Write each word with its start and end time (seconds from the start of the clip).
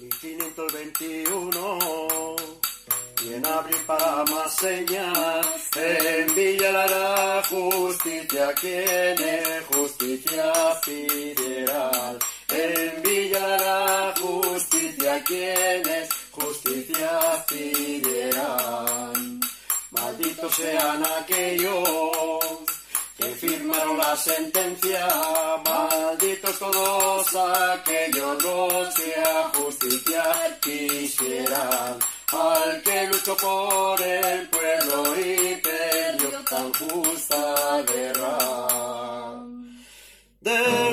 1521 0.00 2.36
y 3.24 3.34
en 3.34 3.44
abril 3.44 3.76
para 3.84 4.24
más 4.26 4.54
señas 4.54 5.44
en 5.74 6.32
Villa 6.36 6.70
la 6.70 7.42
justicia 7.48 8.54
quien 8.60 9.16
justicia 9.72 10.52
pidiera 10.84 11.90
en 12.48 13.02
Villa 13.02 13.56
la 13.56 14.14
justicia 14.20 15.24
quienes 15.24 16.08
justicia 16.30 17.44
pidieran 17.48 19.40
malditos 19.90 20.54
sean 20.54 21.02
aquellos 21.20 22.48
que 22.48 22.57
firmaron 23.38 23.98
la 23.98 24.16
sentencia, 24.16 25.08
malditos 25.64 26.58
todos 26.58 27.36
aquellos 27.36 28.42
los 28.42 28.94
que 28.94 29.14
justicia 29.54 30.58
quisieran, 30.60 31.98
al 32.32 32.82
que 32.82 33.06
luchó 33.06 33.36
por 33.36 34.00
el 34.02 34.48
pueblo 34.48 35.20
y 35.20 35.60
perdió 35.62 36.30
tan 36.50 36.72
justa 36.74 37.82
guerra. 37.86 38.38
Desde 40.40 40.87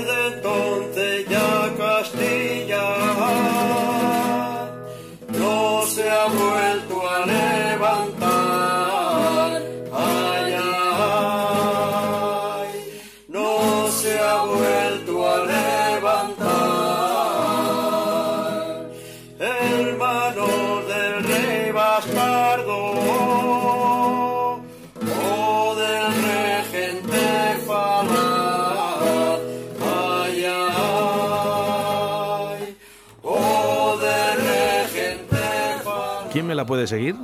puede 36.76 36.88
seguir? 36.88 37.16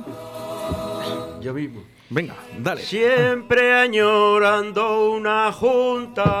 Yo 1.42 1.52
mismo. 1.52 1.82
Venga, 2.08 2.34
dale. 2.58 2.80
Siempre 2.80 3.74
añorando 3.74 5.10
una 5.10 5.52
junta 5.52 6.32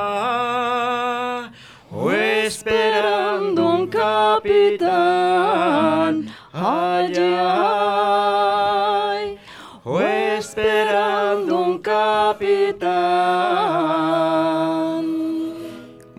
o 1.90 2.10
esperando 2.10 3.68
un 3.68 3.86
capitán. 3.88 4.86
Ay, 6.54 7.12
ay, 7.44 9.38
o 9.84 10.00
esperando 10.00 11.58
un 11.58 11.80
capitán. 11.80 12.72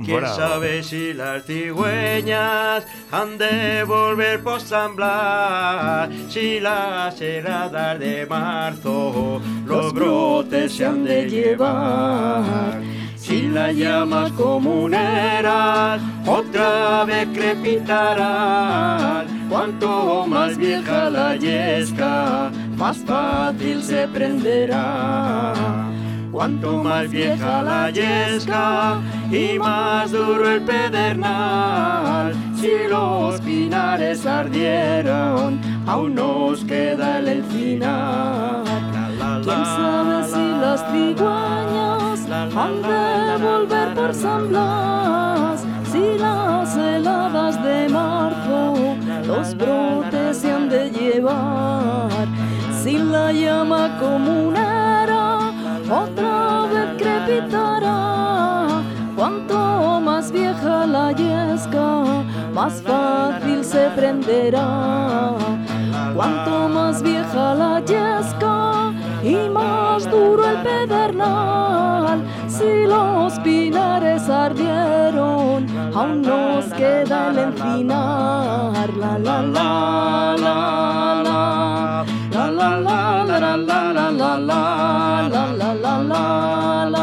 ¿Quién 0.06 0.20
Bravo. 0.20 0.36
sabe 0.36 0.84
si 0.84 1.14
las 1.14 1.44
cigüeñas 1.46 2.86
han 3.14 3.38
de 3.38 3.84
volver 3.84 4.42
por 4.42 4.60
San 4.60 4.96
Blas? 4.96 6.10
Si 6.30 6.60
las 6.60 7.22
heladas 7.22 8.00
de 8.00 8.26
marzo 8.26 9.40
los 9.68 9.94
brotes 9.94 10.74
se 10.74 10.86
han 10.86 11.06
de 11.06 11.30
llevar. 11.30 12.82
Si 13.16 13.44
las 13.44 13.76
llamas 13.76 14.32
comuneras 14.32 16.02
otra 16.26 17.06
vez 17.06 17.28
crepitarán. 17.34 19.28
Cuanto 19.48 20.26
más 20.28 20.58
vieja 20.58 21.12
la 21.12 21.36
yesca, 21.36 22.52
más 22.76 22.98
fácil 22.98 23.84
se 23.84 24.08
prenderá. 24.08 25.54
Cuanto 26.34 26.84
más 26.84 27.12
vieja 27.12 27.62
la 27.62 27.92
yesca 27.92 29.00
y 29.32 29.60
más 29.60 30.12
duro 30.12 30.50
el 30.50 30.64
pedernal, 30.64 32.34
si 32.60 32.72
los 32.90 33.40
pinares 33.42 34.26
ardieron, 34.26 35.62
aún 35.86 36.16
nos 36.16 36.66
queda 36.66 37.20
el 37.20 37.28
encinar. 37.28 38.64
¿Quién 39.44 39.64
sabe 39.64 40.24
si 40.24 40.46
las 40.60 40.84
cigüeñas 40.92 42.28
han 42.58 42.82
de 42.82 43.46
volver 43.46 43.94
por 43.94 44.12
San 44.16 44.50
Blas? 44.50 45.64
Si 45.92 46.18
las 46.18 46.76
heladas 46.76 47.64
de 47.64 47.90
marzo 47.90 48.74
los 49.28 49.56
brotes 49.56 50.38
se 50.38 50.52
han 50.52 50.68
de 50.68 50.90
llevar. 50.90 52.28
Si 52.84 52.98
la 52.98 53.32
llama 53.32 53.86
otra 54.02 54.63
Cuanto 59.16 60.02
más 60.02 60.32
vieja 60.32 60.86
la 60.86 61.12
yesca, 61.12 62.04
más 62.54 62.82
fácil 62.82 63.64
se 63.64 63.90
prenderá. 63.96 65.32
Cuanto 66.16 66.70
más 66.70 67.02
vieja 67.02 67.56
la 67.56 67.80
yesca 67.80 68.94
y 69.24 69.50
más 69.50 70.10
duro 70.10 70.44
el 70.48 70.58
pedernal, 70.62 72.24
si 72.48 72.86
los 72.86 73.40
pinares 73.40 74.30
ardieron, 74.30 75.66
aún 75.96 76.22
nos 76.22 76.66
queda 76.74 77.30
el 77.32 77.38
encinar. 77.40 78.90
La 78.98 79.18
la 79.18 79.42
la 79.42 80.36
la 80.38 81.24
la 81.24 81.24
la 82.32 82.52
la 82.52 82.80
la 82.80 83.24
la 83.26 83.38
la 83.40 83.58
la 83.58 84.12
la 84.12 84.38
la 84.38 84.74
la 85.28 85.74
la 85.74 85.98
la 86.04 86.86
la 86.90 87.03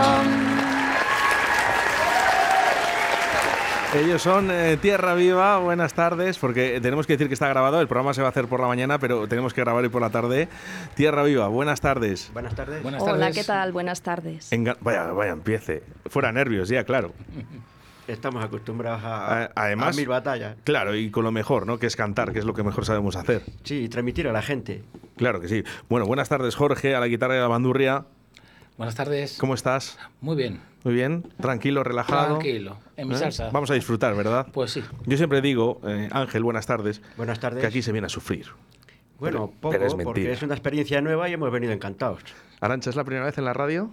Ellos 3.93 4.21
son 4.21 4.49
eh, 4.51 4.77
Tierra 4.81 5.15
Viva, 5.15 5.57
buenas 5.59 5.93
tardes, 5.93 6.37
porque 6.39 6.79
tenemos 6.81 7.05
que 7.05 7.13
decir 7.13 7.27
que 7.27 7.33
está 7.33 7.49
grabado, 7.49 7.81
el 7.81 7.87
programa 7.89 8.13
se 8.13 8.21
va 8.21 8.27
a 8.27 8.31
hacer 8.31 8.47
por 8.47 8.61
la 8.61 8.67
mañana, 8.67 8.99
pero 8.99 9.27
tenemos 9.27 9.53
que 9.53 9.59
grabar 9.61 9.83
hoy 9.83 9.89
por 9.89 10.01
la 10.01 10.09
tarde. 10.09 10.47
Tierra 10.95 11.23
Viva, 11.23 11.49
buenas 11.49 11.81
tardes. 11.81 12.31
Buenas 12.33 12.55
tardes. 12.55 12.81
Buenas 12.83 13.01
Hola, 13.01 13.17
tardes. 13.19 13.35
¿qué 13.35 13.43
tal? 13.43 13.73
Buenas 13.73 14.01
tardes. 14.01 14.51
Enga- 14.53 14.77
vaya, 14.79 15.07
vaya, 15.11 15.31
empiece. 15.33 15.83
Fuera 16.09 16.31
nervios, 16.31 16.69
ya, 16.69 16.85
claro. 16.85 17.11
Estamos 18.07 18.41
acostumbrados 18.43 19.03
a, 19.03 19.43
A- 19.43 19.51
además- 19.55 19.95
a 19.95 19.99
mil 19.99 20.07
batallas. 20.07 20.55
Claro, 20.63 20.95
y 20.95 21.11
con 21.11 21.25
lo 21.25 21.33
mejor, 21.33 21.67
¿no? 21.67 21.77
Que 21.77 21.87
es 21.87 21.97
cantar, 21.97 22.31
que 22.31 22.39
es 22.39 22.45
lo 22.45 22.53
que 22.53 22.63
mejor 22.63 22.85
sabemos 22.85 23.17
hacer. 23.17 23.41
Sí, 23.63 23.83
y 23.83 23.89
transmitir 23.89 24.25
a 24.29 24.31
la 24.31 24.41
gente. 24.41 24.83
Claro 25.17 25.41
que 25.41 25.49
sí. 25.49 25.63
Bueno, 25.89 26.05
buenas 26.05 26.29
tardes, 26.29 26.55
Jorge, 26.55 26.95
a 26.95 27.01
la 27.01 27.07
guitarra 27.07 27.35
y 27.35 27.39
a 27.39 27.41
la 27.41 27.47
bandurria. 27.49 28.05
Buenas 28.77 28.95
tardes. 28.95 29.37
¿Cómo 29.37 29.53
estás? 29.53 29.97
Muy 30.21 30.35
bien. 30.35 30.59
Muy 30.83 30.93
bien, 30.95 31.23
tranquilo, 31.39 31.83
relajado. 31.83 32.39
Tranquilo. 32.39 32.77
En 32.97 33.07
mi 33.09 33.13
¿Eh? 33.15 33.17
salsa. 33.17 33.49
Vamos 33.51 33.69
a 33.69 33.75
disfrutar, 33.75 34.15
¿verdad? 34.15 34.47
Pues 34.51 34.71
sí. 34.71 34.83
Yo 35.05 35.17
siempre 35.17 35.41
digo, 35.41 35.79
eh, 35.85 36.09
Ángel, 36.11 36.41
buenas 36.43 36.65
tardes, 36.65 37.01
Buenas 37.17 37.39
tardes. 37.39 37.61
que 37.61 37.67
aquí 37.67 37.81
se 37.83 37.91
viene 37.91 38.07
a 38.07 38.09
sufrir. 38.09 38.47
Bueno, 39.19 39.47
Pero- 39.49 39.59
poco, 39.61 39.71
pero 39.73 39.85
es 39.85 39.93
porque 39.93 40.05
mentira. 40.05 40.33
es 40.33 40.41
una 40.41 40.55
experiencia 40.55 40.99
nueva 41.01 41.29
y 41.29 41.33
hemos 41.33 41.51
venido 41.51 41.71
encantados. 41.73 42.21
Arancha, 42.59 42.89
¿es 42.89 42.95
la 42.95 43.03
primera 43.03 43.25
vez 43.25 43.37
en 43.37 43.45
la 43.45 43.53
radio? 43.53 43.91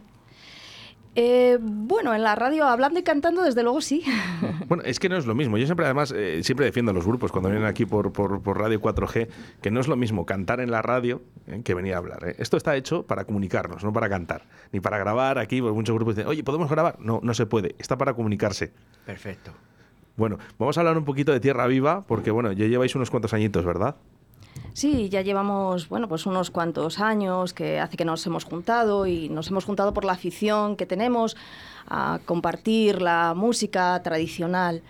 Eh, 1.20 1.58
bueno, 1.60 2.14
en 2.14 2.22
la 2.22 2.36
radio 2.36 2.64
hablando 2.64 3.00
y 3.00 3.02
cantando, 3.02 3.42
desde 3.42 3.64
luego 3.64 3.80
sí. 3.80 4.04
Bueno, 4.68 4.84
es 4.84 5.00
que 5.00 5.08
no 5.08 5.16
es 5.16 5.26
lo 5.26 5.34
mismo. 5.34 5.58
Yo 5.58 5.66
siempre, 5.66 5.84
además, 5.84 6.12
eh, 6.14 6.44
siempre 6.44 6.66
defiendo 6.66 6.92
a 6.92 6.94
los 6.94 7.04
grupos 7.04 7.32
cuando 7.32 7.48
vienen 7.50 7.66
aquí 7.66 7.86
por, 7.86 8.12
por, 8.12 8.40
por 8.40 8.56
Radio 8.56 8.80
4G, 8.80 9.26
que 9.60 9.70
no 9.72 9.80
es 9.80 9.88
lo 9.88 9.96
mismo 9.96 10.26
cantar 10.26 10.60
en 10.60 10.70
la 10.70 10.80
radio 10.80 11.20
eh, 11.48 11.62
que 11.64 11.74
venir 11.74 11.94
a 11.94 11.98
hablar. 11.98 12.22
eh. 12.28 12.36
Esto 12.38 12.56
está 12.56 12.76
hecho 12.76 13.02
para 13.02 13.24
comunicarnos, 13.24 13.82
no 13.82 13.92
para 13.92 14.08
cantar. 14.08 14.42
Ni 14.70 14.78
para 14.78 14.96
grabar 14.98 15.38
aquí, 15.38 15.60
porque 15.60 15.74
muchos 15.74 15.96
grupos 15.96 16.14
dicen, 16.14 16.28
oye, 16.28 16.44
¿podemos 16.44 16.70
grabar? 16.70 17.00
No, 17.00 17.18
no 17.20 17.34
se 17.34 17.46
puede. 17.46 17.74
Está 17.80 17.98
para 17.98 18.14
comunicarse. 18.14 18.72
Perfecto. 19.04 19.50
Bueno, 20.16 20.38
vamos 20.56 20.76
a 20.78 20.82
hablar 20.82 20.98
un 20.98 21.04
poquito 21.04 21.32
de 21.32 21.40
Tierra 21.40 21.66
Viva, 21.66 22.04
porque, 22.06 22.30
bueno, 22.30 22.52
ya 22.52 22.66
lleváis 22.66 22.94
unos 22.94 23.10
cuantos 23.10 23.34
añitos, 23.34 23.64
¿verdad? 23.64 23.96
Sí, 24.72 25.08
ya 25.08 25.22
llevamos, 25.22 25.88
bueno, 25.88 26.08
pues 26.08 26.26
unos 26.26 26.50
cuantos 26.50 27.00
años 27.00 27.52
que 27.52 27.80
hace 27.80 27.96
que 27.96 28.04
nos 28.04 28.24
hemos 28.26 28.44
juntado 28.44 29.06
y 29.06 29.28
nos 29.28 29.48
hemos 29.48 29.64
juntado 29.64 29.92
por 29.92 30.04
la 30.04 30.12
afición 30.12 30.76
que 30.76 30.86
tenemos 30.86 31.36
a 31.88 32.20
compartir 32.24 33.02
la 33.02 33.34
música 33.36 34.00
tradicional 34.02 34.82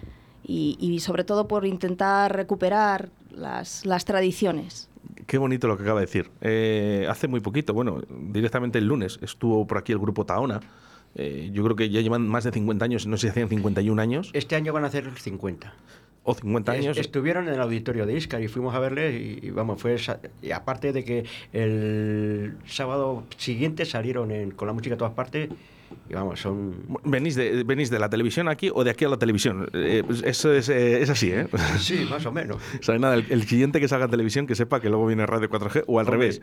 y, 0.45 0.77
y 0.81 1.01
sobre 1.01 1.25
todo 1.25 1.47
por 1.49 1.65
intentar 1.67 2.35
recuperar 2.35 3.11
las, 3.31 3.85
las 3.87 4.05
tradiciones. 4.05 4.89
Qué 5.27 5.39
bonito 5.39 5.69
lo 5.69 5.77
que 5.77 5.83
acaba 5.83 6.01
de 6.01 6.07
decir. 6.07 6.31
Eh, 6.41 7.07
hace 7.09 7.29
muy 7.29 7.41
poquito, 7.41 7.75
bueno, 7.75 8.01
directamente 8.09 8.79
el 8.79 8.87
lunes 8.87 9.19
estuvo 9.23 9.67
por 9.67 9.79
aquí 9.79 9.93
el 9.93 9.99
grupo 9.99 10.25
Taona. 10.25 10.61
eh, 11.15 11.51
yo 11.53 11.63
creo 11.65 11.77
que 11.77 11.91
ya 11.91 12.01
llevan 12.01 12.27
más 12.29 12.45
de 12.45 12.51
50 12.53 12.85
años, 12.85 13.07
no 13.07 13.17
sé 13.17 13.23
si 13.23 13.29
hacían 13.31 13.49
51 13.49 14.01
años 14.01 14.31
Este 14.33 14.57
año 14.57 14.73
van 14.73 14.85
a 14.85 14.89
hacer 14.89 15.11
50. 15.19 15.73
O 16.31 16.35
50 16.35 16.75
Es- 16.77 16.81
años. 16.85 16.99
Estuvieron 16.99 17.49
en 17.49 17.55
el 17.55 17.61
auditorio 17.61 18.05
de 18.07 18.15
Iscar 18.15 18.43
y 18.43 18.49
fuimos 18.49 18.75
a 18.75 18.79
verles 18.79 19.15
y, 19.21 19.47
y 19.47 19.51
vamos, 19.51 19.81
fue 19.81 19.95
esa- 19.95 20.21
y 20.43 20.51
aparte 20.51 20.93
de 20.93 21.05
que 21.05 21.25
el 21.53 22.57
sábado 22.67 23.25
siguiente 23.37 23.85
salieron 23.85 24.31
en- 24.31 24.51
con 24.51 24.67
la 24.69 24.75
música 24.75 24.95
a 24.95 24.99
todas 24.99 25.15
partes 25.15 25.49
y 26.11 26.13
vamos, 26.15 26.39
son 26.41 26.75
¿Venís 27.05 27.35
de, 27.35 27.65
¿Venís 27.65 27.89
de 27.91 27.99
la 27.99 28.11
televisión 28.11 28.47
aquí 28.49 28.71
o 28.75 28.85
de 28.85 28.91
aquí 28.91 29.07
a 29.07 29.09
la 29.09 29.17
televisión? 29.17 29.69
Eh, 29.73 30.03
eso 30.25 30.53
es, 30.53 30.69
eh, 30.69 31.01
es 31.01 31.09
así, 31.09 31.31
¿eh? 31.33 31.47
sí, 31.79 32.07
más 32.11 32.27
o 32.27 32.33
menos. 32.33 32.59
O 32.81 32.83
sea, 32.83 32.99
nada, 32.99 33.15
el, 33.15 33.25
el 33.31 33.45
siguiente 33.47 33.81
que 33.81 33.89
salga 33.89 34.05
en 34.05 34.11
televisión 34.11 34.47
que 34.47 34.55
sepa 34.55 34.81
que 34.81 34.89
luego 34.91 35.07
viene 35.07 35.25
Radio 35.27 35.49
4G 35.49 35.85
o 35.87 35.99
al 35.99 36.07
Hombre. 36.07 36.19
revés. 36.21 36.43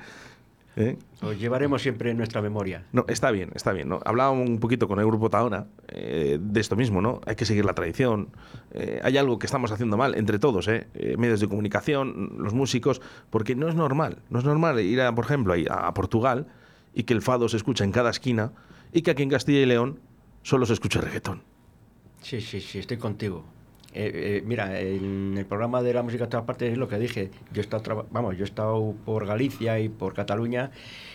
¿Eh? 0.75 0.97
Os 1.21 1.39
llevaremos 1.39 1.81
siempre 1.81 2.11
en 2.11 2.17
nuestra 2.17 2.41
memoria. 2.41 2.85
No, 2.91 3.05
está 3.07 3.31
bien, 3.31 3.51
está 3.55 3.71
bien. 3.71 3.89
¿no? 3.89 3.99
Hablaba 4.05 4.31
un 4.31 4.59
poquito 4.59 4.87
con 4.87 4.99
el 4.99 5.05
grupo 5.05 5.29
Taona 5.29 5.67
eh, 5.87 6.37
de 6.41 6.59
esto 6.59 6.75
mismo, 6.75 7.01
¿no? 7.01 7.21
Hay 7.25 7.35
que 7.35 7.45
seguir 7.45 7.65
la 7.65 7.73
tradición. 7.73 8.29
eh, 8.71 8.99
hay 9.03 9.17
algo 9.17 9.39
que 9.39 9.45
estamos 9.45 9.71
haciendo 9.71 9.97
mal 9.97 10.15
entre 10.15 10.39
todos, 10.39 10.67
¿eh? 10.67 10.87
Eh, 10.93 11.15
medios 11.17 11.39
de 11.39 11.47
comunicación, 11.47 12.35
los 12.37 12.53
músicos, 12.53 13.01
porque 13.29 13.55
no 13.55 13.67
es 13.69 13.75
normal. 13.75 14.19
No 14.29 14.39
es 14.39 14.45
normal 14.45 14.79
ir, 14.79 15.01
a, 15.01 15.13
por 15.15 15.25
ejemplo, 15.25 15.53
ahí 15.53 15.65
a, 15.69 15.87
a 15.87 15.93
Portugal 15.93 16.47
y 16.93 17.03
que 17.03 17.13
el 17.13 17.21
fado 17.21 17.49
se 17.49 17.57
escucha 17.57 17.83
en 17.83 17.91
cada 17.91 18.09
esquina 18.09 18.51
y 18.93 19.01
que 19.01 19.11
aquí 19.11 19.23
en 19.23 19.29
Castilla 19.29 19.59
y 19.59 19.65
León 19.65 19.99
solo 20.43 20.65
se 20.65 20.73
escucha 20.73 21.01
reggaetón. 21.01 21.41
Sí, 22.21 22.41
sí, 22.41 22.59
sí, 22.61 22.79
estoy 22.79 22.97
contigo. 22.97 23.45
Eh, 23.97 24.11
eh, 24.13 24.43
mira, 24.45 24.77
en 24.81 25.37
el 25.37 25.45
programa 25.45 25.81
de 25.81 25.93
la 25.93 26.03
música 26.03 26.25
a 26.25 26.29
todas 26.29 26.45
partes 26.45 26.73
es 26.73 26.77
lo 26.77 26.89
que 26.89 26.99
dije. 26.99 27.31
Yo 27.53 27.61
he 27.61 27.63
estado, 27.63 28.05
vamos, 28.11 28.35
yo 28.37 28.43
he 28.43 28.47
estado 28.47 28.93
por 29.05 29.25
Galicia 29.25 29.79
y 29.79 29.87
por 29.87 30.13
Cataluña. 30.13 30.71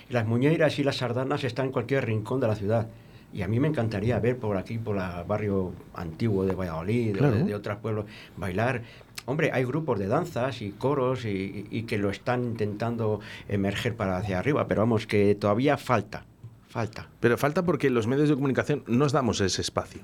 y 0.09 0.12
las 0.15 0.27
muñeiras 0.27 0.79
y 0.79 0.82
las 0.85 0.97
sardanas 0.97 1.44
están 1.44 1.67
en 1.67 1.73
cualquier 1.73 2.06
rincón 2.06 2.41
de 2.41 2.47
la 2.49 2.56
ciudad. 2.56 2.88
Y 3.32 3.43
a 3.43 3.49
mí 3.49 3.61
me 3.61 3.69
encantaría 3.69 4.19
ver 4.19 4.38
por 4.38 4.56
aquí, 4.56 4.79
por 4.79 4.97
el 4.97 5.03
barrio 5.29 5.73
antiguo 5.94 6.44
de 6.47 6.55
Valladolid, 6.55 7.17
Claro. 7.19 7.44
de 7.44 7.55
otros 7.55 7.77
pueblos, 7.79 8.06
bailar. 8.37 8.82
Hombre, 9.27 9.50
hay 9.53 9.65
grupos 9.65 9.99
de 9.99 10.09
danzas 10.09 10.62
y 10.62 10.71
coros 10.73 11.25
y, 11.27 11.67
y 11.71 11.82
que 11.82 11.99
lo 11.99 12.09
están 12.11 12.43
intentando 12.44 13.21
emerger 13.49 13.94
para 13.94 14.17
hacia 14.17 14.38
arriba, 14.38 14.67
pero 14.67 14.81
vamos, 14.81 15.06
que 15.06 15.35
todavía 15.37 15.77
falta, 15.77 16.25
falta. 16.69 17.09
Pero 17.21 17.37
falta 17.38 17.62
porque 17.62 17.91
los 17.91 18.06
medios 18.09 18.31
de 18.31 18.35
comunicación 18.35 18.82
nos 18.88 19.12
damos 19.12 19.41
ese 19.43 19.61
espacio. 19.61 20.00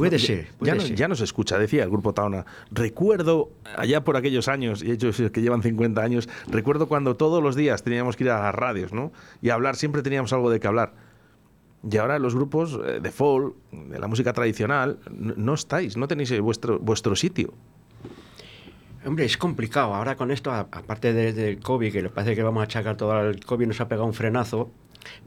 Puede 0.00 0.18
Ya- 0.18 0.26
ser, 0.26 0.44
ya, 0.46 0.58
puede 0.58 0.74
no, 0.74 0.80
ser. 0.80 0.96
ya 0.96 1.08
no 1.08 1.14
se 1.14 1.24
escucha, 1.24 1.58
decía 1.58 1.84
el 1.84 1.90
grupo 1.90 2.12
Taona. 2.14 2.44
Recuerdo, 2.70 3.50
allá 3.76 4.02
por 4.02 4.16
aquellos 4.16 4.48
años, 4.48 4.82
y 4.82 4.90
ellos 4.90 5.20
que 5.32 5.40
llevan 5.42 5.62
50 5.62 6.02
años, 6.02 6.28
recuerdo 6.48 6.88
cuando 6.88 7.16
todos 7.16 7.42
los 7.42 7.56
días 7.56 7.82
teníamos 7.82 8.16
que 8.16 8.24
ir 8.24 8.30
a 8.30 8.42
las 8.42 8.54
radios, 8.54 8.92
¿no? 8.92 9.12
Y 9.42 9.50
hablar, 9.50 9.76
siempre 9.76 10.02
teníamos 10.02 10.32
algo 10.32 10.50
de 10.50 10.58
qué 10.60 10.66
hablar. 10.66 10.94
Y 11.90 11.96
ahora 11.96 12.18
los 12.18 12.34
grupos 12.34 12.78
eh, 12.86 13.00
de 13.00 13.10
folk, 13.10 13.54
de 13.72 13.98
la 13.98 14.06
música 14.06 14.32
tradicional, 14.32 14.98
no 15.10 15.54
estáis, 15.54 15.96
no 15.96 16.08
tenéis 16.08 16.30
eh, 16.32 16.40
vuestro, 16.40 16.78
vuestro 16.78 17.16
sitio. 17.16 17.54
Hombre, 19.06 19.24
es 19.24 19.38
complicado. 19.38 19.94
Ahora 19.94 20.14
con 20.16 20.30
esto, 20.30 20.52
aparte 20.52 21.12
de- 21.14 21.32
del 21.32 21.58
COVID, 21.60 21.90
que 21.92 22.02
le 22.02 22.10
parece 22.10 22.36
que 22.36 22.42
vamos 22.42 22.60
a 22.60 22.64
achacar 22.64 22.96
todo 22.98 23.18
el 23.30 23.42
COVID, 23.44 23.66
nos 23.66 23.80
ha 23.80 23.88
pegado 23.88 24.04
un 24.06 24.12
frenazo, 24.12 24.70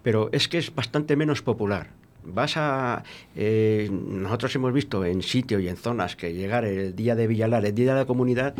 pero 0.04 0.30
es 0.32 0.48
que 0.48 0.60
es 0.60 0.74
bastante 0.76 1.16
menos 1.16 1.42
popular. 1.42 1.90
Vas 2.26 2.58
a... 2.58 3.04
eh, 3.36 3.90
nosotros 3.92 4.56
hemos 4.56 4.74
visto 4.74 5.06
en 5.06 5.22
sitios 5.22 5.62
y 5.62 5.68
en 5.68 5.78
zonas 5.78 6.16
que 6.16 6.34
llegar 6.34 6.66
el 6.66 6.96
día 6.96 7.16
de 7.16 7.28
Villalar, 7.28 7.66
el 7.66 7.76
día 7.76 7.94
de 7.94 8.00
la 8.00 8.06
comunidad, 8.06 8.56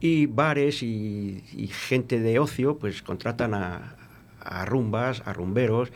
y 0.00 0.26
bares 0.26 0.82
y, 0.82 1.42
y 1.54 1.68
gente 1.68 2.20
de 2.20 2.38
ocio, 2.38 2.78
pues 2.78 3.02
contratan 3.02 3.54
a, 3.54 3.96
a 4.40 4.64
rumbas, 4.64 5.22
a 5.24 5.32
rumberos, 5.32 5.90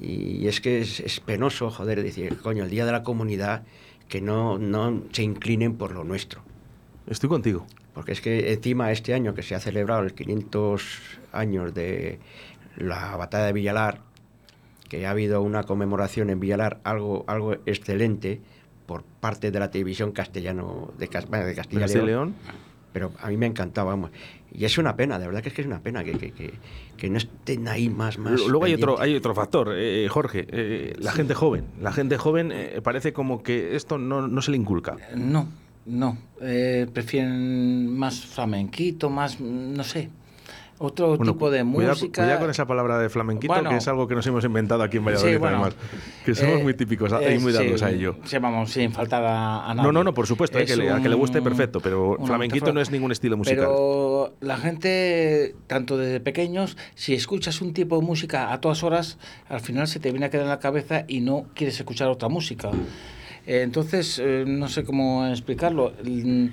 y 0.00 0.46
es 0.46 0.60
que 0.60 0.80
es, 0.80 1.00
es 1.00 1.20
penoso, 1.20 1.70
joder, 1.70 2.02
decir, 2.02 2.38
coño, 2.38 2.64
el 2.64 2.70
día 2.70 2.86
de 2.86 2.92
la 2.92 3.02
comunidad, 3.02 3.62
que 4.08 4.20
no, 4.20 4.58
no 4.58 5.02
se 5.12 5.22
inclinen 5.22 5.76
por 5.76 5.92
lo 5.92 6.02
nuestro. 6.04 6.42
Estoy 7.06 7.28
contigo. 7.28 7.66
Porque 7.92 8.12
es 8.12 8.20
que 8.20 8.52
encima 8.52 8.92
este 8.92 9.14
año 9.14 9.34
que 9.34 9.42
se 9.42 9.54
ha 9.56 9.60
celebrado 9.60 10.02
el 10.02 10.14
500 10.14 11.00
años 11.32 11.74
de 11.74 12.20
la 12.76 13.16
batalla 13.16 13.46
de 13.46 13.52
Villalar, 13.52 14.00
que 14.90 15.06
ha 15.06 15.12
habido 15.12 15.40
una 15.40 15.62
conmemoración 15.62 16.28
en 16.28 16.40
Villalar, 16.40 16.80
algo, 16.84 17.24
algo 17.28 17.54
excelente 17.64 18.42
por 18.86 19.04
parte 19.04 19.50
de 19.52 19.58
la 19.60 19.70
televisión 19.70 20.10
castellano 20.10 20.92
de, 20.98 21.06
de 21.06 21.54
Castilla 21.54 21.86
y 21.86 21.94
León. 21.94 22.06
León. 22.06 22.34
Pero 22.92 23.12
a 23.20 23.28
mí 23.28 23.36
me 23.36 23.46
encantaba, 23.46 23.90
vamos. 23.90 24.10
Y 24.52 24.64
es 24.64 24.76
una 24.76 24.96
pena, 24.96 25.20
de 25.20 25.26
verdad 25.26 25.42
que 25.42 25.50
es 25.50 25.54
que 25.54 25.60
es 25.60 25.66
una 25.68 25.78
pena 25.78 26.02
que, 26.02 26.18
que, 26.18 26.32
que, 26.32 26.54
que 26.96 27.08
no 27.08 27.18
estén 27.18 27.68
ahí 27.68 27.88
más, 27.88 28.18
más. 28.18 28.44
Luego 28.44 28.64
hay 28.64 28.74
otro, 28.74 29.00
hay 29.00 29.14
otro 29.14 29.32
factor, 29.32 29.74
eh, 29.76 30.08
Jorge, 30.10 30.44
eh, 30.50 30.94
la 30.98 31.12
gente 31.12 31.34
joven. 31.34 31.66
La 31.80 31.92
gente 31.92 32.16
joven 32.16 32.50
eh, 32.52 32.80
parece 32.82 33.12
como 33.12 33.44
que 33.44 33.76
esto 33.76 33.96
no, 33.96 34.26
no 34.26 34.42
se 34.42 34.50
le 34.50 34.56
inculca. 34.56 34.96
No, 35.14 35.46
no. 35.86 36.18
eh, 36.40 36.88
prefieren 36.92 37.96
más 37.96 38.26
flamenquito, 38.26 39.08
más, 39.08 39.40
no 39.40 39.84
sé, 39.84 40.10
otro 40.82 41.16
Bueno, 41.16 41.32
tipo 41.34 41.50
de 41.50 41.62
música. 41.62 42.22
Cuidado 42.22 42.40
con 42.40 42.50
esa 42.50 42.66
palabra 42.66 42.98
de 42.98 43.10
flamenquito, 43.10 43.52
Bueno. 43.52 43.68
que 43.70 43.76
es 43.76 43.86
algo 43.86 44.08
que 44.08 44.14
nos 44.14 44.26
hemos 44.26 44.42
inventado 44.44 44.82
aquí 44.82 44.96
en 44.96 45.04
Valladolid, 45.04 45.32
Sí, 45.34 45.38
bueno, 45.38 45.56
además. 45.58 45.76
Que 46.24 46.34
somos 46.34 46.60
eh, 46.60 46.62
muy 46.62 46.72
típicos 46.74 47.12
y 47.12 47.24
eh, 47.24 47.38
muy 47.38 47.52
dados 47.52 47.80
sí, 47.80 47.84
a 47.84 47.90
ello. 47.90 48.16
Sí, 48.24 48.38
vamos, 48.38 48.70
sin 48.70 48.90
faltar 48.90 49.22
a, 49.24 49.66
a 49.70 49.74
nadie. 49.74 49.86
No, 49.86 49.92
no, 49.92 50.02
no, 50.04 50.14
por 50.14 50.26
supuesto, 50.26 50.58
eh, 50.58 50.64
que 50.64 50.76
le- 50.76 50.90
a 50.90 51.00
que 51.02 51.08
le 51.10 51.14
guste 51.16 51.42
perfecto, 51.42 51.80
pero 51.80 52.16
flamenquito 52.24 52.72
no 52.72 52.80
es 52.80 52.90
ningún 52.90 53.12
estilo 53.12 53.36
musical. 53.36 53.58
Pero 53.66 54.32
la 54.40 54.56
gente, 54.56 55.54
tanto 55.66 55.98
desde 55.98 56.18
pequeños, 56.20 56.76
si 56.94 57.12
escuchas 57.14 57.60
un 57.60 57.74
tipo 57.74 57.98
de 58.00 58.06
música 58.06 58.52
a 58.52 58.60
todas 58.60 58.82
horas, 58.82 59.18
al 59.50 59.60
final 59.60 59.86
se 59.86 60.00
te 60.00 60.10
viene 60.10 60.26
a 60.26 60.30
quedar 60.30 60.44
en 60.44 60.50
la 60.50 60.58
cabeza 60.60 61.04
y 61.06 61.20
no 61.20 61.44
quieres 61.54 61.78
escuchar 61.78 62.08
otra 62.08 62.28
música. 62.30 62.70
Eh, 63.46 63.60
Entonces, 63.62 64.18
eh, 64.22 64.44
no 64.46 64.68
sé 64.68 64.84
cómo 64.84 65.26
explicarlo. 65.26 65.92
Mm, 66.04 66.46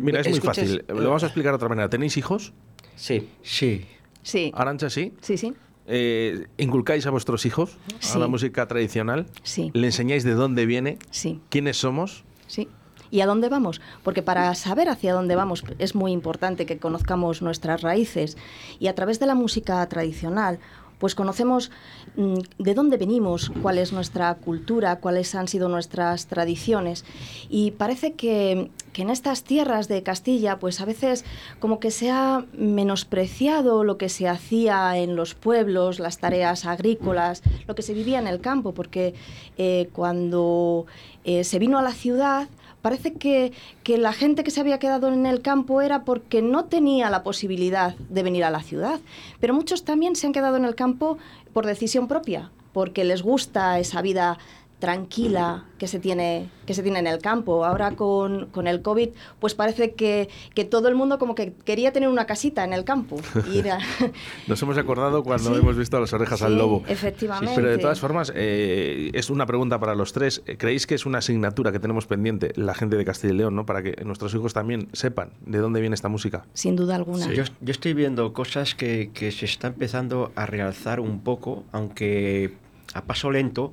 Mira, 0.00 0.20
es 0.20 0.28
muy 0.30 0.40
fácil. 0.40 0.84
Lo 0.88 1.04
vamos 1.08 1.22
a 1.22 1.26
explicar 1.26 1.52
de 1.52 1.56
otra 1.56 1.68
manera. 1.68 1.88
¿Tenéis 1.88 2.16
hijos? 2.16 2.52
Sí. 2.96 3.28
Sí, 3.42 3.86
Sí, 4.22 4.52
Arancha, 4.54 4.88
sí. 4.88 5.12
sí, 5.20 5.36
sí. 5.36 5.52
Eh, 5.86 6.46
¿Inculcáis 6.58 7.06
a 7.06 7.10
vuestros 7.10 7.44
hijos 7.44 7.76
a 8.14 8.18
la 8.18 8.28
música 8.28 8.66
tradicional? 8.68 9.26
Sí. 9.42 9.70
¿Le 9.74 9.88
enseñáis 9.88 10.22
de 10.22 10.34
dónde 10.34 10.64
viene? 10.64 10.98
Sí. 11.10 11.40
¿Quiénes 11.48 11.76
somos? 11.76 12.22
Sí. 12.46 12.68
¿Y 13.10 13.20
a 13.20 13.26
dónde 13.26 13.48
vamos? 13.48 13.80
Porque 14.04 14.22
para 14.22 14.54
saber 14.54 14.88
hacia 14.88 15.12
dónde 15.12 15.34
vamos 15.34 15.64
es 15.78 15.94
muy 15.94 16.12
importante 16.12 16.66
que 16.66 16.78
conozcamos 16.78 17.42
nuestras 17.42 17.82
raíces 17.82 18.38
y 18.78 18.86
a 18.86 18.94
través 18.94 19.18
de 19.20 19.26
la 19.26 19.34
música 19.34 19.86
tradicional 19.88 20.60
pues 21.02 21.16
conocemos 21.16 21.72
mm, 22.14 22.34
de 22.60 22.74
dónde 22.74 22.96
venimos, 22.96 23.50
cuál 23.60 23.78
es 23.78 23.92
nuestra 23.92 24.32
cultura, 24.36 25.00
cuáles 25.00 25.34
han 25.34 25.48
sido 25.48 25.68
nuestras 25.68 26.28
tradiciones. 26.28 27.04
Y 27.50 27.72
parece 27.72 28.12
que, 28.12 28.70
en 28.94 29.10
estas 29.10 29.42
tierras 29.42 29.88
de 29.88 30.04
Castilla, 30.04 30.60
pues 30.60 30.80
a 30.80 30.84
veces 30.84 31.24
como 31.58 31.80
que 31.80 31.90
se 31.90 32.12
ha 32.12 32.44
menospreciado 32.52 33.82
lo 33.82 33.98
que 33.98 34.08
se 34.08 34.28
hacía 34.28 34.96
en 34.96 35.16
los 35.16 35.34
pueblos, 35.34 35.98
las 35.98 36.18
tareas 36.18 36.66
agrícolas, 36.66 37.42
lo 37.66 37.74
que 37.74 37.82
se 37.82 37.94
vivía 37.94 38.20
en 38.20 38.28
el 38.28 38.40
campo, 38.40 38.72
porque 38.72 39.14
eh, 39.58 39.88
cuando 39.92 40.86
eh, 41.24 41.42
se 41.42 41.58
vino 41.58 41.80
a 41.80 41.82
la 41.82 41.94
ciudad, 41.94 42.46
parece 42.82 43.14
que, 43.14 43.52
que 43.84 43.96
la 43.96 44.12
gente 44.12 44.44
que 44.44 44.50
se 44.50 44.60
había 44.60 44.78
quedado 44.78 45.12
en 45.12 45.24
el 45.24 45.40
campo 45.40 45.80
era 45.80 46.04
porque 46.04 46.42
no 46.42 46.66
tenía 46.66 47.08
la 47.08 47.22
posibilidad 47.22 47.94
de 47.96 48.22
venir 48.22 48.44
a 48.44 48.50
la 48.50 48.62
ciudad. 48.62 49.00
Pero 49.40 49.54
muchos 49.54 49.84
también 49.84 50.16
se 50.16 50.26
han 50.26 50.32
quedado 50.32 50.56
en 50.56 50.64
el 50.64 50.74
campo 50.74 51.16
por 51.52 51.64
decisión 51.64 52.08
propia, 52.08 52.50
porque 52.72 53.04
les 53.04 53.22
gusta 53.22 53.78
esa 53.78 54.02
vida 54.02 54.38
tranquila 54.82 55.64
que 55.78 55.86
se 55.86 55.98
tiene, 56.00 56.48
que 56.66 56.74
se 56.74 56.82
tiene 56.82 56.98
en 56.98 57.06
el 57.06 57.18
campo. 57.20 57.64
Ahora 57.64 57.92
con, 57.92 58.46
con 58.46 58.66
el 58.66 58.82
COVID, 58.82 59.10
pues 59.40 59.54
parece 59.54 59.92
que, 59.94 60.28
que 60.54 60.64
todo 60.64 60.88
el 60.88 60.96
mundo 60.96 61.18
como 61.20 61.34
que 61.36 61.52
quería 61.64 61.92
tener 61.92 62.08
una 62.08 62.26
casita 62.26 62.64
en 62.64 62.72
el 62.72 62.82
campo. 62.84 63.16
Ir 63.52 63.70
a- 63.70 63.78
Nos 64.48 64.60
hemos 64.62 64.76
acordado 64.78 65.22
cuando 65.22 65.52
Sí. 65.54 65.60
hemos 65.60 65.76
visto 65.76 65.98
las 66.00 66.12
orejas 66.12 66.42
al 66.42 66.52
Sí, 66.52 66.58
lobo. 66.58 66.82
efectivamente. 66.88 67.54
Pero 67.54 67.68
de 67.70 67.78
todas 67.78 68.00
formas, 68.00 68.32
eh, 68.34 69.10
es 69.14 69.30
una 69.30 69.46
pregunta 69.46 69.78
para 69.78 69.94
los 69.94 70.12
tres. 70.12 70.42
¿Creéis 70.58 70.86
que 70.86 70.94
es 70.96 71.06
una 71.06 71.18
asignatura 71.18 71.70
que 71.72 71.78
tenemos 71.78 72.06
pendiente 72.06 72.52
la 72.56 72.74
gente 72.74 72.96
de 72.96 73.04
Castilla 73.04 73.32
y 73.34 73.36
León, 73.36 73.54
¿no? 73.54 73.64
para 73.66 73.82
que 73.82 74.02
nuestros 74.04 74.34
hijos 74.34 74.52
también 74.52 74.88
sepan 74.92 75.30
de 75.46 75.58
dónde 75.58 75.80
viene 75.80 75.94
esta 75.94 76.08
música? 76.08 76.44
sin 76.54 76.74
duda 76.76 76.96
alguna. 76.96 77.32
Yo, 77.32 77.44
yo 77.60 77.70
estoy 77.70 77.94
viendo 77.94 78.32
cosas 78.32 78.74
que, 78.74 79.10
que 79.14 79.30
se 79.32 79.44
está 79.44 79.68
empezando 79.68 80.32
a 80.34 80.44
realzar 80.46 80.98
un 81.00 81.20
poco, 81.20 81.64
aunque 81.72 82.54
a 82.94 83.02
paso 83.04 83.30
lento, 83.30 83.72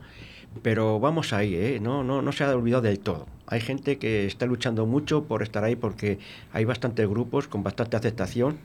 pero 0.61 0.99
vamos 0.99 1.33
ahí, 1.33 1.55
¿eh? 1.55 1.79
no, 1.81 2.03
no, 2.03 2.21
no 2.21 2.31
se 2.31 2.43
ha 2.43 2.55
olvidado 2.55 2.83
del 2.83 2.99
todo. 2.99 3.27
Hay 3.47 3.61
gente 3.61 3.97
que 3.97 4.25
está 4.25 4.45
luchando 4.45 4.85
mucho 4.85 5.23
por 5.23 5.41
estar 5.41 5.63
ahí 5.63 5.75
porque 5.75 6.19
hay 6.53 6.65
bastantes 6.65 7.07
grupos 7.07 7.47
con 7.47 7.63
bastante 7.63 7.97
aceptación 7.97 8.57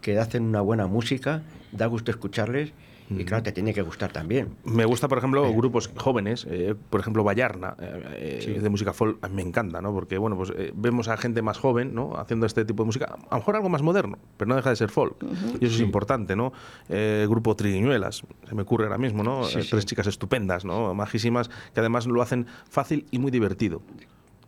que 0.00 0.18
hacen 0.18 0.44
una 0.44 0.60
buena 0.60 0.86
música, 0.86 1.42
da 1.72 1.86
gusto 1.86 2.10
escucharles 2.10 2.72
Y 3.10 3.24
claro, 3.24 3.42
te 3.42 3.52
tiene 3.52 3.74
que 3.74 3.82
gustar 3.82 4.12
también. 4.12 4.56
Me 4.64 4.84
gusta, 4.84 5.08
por 5.08 5.18
ejemplo, 5.18 5.52
grupos 5.52 5.90
jóvenes, 5.96 6.46
eh, 6.48 6.74
por 6.90 7.00
ejemplo, 7.00 7.24
Vallarna, 7.24 7.74
eh, 7.80 8.40
eh, 8.46 8.60
de 8.60 8.68
música 8.68 8.92
folk, 8.92 9.18
a 9.22 9.28
mí 9.28 9.34
me 9.34 9.42
encanta, 9.42 9.80
¿no? 9.80 9.92
Porque, 9.92 10.16
bueno, 10.18 10.36
pues 10.36 10.52
eh, 10.56 10.72
vemos 10.74 11.08
a 11.08 11.16
gente 11.16 11.42
más 11.42 11.58
joven, 11.58 11.94
¿no? 11.94 12.16
Haciendo 12.16 12.46
este 12.46 12.64
tipo 12.64 12.84
de 12.84 12.86
música, 12.86 13.06
a 13.06 13.34
lo 13.34 13.38
mejor 13.38 13.56
algo 13.56 13.68
más 13.68 13.82
moderno, 13.82 14.18
pero 14.36 14.48
no 14.48 14.56
deja 14.56 14.70
de 14.70 14.76
ser 14.76 14.90
folk. 14.90 15.16
Y 15.60 15.64
eso 15.64 15.74
es 15.74 15.80
importante, 15.80 16.36
¿no? 16.36 16.52
Eh, 16.88 17.26
grupo 17.28 17.56
Triguiñuelas, 17.56 18.22
se 18.48 18.54
me 18.54 18.62
ocurre 18.62 18.84
ahora 18.84 18.98
mismo, 18.98 19.22
¿no? 19.22 19.42
Eh, 19.48 19.62
sí. 19.62 19.70
Tres 19.70 19.86
chicas 19.86 20.06
estupendas, 20.06 20.64
¿no? 20.64 20.94
Majísimas, 20.94 21.48
que 21.74 21.80
además 21.80 22.06
lo 22.06 22.22
hacen 22.22 22.46
fácil 22.68 23.06
y 23.10 23.18
muy 23.18 23.30
divertido. 23.30 23.82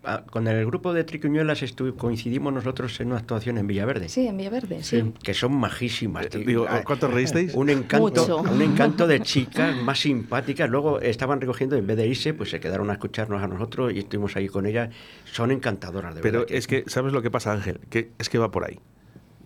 Ah, 0.04 0.24
Con 0.28 0.48
el 0.48 0.66
grupo 0.66 0.92
de 0.92 1.04
Tricuñuelas 1.04 1.62
estu- 1.62 1.94
coincidimos 1.96 2.52
nosotros 2.52 2.98
en 3.00 3.08
una 3.08 3.18
actuación 3.18 3.56
en 3.58 3.66
Villaverde. 3.68 4.08
Sí, 4.08 4.26
en 4.26 4.36
Villaverde, 4.36 4.82
sí. 4.82 5.12
Que 5.22 5.32
son 5.32 5.54
majísimas. 5.54 6.26
Eh, 6.26 6.42
Digo, 6.44 6.66
¿cuánto 6.84 7.06
reísteis? 7.08 7.54
Un 7.54 7.70
encanto, 7.70 8.00
Mucho. 8.08 8.38
un 8.38 8.60
encanto 8.62 9.06
de 9.06 9.20
chicas 9.20 9.76
más 9.76 10.00
simpáticas. 10.00 10.68
Luego 10.68 11.00
estaban 11.00 11.40
recogiendo, 11.40 11.76
en 11.76 11.86
vez 11.86 11.96
de 11.96 12.06
irse, 12.08 12.34
pues 12.34 12.50
se 12.50 12.58
quedaron 12.58 12.90
a 12.90 12.94
escucharnos 12.94 13.40
a 13.42 13.46
nosotros 13.46 13.92
y 13.94 14.00
estuvimos 14.00 14.34
ahí 14.36 14.48
con 14.48 14.66
ellas. 14.66 14.90
Son 15.24 15.50
encantadoras, 15.52 16.14
de 16.16 16.20
Pero 16.20 16.40
verdad. 16.40 16.56
es 16.56 16.66
que, 16.66 16.82
¿sabes 16.88 17.12
lo 17.12 17.22
que 17.22 17.30
pasa, 17.30 17.52
Ángel? 17.52 17.78
Que 17.88 18.10
es 18.18 18.28
que 18.28 18.38
va 18.38 18.50
por 18.50 18.64
ahí. 18.64 18.80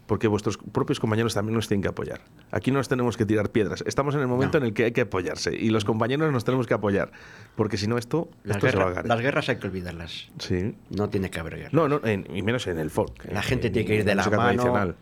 Porque 0.07 0.29
vuestros 0.29 0.57
propios 0.59 1.01
compañeros 1.01 1.35
también 1.35 1.55
nos 1.57 1.67
tienen 1.67 1.83
que 1.83 1.89
apoyar. 1.89 2.21
Aquí 2.53 2.71
no 2.71 2.79
nos 2.79 2.89
tenemos 2.89 3.17
que 3.17 3.27
tirar 3.27 3.51
piedras. 3.51 3.83
Estamos 3.87 4.15
en 4.15 4.21
el 4.21 4.29
momento 4.29 4.59
No. 4.61 4.65
en 4.65 4.69
el 4.69 4.75
que 4.75 4.85
hay 4.85 4.93
que 4.93 5.01
apoyarse. 5.01 5.55
Y 5.55 5.71
los 5.71 5.85
compañeros 5.85 6.33
nos 6.33 6.45
tenemos 6.45 6.67
que 6.69 6.75
apoyar. 6.75 7.11
Porque 7.57 7.77
si 7.77 7.89
no, 7.89 7.99
esto, 7.99 8.29
las, 8.45 8.59
esto 8.59 8.71
se 8.71 8.77
va 8.77 8.83
a 8.83 8.85
guerras, 8.87 8.93
agarrar. 8.99 9.09
las 9.09 9.21
guerras 9.21 9.49
hay 9.49 9.57
que 9.57 9.67
olvidarlas. 9.67 10.29
Sí. 10.39 10.77
No 10.91 11.09
tiene 11.09 11.29
que 11.31 11.41
haber 11.41 11.57
guerra. 11.57 11.71
No, 11.73 11.89
no, 11.89 12.01
en- 12.05 12.25
y 12.33 12.43
menos 12.43 12.67
en 12.69 12.79
el 12.79 12.91
folk. 12.91 13.25
La 13.33 13.41
eh, 13.41 13.43
gente 13.43 13.67
en- 13.67 13.73
tiene 13.73 13.87
que 13.89 13.95
ir 13.95 14.01
en 14.03 14.07
de 14.07 14.15
la 14.15 14.31
mano. 14.31 14.95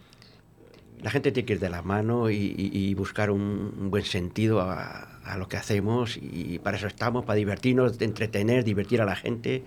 La 1.03 1.11
gente 1.11 1.33
tiene 1.33 1.45
que 1.47 1.53
ir 1.53 1.61
de 1.61 1.69
la 1.69 1.83
mano 1.83 2.31
y, 2.31 2.37
y- 2.37 2.71
y 2.73 2.95
buscar 2.95 3.31
un, 3.31 3.75
un 3.79 3.91
buen 3.91 4.05
sentido 4.05 4.63
a, 4.63 5.19
a 5.23 5.37
lo 5.37 5.49
que 5.49 5.59
hacemos. 5.59 6.17
Y 6.17 6.59
para 6.61 6.79
eso 6.79 6.87
estamos, 6.87 7.27
para 7.27 7.37
divertirnos, 7.37 8.01
entretener, 8.01 8.65
divertir 8.65 9.03
a 9.03 9.05
la 9.05 9.17
gente. 9.17 9.65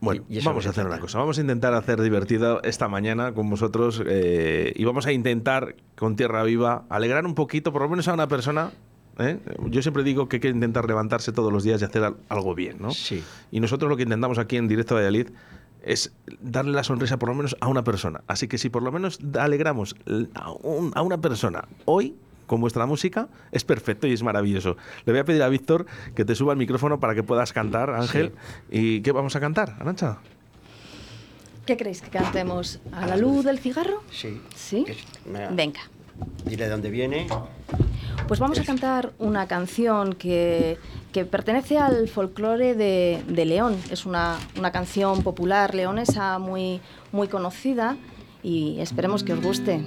Bueno, 0.00 0.24
Y- 0.28 0.34
y 0.34 0.38
eso 0.38 0.50
vamos 0.50 0.66
a 0.66 0.70
hacer 0.70 0.86
una 0.86 0.98
cosa. 1.00 1.18
Vamos 1.18 1.38
a 1.38 1.40
intentar 1.40 1.72
hacer 1.74 2.00
divertido 2.00 2.62
esta 2.62 2.88
mañana 2.88 3.32
con 3.32 3.48
vosotros 3.50 4.02
eh, 4.06 4.72
y 4.76 4.84
vamos 4.84 5.06
a 5.06 5.12
intentar 5.12 5.76
con 5.96 6.16
Tierra 6.16 6.42
Viva 6.42 6.84
alegrar 6.88 7.24
un 7.26 7.34
poquito, 7.34 7.72
por 7.72 7.82
lo 7.82 7.88
menos 7.88 8.06
a 8.08 8.14
una 8.14 8.28
persona. 8.28 8.70
¿eh? 9.18 9.38
Yo 9.70 9.80
siempre 9.82 10.02
digo 10.02 10.28
que 10.28 10.36
hay 10.36 10.40
que 10.40 10.48
intentar 10.48 10.86
levantarse 10.86 11.32
todos 11.32 11.52
los 11.52 11.64
días 11.64 11.80
y 11.80 11.84
hacer 11.86 12.04
al- 12.04 12.16
algo 12.28 12.54
bien, 12.54 12.76
¿no? 12.80 12.90
Sí. 12.90 13.22
Y 13.50 13.60
nosotros 13.60 13.88
lo 13.88 13.96
que 13.96 14.02
intentamos 14.02 14.38
aquí 14.38 14.56
en 14.56 14.68
Directo 14.68 14.94
Valladolid 14.94 15.28
es 15.82 16.12
darle 16.40 16.72
la 16.72 16.82
sonrisa 16.84 17.16
por 17.18 17.28
lo 17.28 17.34
menos 17.36 17.56
a 17.60 17.68
una 17.68 17.82
persona. 17.84 18.20
Así 18.26 18.48
que 18.48 18.58
si 18.58 18.68
por 18.68 18.82
lo 18.82 18.90
menos 18.92 19.18
alegramos 19.38 19.94
a, 20.34 20.50
un- 20.50 20.92
a 20.94 21.02
una 21.02 21.18
persona 21.20 21.64
hoy 21.86 22.14
con 22.46 22.60
vuestra 22.60 22.86
música, 22.86 23.28
es 23.52 23.64
perfecto 23.64 24.06
y 24.06 24.12
es 24.12 24.22
maravilloso. 24.22 24.76
Le 25.04 25.12
voy 25.12 25.20
a 25.20 25.24
pedir 25.24 25.42
a 25.42 25.48
Víctor 25.48 25.86
que 26.14 26.24
te 26.24 26.34
suba 26.34 26.52
el 26.52 26.58
micrófono 26.58 27.00
para 27.00 27.14
que 27.14 27.22
puedas 27.22 27.52
cantar, 27.52 27.90
Ángel. 27.90 28.32
¿Y 28.70 29.00
qué 29.00 29.12
vamos 29.12 29.36
a 29.36 29.40
cantar, 29.40 29.76
Arancha? 29.80 30.18
¿Qué 31.66 31.76
queréis 31.76 32.00
que 32.00 32.10
cantemos? 32.10 32.80
¿A 32.92 33.06
la 33.06 33.16
luz 33.16 33.44
del 33.44 33.58
cigarro? 33.58 34.02
Sí. 34.10 34.40
¿Sí? 34.54 34.86
Venga. 35.50 35.80
Dile 36.44 36.64
de 36.64 36.70
dónde 36.70 36.90
viene. 36.90 37.26
Pues 38.28 38.40
vamos 38.40 38.58
a 38.58 38.64
cantar 38.64 39.12
una 39.18 39.46
canción 39.48 40.14
que, 40.14 40.78
que 41.12 41.24
pertenece 41.24 41.78
al 41.78 42.08
folclore 42.08 42.74
de, 42.74 43.22
de 43.26 43.44
León. 43.44 43.76
Es 43.90 44.06
una, 44.06 44.36
una 44.56 44.70
canción 44.70 45.22
popular 45.22 45.74
leonesa 45.74 46.38
muy, 46.38 46.80
muy 47.12 47.28
conocida 47.28 47.96
y 48.42 48.78
esperemos 48.80 49.24
que 49.24 49.32
os 49.32 49.42
guste. 49.42 49.80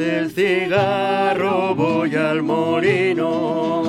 Del 0.00 0.30
cigarro 0.30 1.74
voy 1.74 2.16
al 2.16 2.42
molino. 2.42 3.82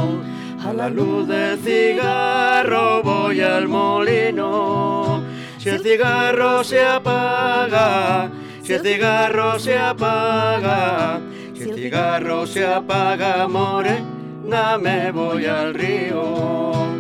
A 0.62 0.74
la 0.74 0.90
luz 0.90 1.26
del 1.26 1.58
cigarro 1.60 3.02
voy 3.02 3.40
al 3.40 3.70
molino. 3.70 5.24
Si 5.58 5.70
el 5.70 5.82
cigarro 5.82 6.66
se 6.66 6.84
apaga, 6.84 8.30
si 8.62 8.74
el 8.74 8.82
cigarro 8.82 9.58
se 9.58 9.78
apaga, 9.78 11.22
si 11.54 11.64
el 11.64 11.76
cigarro 11.76 12.46
se 12.46 12.66
apaga, 12.66 13.48
morena, 13.48 14.78
me 14.78 15.12
voy 15.12 15.46
al 15.46 15.74
río. 15.74 16.91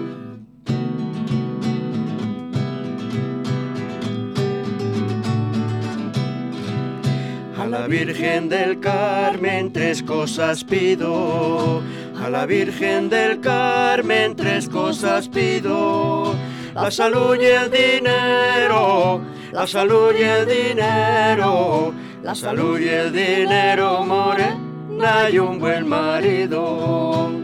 La 7.72 7.88
Virgen 7.88 8.50
del 8.50 8.82
Carmen 8.82 9.72
tres 9.72 10.04
cosas 10.04 10.66
pido. 10.66 11.82
A 12.22 12.30
la 12.30 12.46
Virgen 12.46 13.10
del 13.10 13.40
Carmen 13.40 14.36
tres 14.36 14.68
cosas 14.68 15.30
pido. 15.30 16.36
La 16.76 16.92
salud 16.92 17.38
y 17.40 17.46
el 17.46 17.72
dinero. 17.72 19.22
La 19.54 19.66
salud 19.66 20.14
y 20.14 20.22
el 20.22 20.46
dinero. 20.46 21.94
La 22.22 22.36
salud 22.36 22.78
y 22.78 22.90
el 22.90 23.14
dinero, 23.14 24.04
morena 24.04 25.30
y 25.32 25.40
un 25.40 25.58
buen 25.58 25.88
marido. 25.88 27.41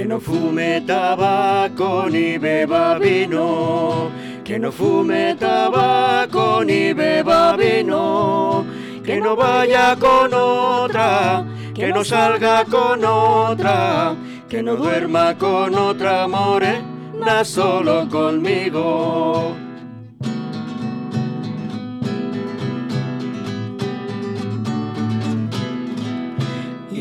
Que 0.00 0.06
no 0.06 0.18
fume 0.18 0.80
tabaco 0.86 2.08
ni 2.08 2.38
beba 2.38 2.98
vino, 2.98 4.10
que 4.42 4.58
no 4.58 4.72
fume 4.72 5.36
tabaco 5.38 6.64
ni 6.64 6.94
beba 6.94 7.54
vino, 7.54 8.64
que 9.04 9.20
no 9.20 9.36
vaya 9.36 9.94
con 9.96 10.32
otra, 10.32 11.44
que 11.74 11.88
no 11.88 12.02
salga 12.02 12.64
con 12.64 13.04
otra, 13.04 14.16
que 14.48 14.62
no 14.62 14.74
duerma 14.76 15.36
con 15.36 15.74
otra 15.74 16.26
morena, 16.26 17.44
solo 17.44 18.08
conmigo. 18.08 19.54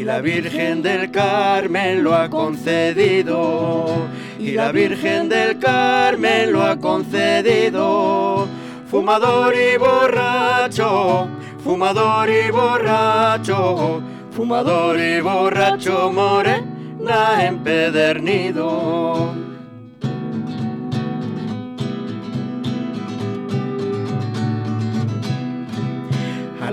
La 0.10 0.22
Virgen 0.22 0.82
del 0.82 1.12
Carmen 1.12 2.04
lo 2.04 2.16
ha 2.16 2.32
concedido. 2.32 4.08
Y 4.40 4.54
la 4.54 4.72
Virgen 4.72 5.30
del 5.30 5.60
Carmen 5.60 6.52
lo 6.52 6.64
ha 6.64 6.78
concedido. 6.78 8.48
Fumador 8.90 9.54
y 9.54 9.78
borracho, 9.78 11.28
fumador 11.64 12.28
y 12.28 12.50
borracho, 12.50 14.02
fumador 14.32 15.00
y 15.00 15.22
borracho, 15.22 16.12
morena 16.12 17.46
empedernido. 17.46 19.49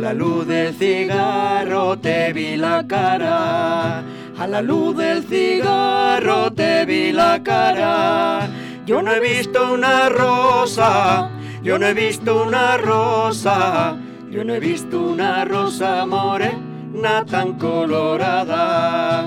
La 0.06 0.14
luz 0.14 0.46
del 0.46 0.72
cigarro 0.72 1.98
te 1.98 2.32
vi 2.32 2.56
la 2.56 2.86
cara. 2.86 4.04
A 4.38 4.46
la 4.46 4.62
luz 4.62 4.96
del 4.96 5.25
cigarro 5.25 6.52
te 6.52 6.84
vi 6.86 7.10
la 7.10 7.42
cara. 7.42 8.48
Yo 8.86 9.02
no 9.02 9.10
he 9.10 9.18
visto 9.18 9.72
una 9.72 10.08
rosa. 10.08 11.28
Yo 11.60 11.76
no 11.76 11.88
he 11.88 11.94
visto 11.94 12.44
una 12.44 12.76
rosa. 12.76 13.96
Yo 14.30 14.44
no 14.44 14.54
he 14.54 14.60
visto 14.60 15.00
una 15.00 15.44
rosa 15.44 16.06
morena 16.06 17.25
tan 17.28 17.54
colorada. 17.58 19.26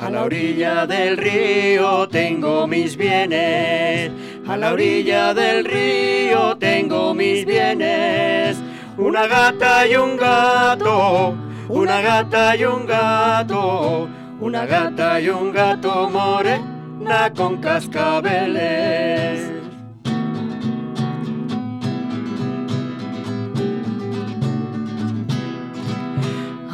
A 0.00 0.10
la 0.10 0.22
orilla 0.22 0.86
del 0.86 1.18
río 1.18 2.03
tengo 2.24 2.66
mis 2.66 2.96
bienes. 2.96 4.10
A 4.48 4.56
la 4.56 4.72
orilla 4.72 5.34
del 5.34 5.62
río 5.62 6.56
tengo 6.56 7.12
mis 7.12 7.44
bienes. 7.44 8.56
Una 8.96 9.26
gata 9.26 9.86
y 9.86 9.96
un 9.96 10.16
gato. 10.16 11.34
Una 11.68 12.00
gata 12.00 12.56
y 12.56 12.64
un 12.64 12.86
gato. 12.86 14.08
Una 14.40 14.64
gata 14.64 15.20
y 15.20 15.28
un 15.28 15.52
gato 15.52 16.08
morena 16.08 17.30
con 17.36 17.58
cascabeles. 17.58 19.50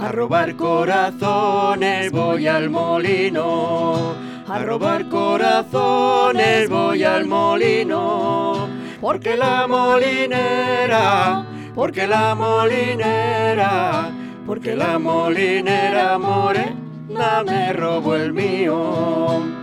A 0.00 0.12
robar 0.12 0.54
corazones 0.54 2.12
voy 2.12 2.46
al 2.46 2.70
molino. 2.70 4.19
A 4.52 4.58
robar 4.64 5.08
corazones 5.08 6.68
voy 6.68 7.04
al 7.04 7.26
molino. 7.26 8.68
porque 9.00 9.36
la 9.36 9.68
molinera, 9.68 11.46
porque 11.74 12.08
la 12.08 12.34
molinera, 12.34 14.10
porque 14.44 14.74
la 14.74 14.98
molinera 14.98 16.18
morena 16.18 17.44
me 17.46 17.72
robó 17.72 18.16
el 18.16 18.32
mío. 18.32 19.59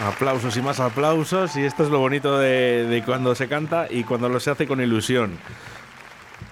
Aplausos 0.00 0.56
y 0.56 0.62
más 0.62 0.80
aplausos. 0.80 1.56
Y 1.56 1.64
esto 1.64 1.84
es 1.84 1.90
lo 1.90 1.98
bonito 1.98 2.38
de, 2.38 3.02
cuando 3.04 3.34
se 3.34 3.48
canta 3.48 3.86
y 3.90 4.04
cuando 4.04 4.28
lo 4.28 4.40
se 4.40 4.50
hace 4.50 4.66
con 4.66 4.80
ilusión. 4.80 5.38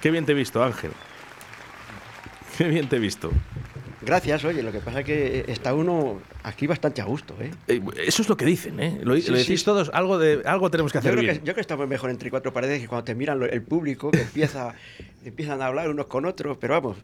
Qué 0.01 0.11
bien 0.11 0.27
te 0.27 0.33
he 0.33 0.35
visto, 0.35 0.63
Ángel. 0.63 0.93
Qué 2.57 2.65
bien 2.65 2.89
te 2.89 2.97
he 2.97 2.99
visto. 2.99 3.31
Gracias, 4.03 4.45
oye, 4.45 4.63
lo 4.63 4.73
que 4.73 4.81
pasa 4.81 5.01
es 5.01 5.07
que 5.07 5.45
está 5.49 5.75
uno 5.75 6.21
aquí 6.43 6.67
bastante 6.67 7.01
a 7.01 7.05
gusto, 7.05 7.35
¿eh? 7.41 7.51
Eh, 7.69 7.81
Eso 8.07 8.23
es 8.23 8.29
lo 8.29 8.37
que 8.37 8.45
dicen, 8.45 8.81
¿eh? 8.81 8.99
Lo, 9.03 9.17
Sí, 9.17 9.31
lo 9.31 9.37
decís 9.39 9.61
sí. 9.61 9.65
todos. 9.65 9.91
Algo, 9.93 10.19
de, 10.19 10.43
algo 10.45 10.71
tenemos 10.71 10.93
que 10.93 10.97
Yo 10.97 11.01
hacer 11.01 11.13
creo 11.13 11.23
bien. 11.23 11.35
que, 11.35 11.39
yo 11.41 11.45
creo 11.45 11.55
que 11.57 11.61
estamos 11.61 11.89
mejor 11.89 12.11
entre 12.11 12.31
cuatro 12.31 12.53
paredes 12.53 12.81
que 12.81 12.89
cuando 12.89 13.05
te 13.05 13.15
miran 13.15 13.39
lo- 13.41 13.47
el 13.47 13.63
público, 13.63 14.11
que 14.11 14.23
empieza, 14.23 14.75
empiezan 15.25 15.61
a 15.63 15.67
hablar 15.67 15.89
unos 15.91 16.07
con 16.07 16.25
otros, 16.27 16.57
pero 16.61 16.75
vamos, 16.75 16.97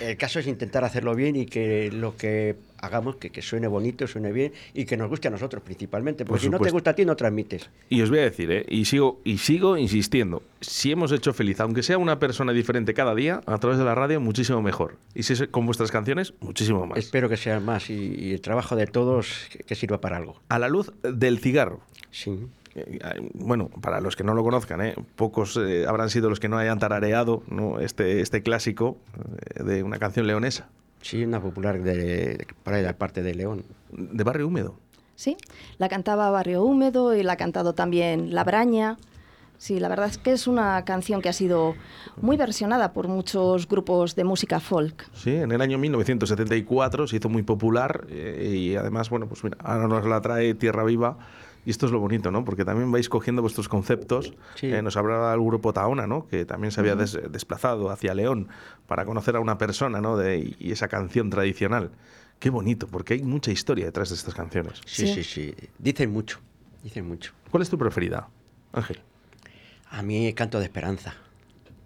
el 0.00 0.16
caso 0.16 0.38
es 0.40 0.46
intentar 0.46 0.84
hacerlo 0.84 1.14
bien 1.14 1.36
y 1.36 1.46
que 1.46 1.90
lo 1.92 2.16
que 2.16 2.56
hagamos, 2.82 3.16
que, 3.16 3.28
que 3.30 3.42
suene 3.42 3.66
bonito, 3.68 4.06
suene 4.06 4.32
bien 4.32 4.52
y 4.72 4.86
que 4.86 4.96
nos 4.96 5.08
guste 5.10 5.28
a 5.28 5.30
nosotros 5.30 5.62
principalmente, 5.62 6.24
porque 6.24 6.30
Por 6.36 6.40
si 6.40 6.46
no 6.46 6.52
te 6.52 6.56
supuesto. 6.70 6.74
gusta 6.76 6.90
a 6.90 6.94
ti 6.94 7.04
no 7.04 7.14
transmites. 7.14 7.68
Y 7.90 8.00
os 8.00 8.08
voy 8.08 8.20
a 8.20 8.22
decir, 8.22 8.50
¿eh? 8.50 8.64
y, 8.68 8.86
sigo, 8.86 9.20
y 9.22 9.36
sigo 9.38 9.76
insistiendo, 9.76 10.42
si 10.62 10.90
hemos 10.90 11.12
hecho 11.12 11.34
feliz, 11.34 11.60
aunque 11.60 11.82
sea 11.82 11.98
una 11.98 12.18
persona 12.18 12.52
diferente 12.54 12.94
cada 12.94 13.14
día, 13.14 13.42
a 13.44 13.58
través 13.58 13.78
de 13.78 13.84
la 13.84 13.94
radio, 13.94 14.18
muchísimo 14.20 14.62
mejor. 14.62 14.96
Y 15.14 15.24
si 15.24 15.34
es 15.34 15.46
con 15.50 15.66
vuestras 15.66 15.90
canciones, 15.90 16.32
muchísimo 16.40 16.86
más. 16.86 16.98
Espero 16.98 17.28
que 17.28 17.36
sea 17.36 17.60
más 17.60 17.90
y, 17.90 18.14
y 18.18 18.32
el 18.32 18.40
trabajo 18.40 18.74
de 18.76 18.86
todos 18.90 19.48
que, 19.66 19.74
sirva 19.74 20.00
para 20.00 20.16
algo. 20.16 20.40
A 20.48 20.58
la 20.58 20.68
luz 20.68 20.92
del 21.02 21.38
cigarro. 21.38 21.80
Sí. 22.10 22.46
Eh, 22.74 22.98
Bueno, 23.34 23.68
para 23.80 24.00
los 24.00 24.14
que 24.16 24.24
no 24.24 24.34
lo 24.34 24.42
conozcan, 24.42 24.80
¿eh? 24.80 24.94
pocos 25.16 25.56
eh, 25.56 25.86
habrán 25.88 26.10
sido 26.10 26.28
los 26.30 26.38
que 26.40 26.48
no 26.48 26.58
hayan 26.58 26.78
tarareado 26.78 27.42
¿no? 27.48 27.80
este, 27.80 28.20
este 28.20 28.42
clásico 28.42 28.96
eh, 29.56 29.64
de 29.64 29.82
una 29.82 29.98
canción 29.98 30.26
leonesa, 30.26 30.68
Sí, 31.02 31.24
una 31.24 31.40
popular 31.40 31.80
de, 31.82 32.46
de 32.66 32.82
la 32.82 32.92
parte 32.98 33.22
de 33.22 33.34
León. 33.34 33.64
de 33.90 34.22
Barrio 34.22 34.46
Húmedo. 34.46 34.76
Sí, 35.14 35.36
la 35.78 35.88
cantaba 35.88 36.30
Barrio 36.30 36.62
Húmedo 36.62 37.14
y 37.14 37.22
la 37.22 37.32
ha 37.32 37.36
cantado 37.36 37.74
también 37.74 38.34
La 38.34 38.44
Braña. 38.44 38.98
Sí, 39.60 39.78
la 39.78 39.88
verdad 39.90 40.06
es 40.08 40.16
que 40.16 40.32
es 40.32 40.46
una 40.46 40.82
canción 40.86 41.20
que 41.20 41.28
ha 41.28 41.34
sido 41.34 41.74
muy 42.22 42.38
versionada 42.38 42.94
por 42.94 43.08
muchos 43.08 43.68
grupos 43.68 44.16
de 44.16 44.24
música 44.24 44.58
folk. 44.58 45.06
Sí, 45.12 45.34
en 45.36 45.52
el 45.52 45.60
año 45.60 45.76
1974 45.76 47.06
se 47.06 47.16
hizo 47.16 47.28
muy 47.28 47.42
popular 47.42 48.06
eh, 48.08 48.54
y 48.56 48.76
además, 48.76 49.10
bueno, 49.10 49.26
pues 49.28 49.44
mira, 49.44 49.58
ahora 49.62 49.86
nos 49.86 50.06
la 50.06 50.18
trae 50.22 50.54
Tierra 50.54 50.82
Viva 50.82 51.18
y 51.66 51.70
esto 51.70 51.84
es 51.84 51.92
lo 51.92 52.00
bonito, 52.00 52.30
¿no? 52.30 52.42
Porque 52.42 52.64
también 52.64 52.90
vais 52.90 53.10
cogiendo 53.10 53.42
vuestros 53.42 53.68
conceptos. 53.68 54.32
Sí. 54.54 54.68
Eh, 54.72 54.80
nos 54.80 54.96
hablaba 54.96 55.34
el 55.34 55.40
grupo 55.42 55.74
Taona, 55.74 56.06
¿no? 56.06 56.26
Que 56.26 56.46
también 56.46 56.70
se 56.72 56.80
había 56.80 56.96
des- 56.96 57.18
desplazado 57.30 57.90
hacia 57.90 58.14
León 58.14 58.48
para 58.86 59.04
conocer 59.04 59.36
a 59.36 59.40
una 59.40 59.58
persona, 59.58 60.00
¿no? 60.00 60.16
De, 60.16 60.56
y 60.58 60.72
esa 60.72 60.88
canción 60.88 61.28
tradicional. 61.28 61.90
Qué 62.38 62.48
bonito, 62.48 62.86
porque 62.86 63.12
hay 63.12 63.22
mucha 63.24 63.50
historia 63.50 63.84
detrás 63.84 64.08
de 64.08 64.14
estas 64.14 64.32
canciones. 64.34 64.80
Sí, 64.86 65.06
Sí. 65.06 65.22
sí, 65.22 65.22
sí. 65.22 65.54
Dicen 65.78 66.10
mucho, 66.10 66.38
dicen 66.82 67.06
mucho. 67.06 67.34
¿Cuál 67.50 67.62
es 67.62 67.68
tu 67.68 67.76
preferida, 67.76 68.26
Ángel? 68.72 69.02
A 69.90 70.02
mí 70.02 70.32
Canto 70.34 70.58
de 70.58 70.64
Esperanza. 70.64 71.14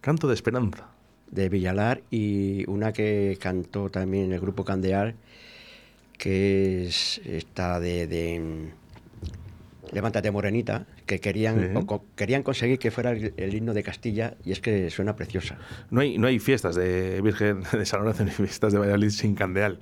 Canto 0.01 0.29
de 0.29 0.35
Esperanza. 0.35 0.89
de 1.31 1.49
Villalar 1.49 2.03
y 2.11 2.69
una 2.71 2.93
que 2.93 3.37
cantó 3.41 3.91
también 3.91 4.33
el 4.33 4.39
grupo 4.41 4.65
Candeal, 4.65 5.17
que 6.17 6.87
es 6.87 7.21
esta 7.25 7.81
de, 7.81 8.07
de, 8.07 8.39
mm, 8.41 9.95
Levántate 9.95 10.31
Morenita, 10.31 10.87
que 11.07 11.19
querían, 11.21 11.61
Sí. 11.61 11.67
o 11.77 11.87
co- 11.87 12.05
querían 12.17 12.43
conseguir 12.43 12.79
que 12.79 12.91
fuera 12.91 13.11
el, 13.13 13.33
el 13.37 13.55
himno 13.55 13.75
de 13.75 13.83
Castilla 13.83 14.35
y 14.45 14.53
es 14.53 14.61
que 14.61 14.91
suena 14.91 15.15
preciosa. 15.17 15.57
No 15.91 16.01
hay, 16.03 16.19
no 16.19 16.27
hay 16.29 16.39
fiestas 16.39 16.75
de 16.77 17.21
Virgen 17.21 17.63
de 17.73 17.85
San 17.87 18.01
Lorenzo 18.01 18.25
ni 18.25 18.31
fiestas 18.31 18.73
de 18.73 18.79
Valladolid 18.79 19.11
sin 19.11 19.35
candeal. 19.35 19.79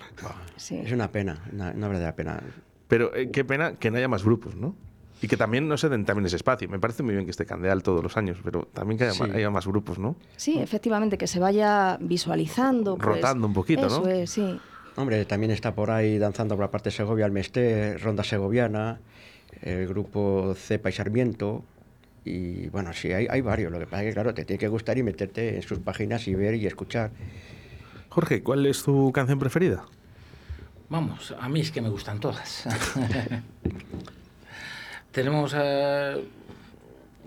Sí. 0.56 0.76
Es 0.76 0.92
una 0.92 1.10
pena, 1.12 1.42
una, 1.52 1.72
una 1.72 1.88
verdadera 1.88 2.14
pena. 2.16 2.42
Pero 2.88 3.14
eh, 3.14 3.30
qué 3.30 3.44
pena 3.44 3.74
que 3.74 3.90
no 3.90 3.96
haya 3.98 4.08
más 4.08 4.22
grupos, 4.24 4.54
¿no? 4.56 4.74
Y 5.22 5.28
que 5.28 5.36
también 5.36 5.68
no 5.68 5.76
se 5.76 5.88
den 5.88 6.04
también 6.04 6.26
ese 6.26 6.36
espacio. 6.36 6.68
Me 6.68 6.78
parece 6.80 7.02
muy 7.04 7.14
bien 7.14 7.24
que 7.24 7.30
esté 7.30 7.46
Candeal 7.46 7.82
todos 7.82 8.02
los 8.02 8.16
años, 8.16 8.38
pero 8.42 8.68
también 8.72 8.98
que 8.98 9.04
haya, 9.04 9.12
Sí. 9.14 9.22
ma- 9.22 9.34
haya 9.34 9.50
más 9.50 9.66
grupos, 9.66 9.98
¿no? 9.98 10.16
Sí, 10.36 10.58
efectivamente, 10.58 11.16
que 11.16 11.26
se 11.28 11.38
vaya 11.38 11.96
visualizando. 12.00 12.96
pues, 12.96 13.06
Rotando 13.06 13.46
un 13.46 13.54
poquito, 13.54 13.82
¿no? 13.82 13.86
Eso 13.86 14.08
es, 14.08 14.30
sí. 14.30 14.60
Hombre, 14.96 15.24
también 15.24 15.52
está 15.52 15.74
por 15.74 15.90
ahí 15.90 16.18
danzando 16.18 16.56
por 16.56 16.64
la 16.64 16.70
parte 16.70 16.90
de 16.90 16.96
Segovia, 16.96 17.24
el 17.24 17.32
Mesté, 17.32 17.96
Ronda 17.98 18.24
Segoviana, 18.24 18.98
el 19.62 19.86
grupo 19.86 20.54
Cepa 20.56 20.90
y 20.90 20.92
Sarmiento. 20.92 21.64
Y 22.24 22.66
bueno, 22.68 22.92
sí, 22.92 23.12
hay, 23.12 23.26
hay 23.30 23.40
varios. 23.40 23.70
Lo 23.72 23.78
que 23.78 23.86
pasa 23.86 24.02
es 24.02 24.08
que, 24.10 24.14
claro, 24.14 24.34
te 24.34 24.44
tiene 24.44 24.58
que 24.58 24.68
gustar 24.68 24.98
y 24.98 25.02
meterte 25.02 25.56
en 25.56 25.62
sus 25.62 25.78
páginas 25.78 26.26
y 26.28 26.34
ver 26.34 26.54
y 26.56 26.66
escuchar. 26.66 27.10
Jorge, 28.10 28.42
¿cuál 28.42 28.66
es 28.66 28.82
tu 28.82 29.10
canción 29.12 29.38
preferida? 29.38 29.84
Vamos, 30.90 31.34
a 31.40 31.48
mí 31.48 31.60
es 31.60 31.70
que 31.72 31.80
me 31.80 31.88
gustan 31.88 32.20
todas. 32.20 32.66
Tenemos 35.12 35.54
eh, 35.56 36.24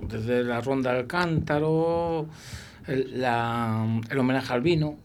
desde 0.01 0.43
la 0.43 0.59
ronda 0.61 0.93
del 0.93 1.07
cántaro, 1.07 2.27
el, 2.87 3.21
la- 3.21 4.01
el 4.09 4.17
homenaje 4.17 4.53
al 4.53 4.61
vino, 4.61 4.97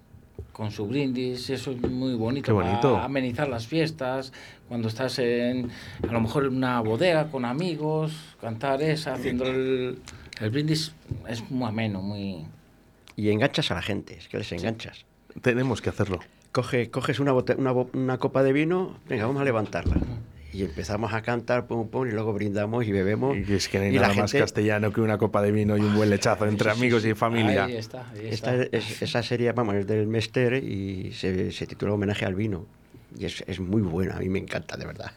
con 0.53 0.71
su 0.71 0.87
brindis, 0.87 1.49
eso 1.51 1.71
es 1.71 1.81
muy 1.83 2.15
bonito, 2.15 2.47
Qué 2.47 2.53
bonito. 2.53 2.93
para 2.95 3.05
amenizar 3.05 3.49
las 3.49 3.67
fiestas, 3.67 4.33
cuando 4.69 4.89
estás 4.89 5.19
en, 5.19 5.71
a 6.09 6.13
lo 6.13 6.21
mejor 6.21 6.45
en 6.45 6.57
una 6.57 6.81
bodega 6.81 7.31
con 7.31 7.45
amigos, 7.45 8.13
cantar 8.41 8.83
esa, 8.83 9.15
haciendo 9.15 9.45
el, 9.47 9.99
el 10.41 10.51
brindis, 10.51 10.93
es 11.29 11.51
muy 11.51 11.69
ameno, 11.69 12.03
muy... 12.03 12.45
Y 13.17 13.31
enganchas 13.31 13.71
a 13.71 13.75
la 13.75 13.83
gente, 13.83 14.17
es 14.19 14.29
que 14.29 14.39
les 14.39 14.51
enganchas. 14.53 15.05
Tenemos 15.43 15.81
que 15.83 15.91
hacerlo. 15.91 16.21
Coge, 16.53 16.91
coges 16.91 17.21
una, 17.21 17.33
bote- 17.33 17.57
una, 17.57 17.73
bo- 17.73 17.91
una 17.93 18.19
copa 18.19 18.43
de 18.43 18.53
vino, 18.53 18.97
venga, 19.09 19.27
vamos 19.27 19.41
a 19.43 19.45
levantarla. 19.45 19.97
Y 20.53 20.65
empezamos 20.65 21.13
a 21.13 21.23
cantar, 21.23 21.67
pum, 21.67 21.89
pum, 21.89 22.09
y 22.09 22.11
luego 22.11 22.33
brindamos 22.33 22.85
y 22.87 22.93
bebemos. 22.93 23.37
Y 23.37 23.53
es 23.55 23.69
que 23.69 23.79
no 23.79 23.85
hay 23.85 23.93
nada 23.93 24.09
más 24.09 24.17
gente- 24.33 24.41
castellano 24.41 24.93
que 24.93 25.01
una 25.01 25.17
copa 25.17 25.43
de 25.43 25.53
vino 25.53 25.77
y 25.77 25.81
un 25.81 25.95
buen 25.95 26.11
lechazo 26.11 26.47
entre 26.47 26.71
Sí, 26.71 26.75
sí, 26.77 26.81
amigos 26.81 27.03
sí. 27.03 27.11
y 27.11 27.15
familia. 27.15 27.65
Ahí 27.67 27.77
está, 27.77 28.09
ahí 28.11 28.27
Esta, 28.29 28.55
está. 28.57 28.77
es- 28.77 29.03
esa 29.03 29.23
serie, 29.23 29.53
vamos, 29.53 29.77
es 29.77 29.87
del 29.87 30.07
Mester 30.09 30.55
y 30.55 31.13
se, 31.13 31.53
se 31.53 31.67
titula 31.67 31.93
Homenaje 31.93 32.25
al 32.25 32.35
vino. 32.35 32.67
Y 33.17 33.27
es, 33.27 33.45
es 33.47 33.61
muy 33.61 33.83
buena, 33.83 34.17
a 34.17 34.19
mí 34.19 34.29
me 34.29 34.39
encanta, 34.41 34.77
de 34.77 34.87
verdad. 34.87 35.13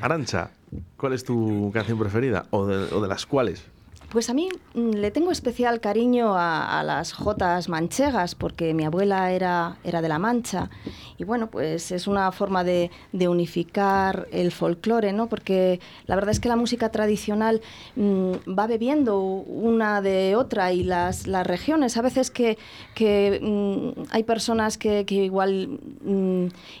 Arancha, 0.00 0.50
¿cuál 0.96 1.14
es 1.14 1.24
tu 1.24 1.70
canción 1.74 1.98
preferida? 1.98 2.46
¿O 2.50 2.66
de, 2.66 2.94
o 2.94 3.00
de 3.00 3.08
las 3.08 3.26
cuales? 3.26 3.64
Pues 4.10 4.30
a 4.30 4.34
mí 4.34 4.48
mm, 4.74 4.92
le 4.92 5.10
tengo 5.10 5.30
especial 5.30 5.80
cariño 5.80 6.32
a, 6.34 6.82
las 6.82 7.12
jotas 7.12 7.68
manchegas 7.68 8.34
porque 8.34 8.72
mi 8.72 8.84
abuela 8.84 9.32
era, 9.32 9.76
era 9.84 10.00
de 10.00 10.08
La 10.08 10.18
Mancha 10.18 10.70
y 11.18 11.24
bueno, 11.24 11.48
pues 11.50 11.92
es 11.92 12.06
una 12.06 12.32
forma 12.32 12.64
de, 12.64 12.90
unificar 13.12 14.28
el 14.30 14.52
folclore, 14.52 15.12
¿no? 15.12 15.28
Porque 15.28 15.80
la 16.06 16.14
verdad 16.14 16.30
es 16.30 16.40
que 16.40 16.48
la 16.48 16.56
música 16.56 16.90
tradicional 16.90 17.60
mm, 17.96 18.32
va 18.58 18.66
bebiendo 18.66 19.20
una 19.20 20.00
de 20.00 20.36
otra 20.36 20.72
y 20.72 20.84
las, 20.84 21.26
las 21.26 21.46
regiones, 21.46 21.96
a 21.96 22.02
veces 22.02 22.30
que, 22.30 22.56
que 22.94 23.40
mm, 23.42 24.04
hay 24.10 24.22
personas 24.22 24.78
que, 24.78 25.04
igual 25.08 25.80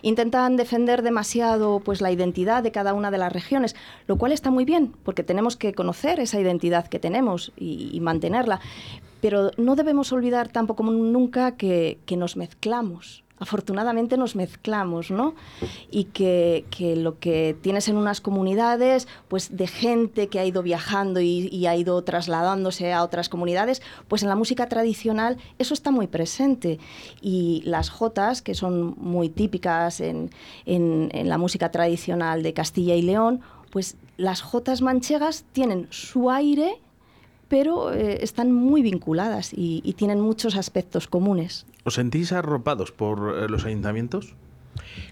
intentan 0.02 0.56
defender 0.56 1.02
demasiado 1.02 1.80
pues 1.80 2.00
la 2.00 2.10
identidad 2.10 2.62
de 2.62 2.70
cada 2.70 2.94
una 2.94 3.10
de 3.10 3.18
las 3.18 3.32
regiones, 3.32 3.74
lo 4.06 4.16
cual 4.16 4.32
está 4.32 4.50
muy 4.50 4.64
bien 4.64 4.94
porque 5.02 5.24
tenemos 5.24 5.56
que 5.56 5.74
conocer 5.74 6.20
esa 6.20 6.40
identidad 6.40 6.86
que 6.86 6.98
tenemos 6.98 7.17
y, 7.56 7.90
y 7.92 8.00
mantenerla, 8.00 8.60
pero 9.20 9.50
no 9.56 9.74
debemos 9.76 10.12
olvidar 10.12 10.48
tampoco 10.48 10.82
nunca 10.84 11.56
que, 11.56 11.98
que 12.06 12.16
nos 12.16 12.36
mezclamos. 12.36 13.24
Afortunadamente 13.40 14.16
nos 14.16 14.34
mezclamos, 14.34 15.12
¿no? 15.12 15.36
Y 15.92 16.04
que, 16.06 16.64
que 16.70 16.96
lo 16.96 17.20
que 17.20 17.56
tienes 17.60 17.88
en 17.88 17.96
unas 17.96 18.20
comunidades, 18.20 19.06
pues 19.28 19.56
de 19.56 19.68
gente 19.68 20.26
que 20.26 20.40
ha 20.40 20.44
ido 20.44 20.60
viajando 20.64 21.20
y, 21.20 21.48
y 21.52 21.66
ha 21.66 21.76
ido 21.76 22.02
trasladándose 22.02 22.92
a 22.92 23.04
otras 23.04 23.28
comunidades, 23.28 23.80
pues 24.08 24.24
en 24.24 24.28
la 24.28 24.34
música 24.34 24.68
tradicional 24.68 25.36
eso 25.60 25.72
está 25.72 25.92
muy 25.92 26.08
presente. 26.08 26.80
Y 27.20 27.62
las 27.64 27.90
jotas, 27.90 28.42
que 28.42 28.54
son 28.56 28.96
muy 28.98 29.28
típicas 29.28 30.00
en, 30.00 30.30
en- 30.66 31.08
en 31.12 31.28
la 31.28 31.38
música 31.38 31.70
tradicional 31.70 32.42
de 32.42 32.52
Castilla 32.54 32.96
y 32.96 33.02
León, 33.02 33.40
pues 33.70 33.96
las 34.16 34.40
jotas 34.42 34.82
manchegas 34.82 35.44
tienen 35.52 35.86
su 35.90 36.28
aire 36.28 36.80
pero 37.48 37.92
eh, 37.92 38.18
están 38.22 38.52
muy 38.52 38.82
vinculadas 38.82 39.52
y, 39.52 39.80
y 39.84 39.94
tienen 39.94 40.20
muchos 40.20 40.56
aspectos 40.56 41.06
comunes. 41.08 41.66
¿Os 41.84 41.94
sentís 41.94 42.32
arropados 42.32 42.92
por 42.92 43.34
eh, 43.42 43.48
los 43.48 43.64
ayuntamientos? 43.64 44.34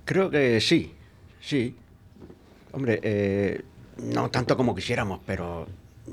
Creo 0.04 0.30
que 0.30 0.60
sí, 0.60 0.92
sí. 1.40 1.74
Hombre, 2.72 3.00
eh, 3.02 3.62
no 4.02 4.30
tanto 4.30 4.56
como 4.56 4.74
quisiéramos, 4.74 5.20
pero 5.26 5.66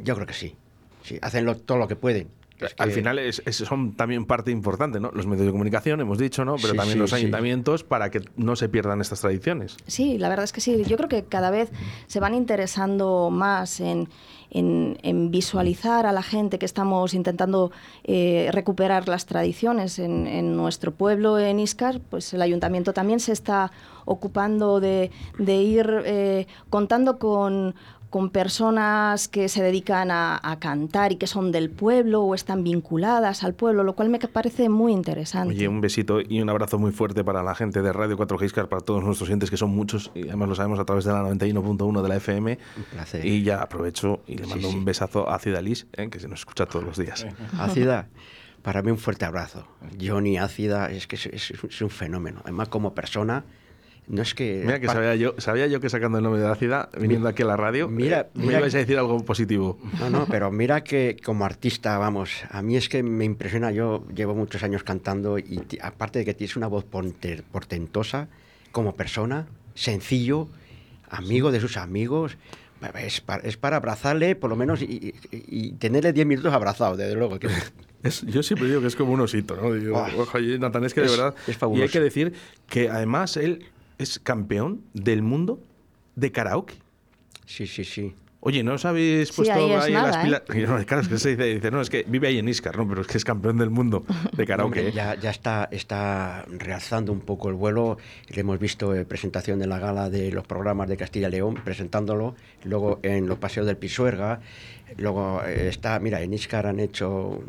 yo 0.03 0.15
creo 0.15 0.25
que 0.27 0.33
sí. 0.33 0.55
Sí, 1.03 1.19
hacen 1.21 1.45
lo- 1.45 1.57
todo 1.57 1.77
lo 1.77 1.87
que 1.87 1.97
pueden. 1.97 2.29
Es 2.65 2.75
Al 2.77 2.91
final 2.91 3.19
es- 3.19 3.41
es- 3.45 3.57
son 3.57 3.93
también 3.93 4.25
parte 4.25 4.51
importante, 4.51 4.99
¿no? 4.99 5.11
Los 5.11 5.25
medios 5.27 5.45
de 5.45 5.51
comunicación, 5.51 5.99
hemos 6.01 6.17
dicho, 6.17 6.45
¿no? 6.45 6.55
Pero 6.55 6.69
Sí, 6.69 6.77
también 6.77 6.93
sí, 6.93 6.99
los 6.99 7.09
sí. 7.09 7.15
ayuntamientos 7.17 7.83
para 7.83 8.09
que 8.11 8.21
no 8.35 8.55
se 8.55 8.69
pierdan 8.69 9.01
estas 9.01 9.21
tradiciones. 9.21 9.77
Sí, 9.87 10.17
la 10.17 10.29
verdad 10.29 10.43
es 10.45 10.51
que 10.53 10.61
sí. 10.61 10.83
Yo 10.87 10.97
creo 10.97 11.09
que 11.09 11.23
cada 11.23 11.49
vez 11.51 11.69
se 12.07 12.19
van 12.19 12.33
interesando 12.33 13.29
más 13.31 13.79
en, 13.79 14.09
en- 14.51 14.97
en 15.03 15.31
visualizar 15.31 16.05
a 16.05 16.11
la 16.11 16.21
gente 16.21 16.59
que 16.59 16.65
estamos 16.65 17.13
intentando 17.13 17.71
eh, 18.03 18.49
recuperar 18.51 19.07
las 19.07 19.25
tradiciones 19.25 19.97
en, 19.99 20.27
en 20.27 20.55
nuestro 20.55 20.91
pueblo, 20.91 21.39
en 21.39 21.59
Iscar. 21.59 21.99
Pues 22.09 22.33
el 22.33 22.41
ayuntamiento 22.41 22.93
también 22.93 23.19
se 23.19 23.31
está 23.31 23.71
ocupando 24.05 24.79
de, 24.79 25.09
de 25.39 25.55
ir 25.55 25.89
eh, 26.05 26.47
contando 26.69 27.17
con 27.17 27.73
con 28.13 28.29
personas 28.29 29.27
que 29.27 29.49
se 29.49 29.63
dedican 29.63 30.11
a, 30.11 30.39
a 30.43 30.59
cantar 30.59 31.11
y 31.11 31.15
que 31.15 31.25
son 31.25 31.51
del 31.51 31.71
pueblo 31.71 32.21
o 32.21 32.35
están 32.35 32.63
vinculadas 32.63 33.43
al 33.43 33.55
pueblo, 33.55 33.83
lo 33.83 33.93
cual 33.93 34.09
me 34.09 34.19
parece 34.19 34.69
muy 34.69 34.91
interesante. 34.93 35.55
Oye, 35.55 35.67
un 35.67 35.81
besito 35.81 36.21
y 36.21 36.39
un 36.39 36.47
abrazo 36.47 36.77
muy 36.77 36.91
fuerte 36.91 37.23
para 37.23 37.41
la 37.41 37.55
gente 37.55 37.81
de 37.81 37.91
Radio 37.91 38.15
4G 38.15 38.45
Iscar, 38.45 38.69
para 38.69 38.83
todos 38.83 39.03
nuestros 39.03 39.27
oyentes, 39.27 39.49
que 39.49 39.57
son 39.57 39.71
muchos, 39.71 40.11
y 40.13 40.27
además 40.27 40.47
lo 40.49 40.53
sabemos 40.53 40.77
a 40.79 40.85
través 40.85 41.05
de 41.05 41.11
la 41.11 41.23
91.1 41.23 42.01
de 42.03 42.07
la 42.09 42.15
FM. 42.17 42.59
Un 42.77 42.83
placer. 42.83 43.25
Y 43.25 43.41
ya 43.41 43.63
aprovecho 43.63 44.19
y 44.27 44.37
le 44.37 44.45
mando 44.45 44.69
sí. 44.69 44.75
un 44.75 44.85
besazo 44.85 45.27
a 45.27 45.39
Cidalis, 45.39 45.87
eh, 45.93 46.07
que 46.11 46.19
se 46.19 46.27
nos 46.27 46.41
escucha 46.41 46.67
todos 46.67 46.85
los 46.85 46.97
días. 46.97 47.25
Ácida, 47.57 48.09
para 48.61 48.83
mí 48.83 48.91
un 48.91 48.99
fuerte 48.99 49.25
abrazo. 49.25 49.65
Johnny 49.99 50.37
Ácida 50.37 50.91
es 50.91 51.07
que 51.07 51.15
es, 51.15 51.25
es- 51.25 51.51
es 51.63 51.81
un 51.81 51.89
fenómeno. 51.89 52.41
Además, 52.43 52.69
como 52.69 52.93
persona, 52.93 53.43
no 54.07 54.21
es 54.21 54.33
que... 54.33 54.61
Mira 54.65 54.79
que 54.79 54.87
sabía 54.87 55.15
yo, 55.15 55.35
sabía 55.37 55.67
yo 55.67 55.79
que 55.79 55.89
sacando 55.89 56.17
el 56.17 56.23
nombre 56.23 56.41
de 56.41 56.47
la 56.47 56.55
ciudad, 56.55 56.89
viniendo 56.99 57.27
aquí 57.29 57.43
a 57.43 57.45
la 57.45 57.55
radio, 57.57 57.87
Mira, 57.87 58.19
eh, 58.21 58.27
me 58.35 58.45
mira- 58.47 58.59
ibais 58.59 58.75
a 58.75 58.79
decir 58.79 58.97
algo 58.97 59.23
positivo. 59.23 59.79
No, 59.99 60.09
no, 60.09 60.25
pero 60.27 60.51
mira 60.51 60.83
que 60.83 61.17
como 61.23 61.45
artista, 61.45 61.97
vamos, 61.97 62.31
a 62.49 62.61
mí 62.61 62.75
es 62.75 62.89
que 62.89 63.01
me 63.03 63.25
impresiona, 63.25 63.71
yo 63.71 64.05
llevo 64.13 64.35
muchos 64.35 64.61
años 64.63 64.83
cantando 64.83 65.37
y 65.39 65.61
aparte 65.81 66.19
de 66.19 66.25
que 66.25 66.33
tienes 66.33 66.55
una 66.57 66.67
voz 66.67 66.85
portentosa, 67.51 68.27
como 68.71 68.95
persona, 68.95 69.47
sencillo, 69.75 70.47
amigo 71.09 71.51
de 71.51 71.59
sus 71.59 71.77
amigos, 71.77 72.37
es 72.99 73.21
para, 73.21 73.43
es 73.43 73.55
para 73.55 73.77
abrazarle 73.77 74.35
por 74.35 74.49
lo 74.49 74.55
menos 74.57 74.81
y, 74.81 75.13
y- 75.31 75.43
y 75.47 75.71
tenerle 75.73 76.11
10 76.11 76.27
minutos 76.27 76.51
abrazado, 76.53 76.97
desde 76.97 77.15
luego. 77.15 77.39
Que, 77.39 77.47
Es- 78.03 78.23
yo 78.25 78.43
siempre 78.43 78.67
digo 78.67 78.81
que 78.81 78.87
es 78.87 78.97
como 78.97 79.13
un 79.13 79.21
osito, 79.21 79.55
¿no? 79.55 79.71
Digo, 79.71 80.05
oye, 80.33 80.59
Nathan, 80.59 80.83
es 80.83 80.93
que 80.93 80.99
de 80.99 81.05
Es- 81.07 81.17
verdad. 81.17 81.33
es 81.43 81.47
y 81.47 81.51
hay 81.51 81.55
fabuloso. 81.57 81.91
que 81.93 81.99
decir 82.01 82.33
que 82.67 82.89
además 82.89 83.37
él 83.37 83.65
es 84.03 84.19
campeón 84.19 84.81
del 84.93 85.21
mundo 85.21 85.59
de 86.15 86.31
karaoke. 86.31 86.75
sí, 87.45 87.65
sí, 87.67 87.83
sí. 87.83 88.13
Oye, 88.45 88.61
¿no 88.61 88.73
os 88.73 88.83
habéis 88.83 89.29
Sí, 89.29 89.35
puesto 89.37 89.53
ahí 89.53 89.71
ahí, 89.71 89.93
en 89.93 89.93
las 89.93 90.17
nada, 90.17 90.19
¿eh? 90.19 90.25
pilas? 90.25 90.41
Y 90.53 90.59
no, 90.67 90.85
claro, 90.85 91.01
es 91.01 91.07
que 91.07 91.17
se 91.17 91.29
dice, 91.29 91.45
dice, 91.45 91.71
no, 91.71 91.79
es 91.79 91.89
que 91.89 92.03
vive 92.05 92.27
ahí 92.27 92.39
en 92.39 92.49
Iscar, 92.49 92.75
no, 92.75 92.85
pero 92.85 92.99
es 92.99 93.07
que 93.07 93.17
es 93.17 93.23
campeón 93.23 93.57
del 93.57 93.69
mundo 93.69 94.03
de 94.35 94.45
karaoke. 94.45 94.79
Hombre, 94.79 94.89
¿eh? 94.89 94.91
ya, 94.93 95.15
ya 95.15 95.29
está, 95.29 95.69
está 95.71 96.43
realzando 96.49 97.13
un 97.13 97.21
poco 97.21 97.47
el 97.47 97.55
vuelo. 97.55 97.97
Le 98.27 98.41
hemos 98.41 98.59
visto 98.59 98.93
eh, 98.93 99.05
presentación 99.05 99.59
de 99.59 99.67
la 99.67 99.79
gala 99.79 100.09
de 100.09 100.29
los 100.33 100.45
programas 100.45 100.89
de 100.89 100.97
Castilla 100.97 101.29
y 101.29 101.31
León, 101.31 101.55
presentándolo. 101.63 102.35
Luego 102.65 102.99
en 103.01 103.27
los 103.27 103.37
paseos 103.39 103.65
del 103.65 103.77
Pisuerga. 103.77 104.41
Luego 104.97 105.41
eh, 105.45 105.69
está, 105.69 105.97
mira, 105.99 106.21
en 106.21 106.33
Iscar 106.33 106.67
han 106.67 106.81
hecho 106.81 107.41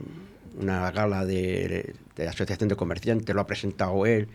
una 0.61 0.93
gala 0.93 1.25
de, 1.25 1.93
de 2.15 2.29
Asociación 2.29 2.69
de 2.69 2.77
Comerciantes, 2.77 3.35
lo 3.35 3.41
ha 3.41 3.47
presentado 3.49 4.07
él. 4.07 4.29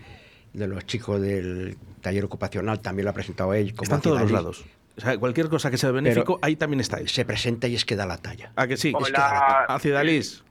De 0.53 0.67
los 0.67 0.85
chicos 0.85 1.21
del 1.21 1.77
taller 2.01 2.25
ocupacional 2.25 2.79
también 2.79 3.05
lo 3.05 3.11
ha 3.11 3.13
presentado 3.13 3.53
él. 3.53 3.71
como 3.73 3.83
Está 3.83 3.95
en 3.95 4.01
todos 4.01 4.21
los 4.21 4.31
lados. 4.31 4.65
O 4.97 5.01
sea, 5.01 5.17
cualquier 5.17 5.47
cosa 5.47 5.71
que 5.71 5.77
sea 5.77 5.91
benéfico, 5.91 6.39
ahí 6.41 6.55
también 6.55 6.79
estáis. 6.81 7.11
Se 7.11 7.23
presenta 7.23 7.67
y 7.67 7.75
es 7.75 7.85
que 7.85 7.95
da 7.95 8.05
la 8.05 8.17
talla. 8.17 8.51
¿A 8.55 8.67
que 8.67 8.75
sí? 8.75 8.91
Hola. 8.95 9.07
Es 9.07 9.13
que- 9.13 9.73
a 9.73 9.79
Cidalis. 9.79 10.43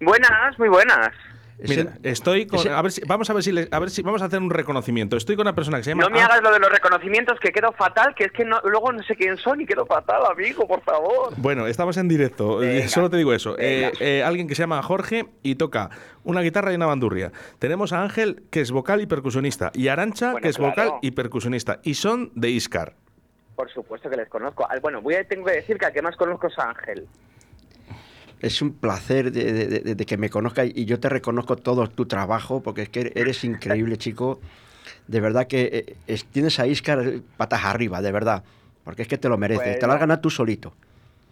Buenas, 0.00 0.58
muy 0.58 0.68
buenas. 0.68 1.10
Mira, 1.58 1.94
estoy 2.02 2.46
con, 2.46 2.66
a 2.68 2.82
ver 2.82 2.90
si, 2.92 3.00
vamos 3.06 3.30
a 3.30 3.32
ver 3.32 3.42
si 3.42 3.52
le- 3.52 3.68
a 3.70 3.78
ver 3.78 3.88
si 3.90 4.02
vamos 4.02 4.20
a 4.22 4.24
hacer 4.24 4.40
un 4.40 4.50
reconocimiento. 4.50 5.16
Estoy 5.16 5.36
con 5.36 5.44
una 5.46 5.54
persona 5.54 5.78
que 5.78 5.84
se 5.84 5.90
llama 5.90 6.02
No 6.04 6.10
me 6.10 6.20
hagas 6.20 6.42
lo 6.42 6.52
de 6.52 6.58
los 6.58 6.70
reconocimientos, 6.70 7.38
que 7.40 7.52
quedo 7.52 7.72
fatal, 7.72 8.14
que 8.16 8.24
es 8.24 8.32
que 8.32 8.44
no, 8.44 8.60
luego 8.64 8.92
no 8.92 9.02
sé 9.04 9.14
quién 9.14 9.36
son 9.36 9.60
y 9.60 9.66
quedo 9.66 9.86
fatal, 9.86 10.22
amigo, 10.30 10.66
por 10.66 10.82
favor. 10.82 11.32
Bueno, 11.36 11.66
estamos 11.66 11.96
en 11.96 12.08
directo, 12.08 12.62
eh, 12.62 12.66
Venga, 12.76 12.88
solo 12.88 13.08
te 13.08 13.16
digo 13.16 13.32
eso. 13.32 13.56
Eh, 13.58 13.92
eh, 14.00 14.22
alguien 14.24 14.48
que 14.48 14.54
se 14.54 14.62
llama 14.62 14.82
Jorge 14.82 15.26
y 15.42 15.54
toca 15.54 15.90
una 16.24 16.40
guitarra 16.40 16.72
y 16.72 16.76
una 16.76 16.86
bandurria. 16.86 17.30
Tenemos 17.58 17.92
a 17.92 18.02
Ángel, 18.02 18.42
que 18.50 18.60
es 18.60 18.70
vocal 18.72 19.00
y 19.00 19.06
percusionista, 19.06 19.70
y 19.74 19.88
Arancha, 19.88 20.32
Bueno, 20.32 20.42
que 20.42 20.48
es 20.48 20.58
vocal 20.58 20.94
y 21.02 21.12
percusionista, 21.12 21.78
y 21.84 21.94
son 21.94 22.32
de 22.34 22.50
Iscar. 22.50 22.94
Por 23.54 23.70
supuesto 23.70 24.10
que 24.10 24.16
les 24.16 24.28
conozco. 24.28 24.66
Bueno, 24.82 25.00
voy 25.00 25.14
a, 25.14 25.28
tengo 25.28 25.44
que 25.46 25.52
decir 25.52 25.78
que 25.78 25.86
al 25.86 25.92
que 25.92 26.02
más 26.02 26.16
conozco 26.16 26.48
es 26.48 26.58
a 26.58 26.70
Ángel. 26.70 27.06
Es 28.44 28.60
un 28.60 28.74
placer 28.74 29.32
de, 29.32 29.52
de- 29.52 29.66
de- 29.80 29.94
de 29.94 30.06
que 30.06 30.18
me 30.18 30.28
conozcas 30.28 30.68
y 30.74 30.84
yo 30.84 31.00
te 31.00 31.08
reconozco 31.08 31.56
todo 31.56 31.88
tu 31.88 32.04
trabajo 32.04 32.62
porque 32.62 32.82
es 32.82 32.88
que 32.90 33.10
eres 33.14 33.42
increíble, 33.44 33.96
chico. 33.96 34.38
De 35.08 35.20
verdad 35.20 35.46
que 35.46 35.62
eh, 35.72 35.96
es- 36.06 36.26
tienes 36.26 36.60
a 36.60 36.66
Iscar 36.66 37.02
patas 37.38 37.64
arriba, 37.64 38.02
de 38.02 38.12
verdad. 38.12 38.44
Porque 38.84 39.00
es 39.00 39.08
que 39.08 39.16
te 39.16 39.30
lo 39.30 39.38
mereces. 39.38 39.78
Te 39.78 39.86
lo 39.86 39.94
has 39.94 40.00
ganado 40.00 40.20
tú 40.20 40.28
solito. 40.28 40.74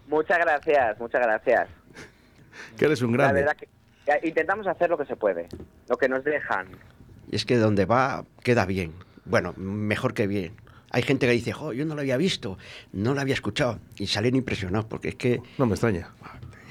Muchas 0.08 0.38
gracias, 0.38 0.98
muchas 0.98 1.20
gracias. 1.20 1.68
Que 2.78 2.86
eres 2.86 3.02
un 3.02 3.12
La 3.12 3.24
grande. 3.24 3.40
verdad 3.42 3.56
que 3.56 3.68
que 4.06 4.28
intentamos 4.28 4.66
hacer 4.66 4.88
lo 4.90 4.96
que 4.98 5.04
se 5.04 5.14
puede, 5.14 5.46
lo 5.88 5.96
que 5.96 6.08
nos 6.08 6.24
dejan. 6.24 6.66
Y 7.30 7.36
es 7.36 7.44
que 7.44 7.56
donde 7.58 7.84
va, 7.84 8.24
queda 8.42 8.64
bien. 8.66 8.92
Bueno, 9.26 9.52
mejor 9.58 10.12
que 10.14 10.26
bien. 10.26 10.54
Hay 10.90 11.02
gente 11.02 11.26
que 11.26 11.32
dice, 11.32 11.52
jo, 11.52 11.72
yo 11.72 11.84
no 11.84 11.94
lo 11.94 12.00
había 12.00 12.16
visto, 12.16 12.58
no 12.92 13.14
lo 13.14 13.20
había 13.20 13.34
escuchado. 13.34 13.78
Y 13.98 14.06
salen 14.08 14.34
impresionados 14.34 14.86
porque 14.86 15.10
es 15.10 15.14
que 15.14 15.40
No 15.58 15.66
me 15.66 15.74
extraña. 15.74 16.08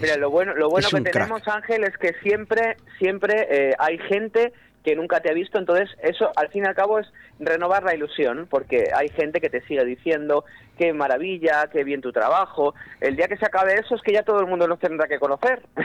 Mira, 0.02 0.18
lo 0.18 0.30
bueno, 0.30 0.54
lo 0.56 0.70
bueno 0.70 0.88
que 0.90 1.02
crack. 1.02 1.14
tenemos, 1.14 1.48
Ángel, 1.48 1.84
es 1.84 1.98
que 1.98 2.14
siempre, 2.24 2.78
siempre 3.00 3.48
eh, 3.50 3.74
hay 3.80 3.98
gente 4.00 4.54
que 4.84 4.96
nunca 4.96 5.20
te 5.20 5.30
ha 5.30 5.34
visto, 5.34 5.60
entonces 5.60 5.90
eso 6.02 6.32
al 6.36 6.50
fin 6.50 6.64
y 6.64 6.68
al 6.68 6.74
cabo 6.74 6.98
es 6.98 7.08
renovar 7.40 7.84
la 7.84 7.94
ilusión, 7.94 8.48
porque 8.50 8.90
hay 8.96 9.10
gente 9.10 9.40
que 9.40 9.50
te 9.50 9.62
sigue 9.68 9.86
diciendo 9.86 10.44
qué 10.78 10.92
maravilla, 10.92 11.70
qué 11.72 11.84
bien 11.84 12.02
tu 12.02 12.12
trabajo. 12.12 12.74
El 13.00 13.16
día 13.16 13.28
que 13.28 13.38
se 13.38 13.46
acabe 13.46 13.76
eso 13.76 13.94
es 13.94 14.02
que 14.02 14.12
ya 14.14 14.24
todo 14.24 14.40
el 14.40 14.48
mundo 14.48 14.68
nos 14.68 14.80
tendrá 14.80 15.08
que 15.08 15.20
conocer. 15.20 15.62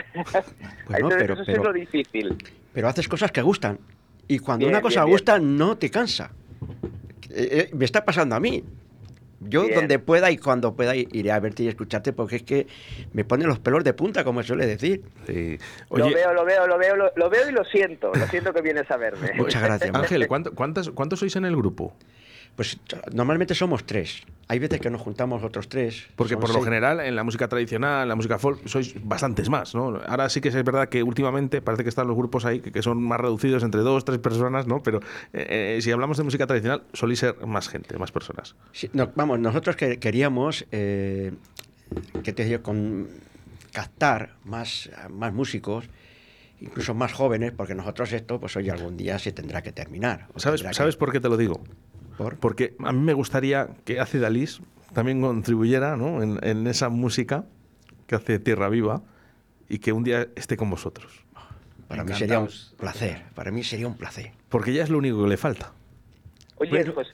entonces 0.89 1.19
pero- 1.19 1.33
eso 1.35 1.43
pero- 1.45 1.61
es 1.61 1.67
lo 1.67 1.73
difícil. 1.73 2.37
pero 2.73 2.87
haces 2.87 3.07
cosas 3.07 3.31
que 3.31 3.41
gustan. 3.41 3.77
Y 4.27 4.39
cuando 4.39 4.65
Bien, 4.65 4.73
una 4.75 4.81
cosa 4.81 5.01
bien, 5.01 5.05
bien. 5.05 5.13
gusta, 5.13 5.39
no 5.39 5.77
te 5.77 5.89
cansa. 5.91 6.31
Eh, 7.29 7.49
eh, 7.51 7.69
me 7.73 7.85
está 7.85 8.03
pasando 8.03 8.35
a 8.35 8.39
mí. 8.39 8.63
Yo 9.39 9.63
Bien. 9.65 9.75
donde 9.75 9.99
pueda 9.99 10.31
y 10.31 10.37
cuando 10.37 10.75
pueda 10.75 10.95
iré 10.95 11.31
a 11.31 11.39
verte 11.39 11.63
y 11.63 11.67
escucharte 11.67 12.11
porque 12.11 12.37
es 12.37 12.43
que 12.43 12.67
me 13.13 13.23
pone 13.23 13.45
los 13.45 13.59
pelos 13.59 13.83
de 13.83 13.93
punta, 13.93 14.23
como 14.23 14.41
suele 14.41 14.65
decir. 14.65 15.03
Sí. 15.27 15.57
lo 15.91 16.09
veo, 16.09 16.33
lo 16.33 16.43
veo, 16.43 16.65
lo 16.67 16.77
veo, 16.77 16.95
lo, 16.95 17.11
lo 17.15 17.29
veo 17.29 17.47
y 17.49 17.51
lo 17.51 17.63
siento. 17.65 18.11
Lo 18.13 18.25
siento 18.27 18.51
que 18.53 18.61
vienes 18.61 18.89
a 18.89 18.97
verme. 18.97 19.33
Muchas 19.35 19.61
gracias. 19.61 19.91
Ángel, 19.93 20.27
¿cuánto- 20.27 20.53
cuántas, 20.55 20.89
¿cuántos 20.89 21.19
sois 21.19 21.35
en 21.35 21.45
el 21.45 21.55
grupo? 21.55 21.93
Pues 22.57 22.77
normalmente 23.13 23.53
somos 23.55 23.85
tres. 23.85 24.23
Hay 24.47 24.57
veces 24.57 24.81
que 24.81 24.89
nos 24.89 24.99
juntamos 24.99 25.43
otros 25.43 25.69
tres. 25.69 26.07
Porque 26.15 26.37
por 26.37 26.51
lo 26.51 26.61
general 26.61 26.99
en 27.01 27.15
la 27.15 27.23
música 27.23 27.47
tradicional, 27.47 28.01
en 28.03 28.09
la 28.09 28.15
música 28.15 28.39
folk, 28.39 28.67
sois 28.67 28.95
bastantes 29.03 29.47
más, 29.47 29.75
¿no? 29.75 30.01
Ahora 30.07 30.27
sí 30.27 30.41
que 30.41 30.49
es 30.49 30.55
verdad 30.55 30.89
que 30.89 31.03
últimamente 31.03 31.61
parece 31.61 31.83
que 31.83 31.89
están 31.89 32.07
los 32.07 32.17
grupos 32.17 32.45
ahí 32.45 32.59
que, 32.59 32.71
que 32.71 32.81
son 32.81 32.99
más 33.03 33.19
reducidos 33.19 33.61
entre 33.61 33.81
dos, 33.81 34.03
tres 34.05 34.17
personas, 34.17 34.65
¿no? 34.65 34.81
Pero 34.81 35.01
eh, 35.33 35.75
eh, 35.77 35.81
si 35.83 35.91
hablamos 35.91 36.17
de 36.17 36.23
música 36.23 36.47
tradicional, 36.47 36.81
solís 36.93 37.19
ser 37.19 37.45
más 37.45 37.69
gente, 37.69 37.95
más 37.99 38.11
personas. 38.11 38.55
Sí, 38.71 38.89
no, 38.93 39.11
vamos, 39.15 39.37
nosotros 39.39 39.75
que, 39.75 39.99
queríamos 39.99 40.65
eh, 40.71 41.33
que 42.23 42.33
te 42.33 42.43
digo, 42.43 42.63
con 42.63 43.07
captar 43.71 44.33
más, 44.45 44.89
más 45.11 45.31
músicos, 45.31 45.85
incluso 46.59 46.95
más 46.95 47.13
jóvenes, 47.13 47.51
porque 47.55 47.75
nosotros 47.75 48.11
esto, 48.13 48.39
pues 48.39 48.55
hoy 48.55 48.69
algún 48.71 48.97
día 48.97 49.19
se 49.19 49.31
tendrá 49.31 49.61
que 49.61 49.71
terminar. 49.71 50.27
¿Sabes, 50.37 50.63
que- 50.63 50.73
¿Sabes 50.73 50.95
por 50.95 51.11
qué 51.11 51.19
te 51.19 51.29
lo 51.29 51.37
digo? 51.37 51.61
Por? 52.17 52.37
Porque 52.37 52.75
a 52.83 52.91
mí 52.91 52.99
me 52.99 53.13
gustaría 53.13 53.69
que 53.85 53.99
Acid 53.99 54.23
Alice 54.23 54.61
también 54.93 55.21
contribuyera 55.21 55.95
¿no? 55.97 56.21
en, 56.23 56.39
en 56.43 56.67
esa 56.67 56.89
música 56.89 57.45
que 58.07 58.15
hace 58.15 58.39
Tierra 58.39 58.69
Viva 58.69 59.01
y 59.69 59.79
que 59.79 59.91
un 59.91 60.03
día 60.03 60.27
esté 60.35 60.57
con 60.57 60.69
vosotros. 60.69 61.23
Para 61.87 62.03
mí 62.03 62.13
sería 62.13 62.39
un 62.39 62.49
placer, 62.77 63.23
para 63.33 63.51
mí 63.51 63.63
sería 63.63 63.87
un 63.87 63.95
placer. 63.97 64.31
Porque 64.49 64.73
ya 64.73 64.83
es 64.83 64.89
lo 64.89 64.97
único 64.97 65.23
que 65.23 65.29
le 65.29 65.37
falta. 65.37 65.71
Oye, 66.59 66.71
Bueno. 66.71 66.93
pues 66.95 67.07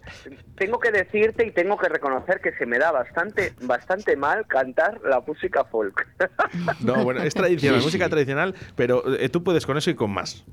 tengo 0.55 0.79
que 0.79 0.89
decirte 0.91 1.45
y 1.45 1.51
tengo 1.51 1.77
que 1.77 1.89
reconocer 1.89 2.39
que 2.41 2.53
se 2.53 2.65
me 2.65 2.79
da 2.79 2.91
bastante, 2.91 3.53
bastante 3.61 4.15
mal 4.15 4.47
cantar 4.47 5.01
la 5.03 5.19
música 5.19 5.65
folk. 5.65 6.07
No, 6.79 7.03
bueno, 7.03 7.21
es 7.21 7.33
tradicional, 7.33 7.81
Sí, 7.81 7.85
música 7.85 8.05
sí. 8.05 8.09
tradicional, 8.11 8.55
pero 8.75 9.03
eh, 9.17 9.27
tú 9.29 9.43
puedes 9.43 9.65
con 9.65 9.77
eso 9.77 9.89
y 9.89 9.95
con 9.95 10.11
más. 10.11 10.45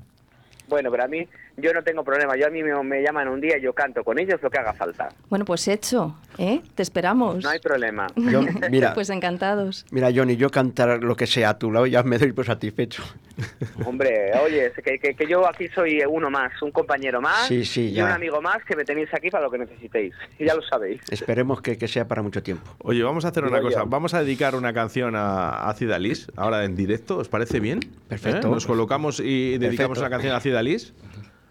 Bueno, 0.71 0.89
pero 0.89 1.03
a 1.03 1.07
mí, 1.09 1.27
yo 1.57 1.73
no 1.73 1.83
tengo 1.83 2.01
problema. 2.01 2.37
Yo 2.37 2.47
a 2.47 2.49
mí 2.49 2.63
me, 2.63 2.73
me 2.81 3.03
llaman 3.03 3.27
un 3.27 3.41
día 3.41 3.57
y 3.57 3.61
yo 3.61 3.73
canto 3.73 4.05
con 4.05 4.17
ellos 4.17 4.39
lo 4.41 4.49
que 4.49 4.57
haga 4.57 4.71
falta. 4.73 5.09
Bueno, 5.29 5.43
pues 5.43 5.67
hecho, 5.67 6.15
¿eh? 6.37 6.61
Te 6.75 6.81
esperamos. 6.81 7.43
No 7.43 7.49
hay 7.49 7.59
problema. 7.59 8.07
Yo- 8.15 8.41
mira, 8.69 8.93
Pues 8.95 9.09
encantados. 9.09 9.85
mira, 9.91 10.09
Johnny, 10.15 10.37
yo 10.37 10.49
cantar 10.49 11.03
lo 11.03 11.15
que 11.17 11.27
sea 11.27 11.49
a 11.49 11.59
tu 11.59 11.71
lado 11.73 11.87
ya 11.87 12.03
me 12.03 12.17
doy 12.17 12.31
por 12.31 12.45
satisfecho. 12.45 13.03
Hombre, 13.85 14.31
oye, 14.43 14.67
es 14.67 14.73
que, 14.83 14.99
que- 14.99 15.15
que 15.15 15.27
yo 15.27 15.47
aquí 15.47 15.67
soy 15.69 16.01
uno 16.07 16.29
más, 16.29 16.51
un 16.61 16.71
compañero 16.71 17.21
más 17.21 17.47
Sí, 17.47 17.65
sí, 17.65 17.91
y 17.93 18.01
un 18.01 18.09
amigo 18.09 18.41
más 18.41 18.63
que 18.65 18.75
me 18.75 18.83
tenéis 18.83 19.09
aquí 19.13 19.29
para 19.29 19.45
lo 19.45 19.51
que 19.51 19.57
necesitéis. 19.59 20.13
Y 20.39 20.45
ya 20.47 20.55
lo 20.55 20.61
sabéis. 20.61 21.01
Esperemos 21.09 21.61
que, 21.61 21.77
que 21.77 21.87
sea 21.87 22.07
para 22.07 22.21
mucho 22.21 22.41
tiempo. 22.43 22.75
Oye, 22.79 23.03
vamos 23.03 23.25
a 23.25 23.29
hacer 23.29 23.43
una 23.43 23.57
Digo 23.57 23.69
cosa. 23.69 23.81
yo. 23.83 23.87
Vamos 23.87 24.13
a 24.13 24.23
dedicar 24.23 24.55
una 24.55 24.73
canción 24.73 25.15
a, 25.15 25.69
a 25.69 25.73
Cid 25.73 25.91
Alice, 25.91 26.31
ahora 26.35 26.63
en 26.65 26.75
directo. 26.75 27.17
¿Os 27.17 27.27
parece 27.29 27.59
bien? 27.59 27.79
Perfecto. 28.07 28.47
¿Eh? 28.47 28.51
Nos 28.51 28.65
colocamos 28.65 29.19
y 29.19 29.57
dedicamos 29.57 29.97
Perfecto. 29.97 29.99
una 30.01 30.09
canción 30.09 30.35
a 30.35 30.39
Cid 30.39 30.55
Alice. 30.55 30.93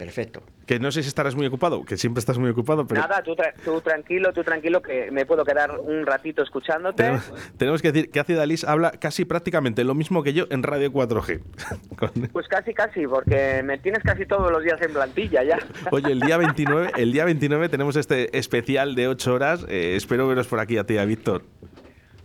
Perfecto. 0.04 0.42
Que 0.66 0.78
no 0.80 0.90
sé 0.90 1.02
si 1.02 1.08
estarás 1.08 1.34
muy 1.34 1.44
ocupado, 1.46 1.84
que 1.84 1.98
siempre 1.98 2.20
estás 2.20 2.38
muy 2.38 2.48
ocupado, 2.50 2.86
pero 2.86 3.02
Nada, 3.02 3.22
tú, 3.22 3.32
tra- 3.36 3.52
tú 3.62 3.82
tranquilo, 3.82 4.32
tú 4.32 4.42
tranquilo, 4.42 4.80
que 4.80 5.10
me 5.10 5.26
puedo 5.26 5.44
quedar 5.44 5.78
un 5.78 6.06
ratito 6.06 6.42
escuchándote. 6.42 7.02
tenemos, 7.02 7.32
tenemos 7.58 7.82
que 7.82 7.92
decir 7.92 8.10
que 8.10 8.24
Cid 8.24 8.38
Alice 8.38 8.66
habla 8.66 8.92
casi 8.92 9.26
prácticamente 9.26 9.84
lo 9.84 9.94
mismo 9.94 10.22
que 10.22 10.32
yo 10.32 10.46
en 10.48 10.62
Radio 10.62 10.90
4G. 10.90 11.42
Con- 11.98 12.28
Pues 12.32 12.48
casi, 12.48 12.72
casi, 12.72 13.06
porque 13.06 13.62
me 13.62 13.76
tienes 13.76 14.02
casi 14.02 14.24
todos 14.24 14.50
los 14.50 14.62
días 14.64 14.80
en 14.80 14.92
plantilla 14.94 15.44
ya. 15.44 15.58
Oye, 15.90 16.12
el 16.12 16.20
día 16.20 16.38
29, 16.38 16.92
el 16.96 17.12
día 17.12 17.26
29 17.26 17.68
tenemos 17.68 17.96
este 17.96 18.38
especial 18.38 18.94
de 18.94 19.08
8 19.08 19.34
horas. 19.34 19.66
Eh, 19.68 19.96
espero 19.96 20.26
veros 20.28 20.46
por 20.46 20.60
aquí 20.60 20.78
a 20.78 20.84
ti, 20.84 20.96
a 20.96 21.04
Víctor. 21.04 21.42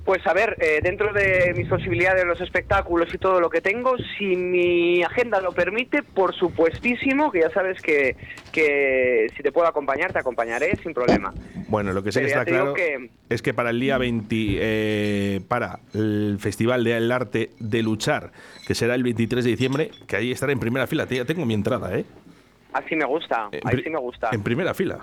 Pues 0.06 0.26
a 0.28 0.34
ver, 0.34 0.56
eh, 0.62 0.82
dentro 0.84 1.12
de 1.14 1.52
mis 1.58 1.68
posibilidades, 1.68 2.24
los 2.26 2.40
espectáculos 2.40 3.12
y 3.12 3.18
todo 3.18 3.40
lo 3.40 3.50
que 3.50 3.60
tengo, 3.60 3.96
si 4.20 4.36
mi 4.36 5.02
agenda 5.02 5.42
lo 5.42 5.52
permite, 5.52 6.04
por 6.04 6.36
supuestísimo, 6.36 7.32
que 7.32 7.40
ya 7.40 7.50
sabes 7.50 7.82
que, 7.82 8.16
que 8.52 9.26
si 9.36 9.42
te 9.42 9.52
puedo 9.52 9.68
acompañar, 9.68 10.14
te 10.14 10.20
acompañaré 10.20 10.76
sin 10.84 10.94
problema. 10.94 11.34
Bueno, 11.68 11.92
lo 11.92 12.04
que 12.04 12.12
sí 12.12 12.20
que 12.20 12.28
está 12.28 12.46
claro 12.46 12.76
que- 12.76 13.10
es 13.30 13.42
que 13.42 13.56
para 13.56 13.72
el 13.72 13.80
día 13.80 13.98
20, 13.98 14.36
eh, 14.60 15.42
para 15.48 15.80
el 15.96 16.38
Festival 16.40 16.84
del 16.84 17.12
Arte 17.12 17.50
de 17.60 17.82
Luchar, 17.82 18.32
que 18.68 18.76
será 18.76 18.94
el 18.94 19.02
23 19.02 19.44
de 19.44 19.50
diciembre, 19.50 19.90
que 20.08 20.18
ahí 20.18 20.32
estaré 20.32 20.54
en 20.54 20.60
primera 20.60 20.86
fila. 20.86 21.08
Ya 21.10 21.26
tengo 21.26 21.48
mi 21.48 21.56
entrada, 21.56 21.98
¿eh? 21.98 22.06
Así 22.74 22.96
me 22.96 23.06
gusta, 23.06 23.50
ahí 23.64 23.82
sí 23.84 23.90
me 23.90 23.98
gusta. 24.00 24.30
En 24.32 24.44
primera 24.44 24.76
fila. 24.76 25.00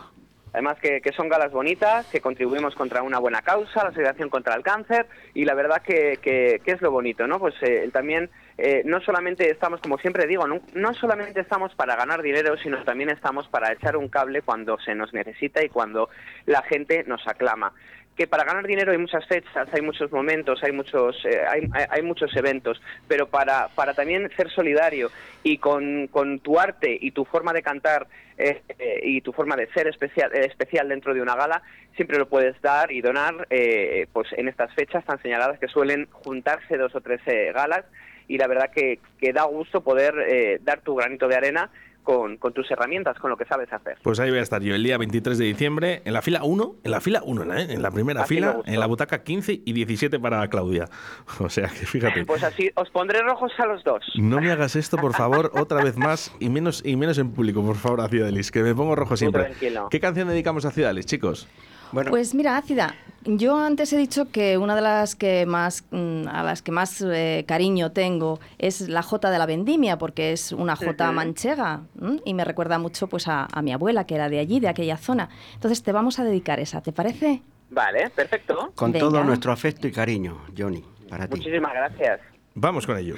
Además 0.53 0.79
que, 0.81 1.01
son 1.17 1.29
galas 1.29 1.51
bonitas, 1.53 2.07
que 2.09 2.21
contribuimos 2.21 2.75
contra 2.75 3.03
una 3.03 3.19
buena 3.19 3.43
causa, 3.43 3.83
la 3.85 3.91
asociación 3.91 4.29
contra 4.29 4.55
el 4.55 4.62
cáncer, 4.62 5.07
y 5.35 5.45
la 5.45 5.55
verdad 5.55 5.83
que, 5.83 6.19
que- 6.23 6.61
que 6.65 6.73
es 6.73 6.81
lo 6.83 6.91
bonito, 6.91 7.27
¿no? 7.27 7.38
Pues 7.38 7.55
eh, 7.62 7.88
también 7.93 8.31
eh, 8.59 8.83
no 8.85 9.01
solamente 9.01 9.51
estamos, 9.51 9.81
como 9.81 9.97
siempre 9.99 10.27
digo, 10.27 10.47
no 10.47 10.95
solamente 10.95 11.41
estamos 11.41 11.75
para 11.75 11.97
ganar 11.97 12.21
dinero, 12.23 12.57
sino 12.59 12.85
también 12.85 13.09
estamos 13.11 13.49
para 13.49 13.73
echar 13.73 13.97
un 13.97 14.09
cable 14.09 14.43
cuando 14.43 14.79
se 14.81 14.95
nos 14.95 15.12
necesita 15.15 15.65
y 15.65 15.69
cuando 15.71 16.11
la 16.47 16.62
gente 16.62 17.05
nos 17.07 17.27
aclama. 17.27 17.73
Que 18.16 18.27
para 18.27 18.44
ganar 18.44 18.66
dinero 18.66 18.92
hay 18.92 18.98
muchas 18.98 19.27
fechas, 19.27 19.66
hay 19.72 19.81
muchos 19.81 20.12
momentos, 20.12 20.62
hay 20.62 20.70
muchos, 20.72 21.16
eh, 21.25 21.40
hay, 21.48 21.62
hay- 21.88 22.03
muchos 22.03 22.37
eventos, 22.37 22.81
pero 23.09 23.27
para, 23.29 23.68
para 23.68 23.94
también 23.94 24.31
ser 24.37 24.51
solidario 24.51 25.11
y 25.42 25.57
con, 25.57 26.09
con 26.09 26.38
tu 26.40 26.61
arte 26.61 26.98
y 27.01 27.12
tu 27.12 27.25
forma 27.25 27.55
de 27.55 27.62
cantar 27.62 28.07
eh, 28.37 28.61
eh, 28.79 29.01
y 29.03 29.22
tu 29.22 29.33
forma 29.33 29.57
de 29.57 29.66
ser 29.72 29.88
especial, 29.88 30.31
eh, 30.35 30.44
especial 30.44 30.90
dentro 30.90 31.14
de 31.14 31.22
una 31.22 31.35
gala, 31.37 31.62
siempre 31.96 32.18
lo 32.18 32.29
puedes 32.29 32.61
dar 32.61 32.92
y 32.92 33.01
donar 33.01 33.46
eh, 33.48 34.07
pues 34.12 34.29
en 34.33 34.46
estas 34.48 34.75
fechas 34.75 35.05
tan 35.07 35.20
señaladas 35.22 35.59
que 35.59 35.68
suelen 35.68 36.07
juntarse 36.11 36.77
dos 36.77 36.94
o 36.94 37.01
tres 37.01 37.20
galas 37.55 37.85
y 38.29 38.37
la 38.37 38.46
verdad 38.46 38.70
que, 38.70 38.98
que 39.18 39.33
da 39.33 39.44
gusto 39.44 39.81
poder 39.83 40.61
dar 40.62 40.81
tu 40.81 40.94
granito 40.94 41.29
de 41.29 41.37
arena 41.37 41.70
con, 42.03 42.37
con 42.37 42.53
tus 42.53 42.71
herramientas, 42.71 43.19
con 43.19 43.31
lo 43.31 43.37
que 43.37 43.45
sabes 43.45 43.73
hacer. 43.73 43.99
Pues 44.03 44.19
ahí 44.21 44.31
voy 44.31 44.38
a 44.38 44.43
estar 44.43 44.62
yo 44.62 44.75
el 44.75 44.83
día 44.83 44.99
23 44.99 45.38
de 45.38 45.45
diciembre 45.45 46.03
en 46.05 46.12
la 46.12 46.23
fila 46.23 46.43
1, 46.45 46.77
en 46.85 46.91
la 46.91 47.01
fila 47.01 47.23
1, 47.25 47.55
¿eh? 47.55 47.67
en 47.71 47.83
la 47.83 47.91
primera 47.91 48.23
Así 48.23 48.35
fila, 48.35 48.59
en 48.65 48.81
la 48.81 48.87
butaca 48.87 49.23
15 49.23 49.62
y 49.65 49.73
17 49.73 50.19
para 50.21 50.47
Claudia. 50.49 50.88
O 51.41 51.49
sea 51.49 51.69
que 51.69 51.87
fíjate. 51.87 52.25
Pues 52.25 52.43
así 52.43 52.71
os 52.75 52.91
pondré 52.91 53.21
rojos 53.23 53.53
a 53.59 53.67
los 53.67 53.83
dos. 53.85 54.05
No 54.17 54.41
me 54.41 54.51
hagas 54.51 54.77
esto, 54.77 54.97
por 54.97 55.15
favor, 55.15 55.51
otra 55.59 55.83
vez 55.83 55.97
más 55.97 56.33
y 56.41 56.49
menos 56.49 56.83
y 56.85 56.97
menos 56.97 57.19
en 57.19 57.33
público, 57.33 57.62
por 57.65 57.77
favor, 57.77 58.01
a 58.01 58.09
Cidalis, 58.09 58.51
que 58.51 58.62
me 58.62 58.75
pongo 58.75 58.95
rojo 58.95 59.17
siempre. 59.17 59.53
¿Qué 59.91 60.01
canción 60.01 60.29
dedicamos 60.29 60.65
a 60.65 60.71
Cidalis, 60.71 61.07
chicos? 61.07 61.49
Bueno, 61.93 62.11
Pues 62.11 62.35
mira, 62.35 62.57
Ácida, 62.57 62.95
yo 63.24 63.56
antes 63.56 63.92
he 63.92 63.96
dicho 63.96 64.30
que 64.30 64.58
una 64.58 64.74
de 64.74 64.82
las 64.82 65.14
que 65.14 65.46
más 65.46 65.85
mm, 65.90 66.28
a 66.28 66.42
las 66.42 66.62
que 66.62 66.72
más 66.72 67.02
eh, 67.02 67.44
cariño 67.46 67.92
tengo 67.92 68.40
es 68.58 68.88
la 68.88 69.02
Jota 69.02 69.30
de 69.30 69.38
la 69.38 69.46
Vendimia, 69.46 69.98
porque 69.98 70.32
es 70.32 70.52
una 70.52 70.76
Jota 70.76 71.11
manchega 71.12 71.82
¿m? 72.00 72.20
y 72.24 72.35
me 72.35 72.44
recuerda 72.44 72.78
mucho 72.78 73.06
pues 73.06 73.28
a, 73.28 73.48
a 73.52 73.62
mi 73.62 73.72
abuela 73.72 74.04
que 74.06 74.14
era 74.14 74.28
de 74.28 74.38
allí, 74.38 74.61
de 74.61 74.68
aquella 74.68 74.96
zona. 74.96 75.28
Entonces 75.54 75.82
te 75.82 75.92
vamos 75.92 76.18
a 76.18 76.24
dedicar 76.24 76.61
esa, 76.61 76.80
¿te 76.80 76.92
parece? 76.92 77.42
Vale, 77.70 78.11
perfecto. 78.11 78.72
con 78.74 78.92
venga. 78.92 79.06
todo 79.06 79.24
nuestro 79.24 79.50
afecto 79.50 79.87
y 79.87 79.92
cariño, 79.92 80.42
Johnny, 80.56 80.85
para 81.08 81.26
ti. 81.26 81.37
Muchísimas 81.37 81.72
gracias. 81.72 82.20
Vamos 82.54 82.87
con 82.87 82.98
ello. 82.98 83.14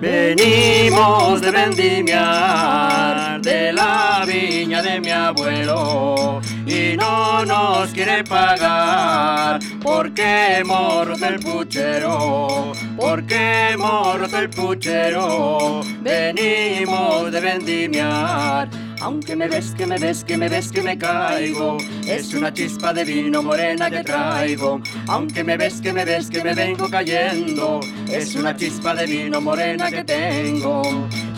Venimos 0.00 1.40
de 1.40 1.50
vendimiar 1.50 3.40
de 3.40 3.72
la 3.72 4.24
viña 4.26 4.82
de 4.82 5.00
mi 5.00 5.10
abuelo 5.10 6.42
y 6.66 6.96
no 6.98 7.46
nos 7.46 7.88
quiere 7.92 8.22
pagar 8.22 9.58
porque 9.82 10.58
hemos 10.58 11.08
roto 11.08 11.26
el 11.26 11.40
puchero, 11.40 12.72
porque 12.94 13.70
hemos 13.70 14.20
roto 14.20 14.38
el 14.38 14.50
puchero. 14.50 15.80
Venimos 16.02 17.32
de 17.32 17.40
vendimiar. 17.40 18.68
Aunque 19.06 19.36
me 19.36 19.46
ves, 19.46 19.72
que 19.78 19.86
me 19.86 19.98
ves, 19.98 20.24
que 20.24 20.36
me 20.36 20.48
ves, 20.48 20.72
que 20.72 20.82
me 20.82 20.98
caigo, 20.98 21.78
es 22.08 22.34
una 22.34 22.52
chispa 22.52 22.92
de 22.92 23.04
vino 23.04 23.40
morena 23.40 23.88
que 23.88 24.02
traigo. 24.02 24.80
Aunque 25.06 25.44
me 25.44 25.56
ves, 25.56 25.80
que 25.80 25.92
me 25.92 26.04
ves, 26.04 26.28
que 26.28 26.42
me 26.42 26.54
vengo 26.54 26.90
cayendo, 26.90 27.78
es 28.08 28.34
una 28.34 28.56
chispa 28.56 28.96
de 28.96 29.06
vino 29.06 29.40
morena 29.40 29.92
que 29.92 30.02
tengo. 30.02 30.82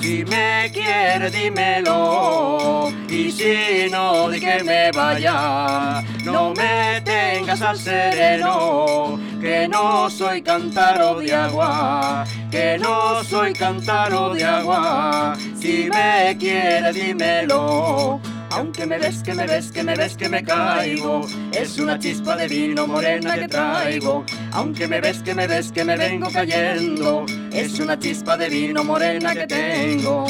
Si 0.01 0.25
me 0.25 0.71
quieres, 0.73 1.33
dímelo, 1.33 2.89
y 3.09 3.31
si 3.31 3.91
no, 3.91 4.29
di 4.31 4.41
que 4.41 4.63
me 4.63 4.91
vaya. 4.93 6.03
No 6.25 6.55
me 6.55 7.01
tengas 7.03 7.61
al 7.63 7.79
sereno, 7.79 9.19
que 9.41 9.67
no 9.69 10.09
soy 10.09 10.41
cántaro 10.43 11.19
de 11.19 11.35
agua, 11.35 12.25
que 12.51 12.79
no 12.79 13.23
soy 13.25 13.53
cántaro 13.53 14.35
de 14.35 14.45
agua. 14.45 15.37
Si 15.61 15.89
me 15.93 16.37
quieres, 16.39 16.95
dímelo. 16.95 18.21
Aunque 18.51 18.87
me 18.87 18.99
ves, 18.99 19.23
que 19.23 19.35
me 19.35 19.47
ves, 19.47 19.71
que 19.71 19.83
me 19.83 19.95
ves, 19.95 20.17
que 20.17 20.29
me 20.29 20.43
caigo, 20.43 21.21
es 21.53 21.79
una 21.79 21.99
chispa 21.99 22.37
de 22.37 22.49
vino 22.49 22.87
morena 22.87 23.35
que 23.35 23.49
traigo. 23.49 24.25
Aunque 24.53 24.89
me 24.89 25.01
ves, 25.01 25.23
que 25.23 25.35
me 25.35 25.47
ves, 25.47 25.71
que 25.71 25.85
me 25.85 25.97
vengo 25.97 26.31
cayendo, 26.33 27.27
es 27.53 27.79
una 27.79 27.99
chispa 27.99 28.37
de 28.37 28.49
vino 28.49 28.83
morena 28.85 29.35
que 29.35 29.47
tengo. 29.47 30.27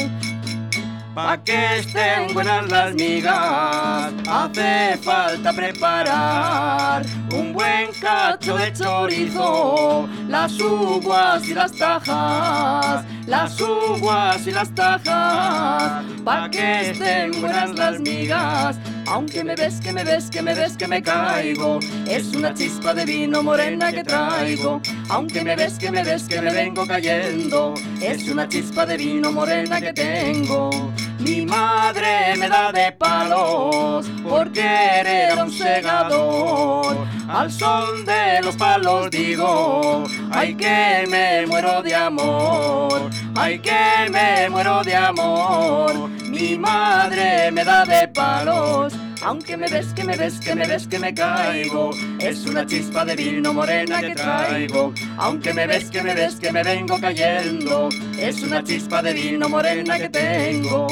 Pa' 1.15 1.37
que 1.43 1.79
estén 1.79 2.33
buenas 2.33 2.69
las 2.69 2.93
migas, 2.93 4.13
hace 4.27 4.97
falta 5.01 5.51
preparar 5.51 7.03
un 7.33 7.51
buen 7.51 7.91
cacho 7.99 8.55
de 8.55 8.71
chorizo, 8.71 10.07
las 10.27 10.59
uvas 10.59 11.47
y 11.47 11.53
las 11.55 11.71
tajas, 11.71 13.03
las 13.25 13.59
uvas 13.59 14.45
y 14.45 14.51
las 14.51 14.73
tajas, 14.75 16.05
pa' 16.23 16.49
que 16.51 16.91
estén 16.91 17.41
buenas 17.41 17.75
las 17.75 17.99
migas. 17.99 18.77
Aunque 19.09 19.43
me 19.43 19.55
ves, 19.55 19.81
que 19.81 19.91
me 19.91 20.03
ves, 20.03 20.29
que 20.29 20.39
me 20.43 20.53
ves, 20.53 20.77
que 20.77 20.87
me 20.87 21.01
caigo, 21.01 21.79
es 22.07 22.35
una 22.35 22.53
chispa 22.53 22.93
de 22.93 23.05
vino 23.05 23.41
morena 23.41 23.91
que 23.91 24.03
traigo. 24.03 24.79
Aunque 25.09 25.43
me 25.43 25.55
ves, 25.55 25.79
que 25.79 25.89
me 25.89 26.03
ves, 26.03 26.27
que 26.27 26.39
me 26.39 26.53
vengo 26.53 26.85
cayendo, 26.85 27.73
es 27.99 28.29
una 28.29 28.47
chispa 28.47 28.85
de 28.85 28.97
vino 28.97 29.31
morena 29.31 29.81
que 29.81 29.93
tengo. 29.93 30.69
Mi 31.17 31.43
madre 31.43 32.35
me 32.37 32.47
da 32.47 32.71
de 32.71 32.91
palos 32.91 34.05
porque 34.23 34.61
era 34.61 35.43
un 35.43 35.51
segador. 35.51 37.07
Al 37.27 37.51
son 37.51 38.05
de 38.05 38.41
los 38.43 38.55
palos 38.57 39.09
digo, 39.09 40.03
ay 40.31 40.53
que 40.53 41.05
me 41.09 41.47
muero 41.47 41.81
de 41.81 41.95
amor, 41.95 43.09
ay 43.35 43.59
que 43.59 44.09
me 44.11 44.49
muero 44.49 44.83
de 44.83 44.95
amor. 44.95 46.09
Mi 46.39 46.57
madre 46.57 47.51
me 47.51 47.65
da 47.65 47.83
de 47.83 48.07
palos. 48.07 48.93
Aunque 49.21 49.57
me 49.57 49.67
ves, 49.67 49.87
que 49.93 50.05
me 50.05 50.15
ves, 50.15 50.39
que 50.39 50.55
me 50.55 50.65
ves, 50.65 50.87
que 50.87 50.97
me 50.97 51.13
caigo, 51.13 51.91
es 52.17 52.45
una 52.45 52.65
chispa 52.65 53.03
de 53.03 53.17
vino 53.17 53.53
morena 53.53 53.99
que 53.99 54.15
traigo. 54.15 54.93
Aunque 55.17 55.53
me 55.53 55.67
ves, 55.67 55.91
que 55.91 56.01
me 56.01 56.15
ves, 56.15 56.35
que 56.35 56.53
me 56.53 56.63
vengo 56.63 56.97
cayendo, 56.97 57.89
es 58.17 58.41
una 58.41 58.63
chispa 58.63 59.01
de 59.01 59.13
vino 59.13 59.49
morena 59.49 59.97
que 59.97 60.07
tengo. 60.07 60.87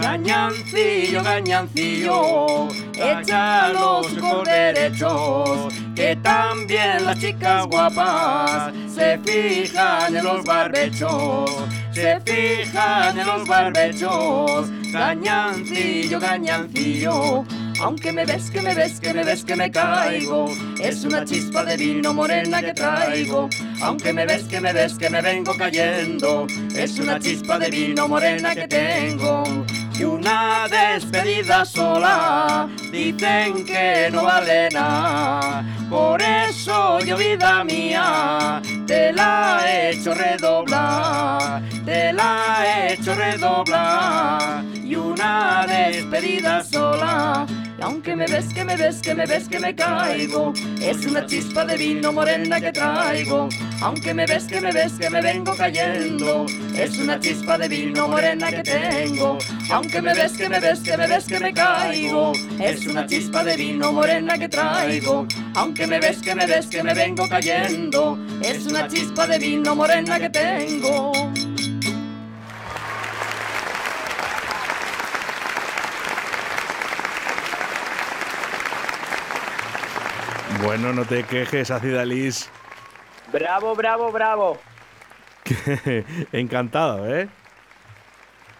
Gañancillo, 0.00 1.22
gañancillo, 1.22 2.68
échalos 2.94 4.06
por 4.14 4.46
derechos, 4.46 5.74
que 5.94 6.16
también 6.22 7.04
las 7.04 7.18
chicas 7.18 7.66
guapas 7.66 8.72
se 8.94 9.18
fijan 9.18 10.16
en 10.16 10.24
los 10.24 10.42
barbechos. 10.42 11.50
Se 11.96 12.20
fijan 12.20 13.18
en 13.18 13.26
los 13.26 13.48
barbechos. 13.48 14.70
Gañancillo, 14.92 16.20
gañancillo. 16.20 17.44
Aunque 17.80 18.12
me 18.12 18.26
ves, 18.26 18.50
que 18.50 18.60
me 18.60 18.74
ves, 18.74 19.00
que 19.00 19.14
me 19.14 19.24
ves, 19.24 19.44
que 19.44 19.56
me 19.56 19.70
caigo. 19.70 20.46
Es 20.78 21.04
una 21.04 21.24
chispa 21.24 21.64
de 21.64 21.78
vino 21.78 22.12
morena 22.12 22.60
que 22.60 22.74
traigo. 22.74 23.48
Aunque 23.80 24.12
me 24.12 24.26
ves, 24.26 24.44
que 24.44 24.60
me 24.60 24.74
ves, 24.74 24.98
que 24.98 25.08
me 25.08 25.22
vengo 25.22 25.56
cayendo. 25.56 26.46
Es 26.74 26.98
una 26.98 27.18
chispa 27.18 27.58
de 27.58 27.70
vino 27.70 28.06
morena 28.06 28.54
que 28.54 28.68
tengo. 28.68 29.44
Y 29.98 30.04
una 30.04 30.68
despedida 30.68 31.64
sola. 31.64 32.68
Dicen 32.92 33.64
que 33.64 34.10
no 34.12 34.24
vale 34.24 34.68
nada. 34.70 35.64
Por 35.88 36.20
eso 36.20 36.98
yo, 37.00 37.16
vida 37.16 37.64
mía, 37.64 38.60
te 38.86 39.12
la 39.12 39.60
he 39.66 39.90
hecho 39.90 40.12
redoblar. 40.12 41.62
Te 41.84 42.12
la 42.12 42.64
he 42.66 42.92
hecho 42.94 43.14
redoblar. 43.14 44.64
Y 44.84 44.96
una 44.96 45.64
despedida 45.66 46.62
sola. 46.62 47.46
Aunque 47.80 48.16
me 48.16 48.26
ves, 48.26 48.46
que 48.54 48.64
me 48.64 48.74
ves, 48.76 49.02
que 49.02 49.14
me 49.14 49.26
ves, 49.26 49.48
que 49.48 49.58
me 49.58 49.74
caigo, 49.74 50.52
es 50.80 51.06
una 51.06 51.26
chispa 51.26 51.64
de 51.64 51.76
vino 51.76 52.12
morena 52.12 52.60
que 52.60 52.72
traigo. 52.72 53.48
Aunque 53.82 54.14
me 54.14 54.24
ves, 54.24 54.44
que 54.44 54.60
me 54.60 54.72
ves, 54.72 54.92
que 54.94 55.10
me 55.10 55.20
vengo 55.20 55.54
cayendo, 55.54 56.46
es 56.74 56.98
una 56.98 57.20
chispa 57.20 57.58
de 57.58 57.68
vino 57.68 58.08
morena 58.08 58.50
que 58.50 58.62
tengo. 58.62 59.38
Aunque 59.70 60.00
me 60.00 60.14
ves, 60.14 60.32
que 60.32 60.48
me 60.48 60.58
ves, 60.58 60.80
que 60.80 60.96
me 60.96 61.06
ves, 61.06 61.24
que 61.26 61.38
me 61.38 61.52
caigo, 61.52 62.32
es 62.58 62.86
una 62.86 63.06
chispa 63.06 63.44
de 63.44 63.56
vino 63.56 63.92
morena 63.92 64.38
que 64.38 64.48
traigo. 64.48 65.26
Aunque 65.54 65.86
me 65.86 66.00
ves, 66.00 66.18
que 66.18 66.34
me 66.34 66.46
ves, 66.46 66.66
que 66.66 66.82
me 66.82 66.94
vengo 66.94 67.28
cayendo, 67.28 68.18
es 68.42 68.66
una 68.66 68.88
chispa 68.88 69.26
de 69.26 69.38
vino 69.38 69.76
morena 69.76 70.18
que 70.18 70.30
tengo. 70.30 71.12
Bueno, 80.62 80.92
no 80.92 81.04
te 81.04 81.22
quejes, 81.24 81.70
Acidalis. 81.70 82.48
Bravo, 83.32 83.74
bravo, 83.74 84.10
bravo. 84.10 84.58
Encantado, 86.32 87.14
¿eh? 87.14 87.28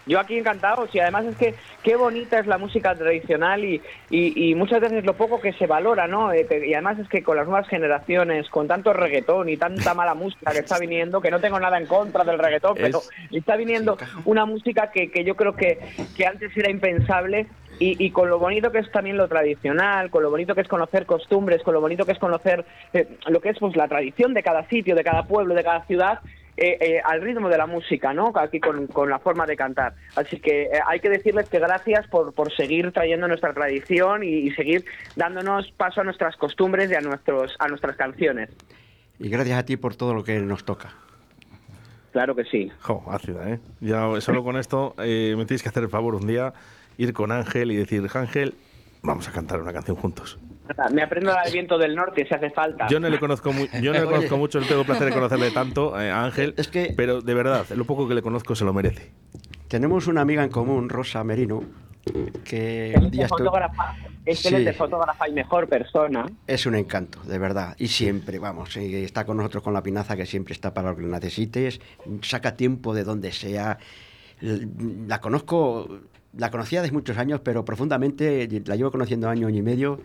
Yo 0.06 0.20
aquí 0.20 0.38
encantado, 0.38 0.88
y 0.92 1.00
además 1.00 1.26
es 1.26 1.36
que 1.36 1.54
qué 1.82 1.96
bonita 1.96 2.38
es 2.38 2.46
la 2.46 2.58
música 2.58 2.94
tradicional 2.94 3.64
y, 3.64 3.82
y, 4.08 4.50
y 4.50 4.54
muchas 4.54 4.80
veces 4.80 5.04
lo 5.04 5.14
poco 5.14 5.40
que 5.40 5.52
se 5.54 5.66
valora, 5.66 6.06
¿no? 6.06 6.32
Eh, 6.32 6.46
y 6.64 6.74
además 6.74 7.00
es 7.00 7.08
que 7.08 7.24
con 7.24 7.36
las 7.36 7.46
nuevas 7.46 7.66
generaciones, 7.68 8.48
con 8.48 8.68
tanto 8.68 8.92
reggaetón 8.92 9.48
y 9.48 9.56
tanta 9.56 9.94
mala 9.94 10.14
música 10.14 10.52
que 10.52 10.60
está 10.60 10.78
viniendo, 10.78 11.20
que 11.20 11.32
no 11.32 11.40
tengo 11.40 11.58
nada 11.58 11.76
en 11.76 11.86
contra 11.86 12.22
del 12.22 12.38
reggaetón, 12.38 12.76
pero 12.76 13.02
está 13.32 13.56
viniendo 13.56 13.98
una 14.24 14.46
música 14.46 14.92
que, 14.92 15.10
que 15.10 15.24
yo 15.24 15.34
creo 15.34 15.56
que, 15.56 15.80
que 16.16 16.24
antes 16.24 16.56
era 16.56 16.70
impensable 16.70 17.48
y, 17.78 18.04
y, 18.04 18.10
con 18.10 18.28
lo 18.28 18.38
bonito 18.38 18.70
que 18.70 18.78
es 18.78 18.90
también 18.90 19.16
lo 19.16 19.28
tradicional, 19.28 20.10
con 20.10 20.22
lo 20.22 20.30
bonito 20.30 20.54
que 20.54 20.62
es 20.62 20.68
conocer 20.68 21.06
costumbres, 21.06 21.62
con 21.62 21.74
lo 21.74 21.80
bonito 21.80 22.04
que 22.04 22.12
es 22.12 22.18
conocer 22.18 22.64
eh, 22.92 23.06
lo 23.28 23.40
que 23.40 23.50
es 23.50 23.58
pues 23.58 23.76
la 23.76 23.88
tradición 23.88 24.34
de 24.34 24.42
cada 24.42 24.68
sitio, 24.68 24.94
de 24.94 25.04
cada 25.04 25.24
pueblo, 25.24 25.54
de 25.54 25.64
cada 25.64 25.84
ciudad, 25.84 26.20
eh, 26.58 26.78
eh, 26.80 27.00
al 27.04 27.20
ritmo 27.20 27.50
de 27.50 27.58
la 27.58 27.66
música, 27.66 28.14
¿no? 28.14 28.32
Aquí 28.34 28.60
con, 28.60 28.86
con 28.86 29.10
la 29.10 29.18
forma 29.18 29.44
de 29.44 29.56
cantar. 29.56 29.94
Así 30.14 30.40
que 30.40 30.62
eh, 30.62 30.80
hay 30.86 31.00
que 31.00 31.10
decirles 31.10 31.50
que 31.50 31.58
gracias 31.58 32.06
por, 32.08 32.32
por 32.32 32.50
seguir 32.50 32.92
trayendo 32.92 33.28
nuestra 33.28 33.52
tradición 33.52 34.22
y, 34.24 34.28
y, 34.28 34.50
seguir 34.52 34.86
dándonos 35.16 35.70
paso 35.72 36.00
a 36.00 36.04
nuestras 36.04 36.34
costumbres 36.36 36.90
y 36.90 36.94
a, 36.94 37.00
nuestros, 37.02 37.54
a 37.58 37.68
nuestras 37.68 37.96
canciones. 37.96 38.48
Y 39.18 39.28
gracias 39.28 39.58
a 39.58 39.66
ti 39.66 39.76
por 39.76 39.96
todo 39.96 40.14
lo 40.14 40.24
que 40.24 40.40
nos 40.40 40.64
toca. 40.64 40.94
Claro 42.12 42.34
que 42.34 42.44
sí. 42.44 42.72
Jo, 42.80 43.04
ácida, 43.10 43.50
¿eh? 43.50 43.60
Ya 43.80 44.18
solo 44.22 44.42
con 44.42 44.56
esto 44.56 44.94
eh, 44.98 45.34
me 45.36 45.44
tenéis 45.44 45.62
que 45.62 45.68
hacer 45.68 45.82
el 45.82 45.90
favor 45.90 46.14
un 46.14 46.26
día 46.26 46.54
ir 46.98 47.12
con 47.12 47.32
Ángel 47.32 47.72
y 47.72 47.76
decir, 47.76 48.06
Ángel, 48.14 48.54
vamos 49.02 49.28
a 49.28 49.32
cantar 49.32 49.60
una 49.60 49.72
canción 49.72 49.96
juntos. 49.96 50.38
Me 50.92 51.02
aprendo 51.02 51.32
el 51.44 51.52
viento 51.52 51.78
del 51.78 51.94
norte 51.94 52.26
si 52.26 52.34
hace 52.34 52.50
falta. 52.50 52.88
Yo 52.88 52.98
no 52.98 53.08
le 53.08 53.20
conozco, 53.20 53.52
mu 53.52 53.66
yo 53.80 53.92
no 53.92 54.00
le 54.00 54.06
conozco 54.10 54.36
mucho, 54.36 54.60
no 54.60 54.66
tengo 54.66 54.80
el 54.80 54.86
placer 54.86 55.06
de 55.06 55.12
conocerle 55.12 55.50
tanto 55.52 56.00
eh, 56.00 56.10
a 56.10 56.24
Ángel, 56.24 56.54
es 56.56 56.68
que, 56.68 56.92
pero 56.96 57.20
de 57.20 57.34
verdad, 57.34 57.66
lo 57.70 57.84
poco 57.84 58.08
que 58.08 58.14
le 58.14 58.22
conozco 58.22 58.54
se 58.54 58.64
lo 58.64 58.72
merece. 58.72 59.12
Tenemos 59.68 60.06
una 60.06 60.20
amiga 60.20 60.42
en 60.42 60.50
común, 60.50 60.88
Rosa 60.88 61.22
Merino, 61.24 61.62
que 62.44 62.92
el 62.94 63.10
día 63.10 63.28
fotógrafa, 63.28 63.96
excelente 64.24 64.72
sí, 64.72 64.78
fotógrafa 64.78 65.28
y 65.28 65.32
mejor 65.32 65.68
persona. 65.68 66.26
Es 66.46 66.66
un 66.66 66.76
encanto, 66.76 67.20
de 67.22 67.38
verdad. 67.38 67.74
Y 67.78 67.88
siempre, 67.88 68.38
vamos, 68.38 68.76
está 68.76 69.24
con 69.24 69.36
nosotros 69.36 69.62
con 69.62 69.72
la 69.72 69.82
pinaza, 69.82 70.16
que 70.16 70.26
siempre 70.26 70.52
está 70.52 70.72
para 70.72 70.90
lo 70.90 70.96
que 70.96 71.02
necesites, 71.02 71.80
saca 72.22 72.56
tiempo 72.56 72.94
de 72.94 73.04
donde 73.04 73.32
sea. 73.32 73.78
La 74.40 75.20
conozco, 75.20 76.00
la 76.36 76.50
conocía 76.50 76.82
desde 76.82 76.92
muchos 76.92 77.18
años, 77.18 77.40
pero 77.42 77.64
profundamente 77.64 78.48
la 78.66 78.76
llevo 78.76 78.90
conociendo 78.90 79.28
año, 79.28 79.48
año 79.48 79.58
y 79.58 79.62
medio 79.62 80.00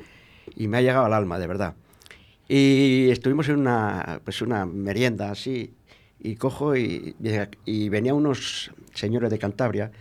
y 0.56 0.68
me 0.68 0.78
ha 0.78 0.82
llegado 0.82 1.06
al 1.06 1.14
alma, 1.14 1.40
de 1.40 1.48
verdad. 1.48 1.76
Y 2.48 3.10
estuvimos 3.10 3.48
en 3.50 3.60
una, 3.60 4.22
pues 4.24 4.42
una 4.42 4.66
merienda 4.66 5.32
así, 5.32 5.74
y 6.20 6.36
cojo 6.36 6.76
y, 6.76 7.16
y 7.66 7.90
venía 7.90 8.14
unos 8.14 8.72
señores 8.94 9.30
de 9.30 9.40
Cantabria, 9.40 9.92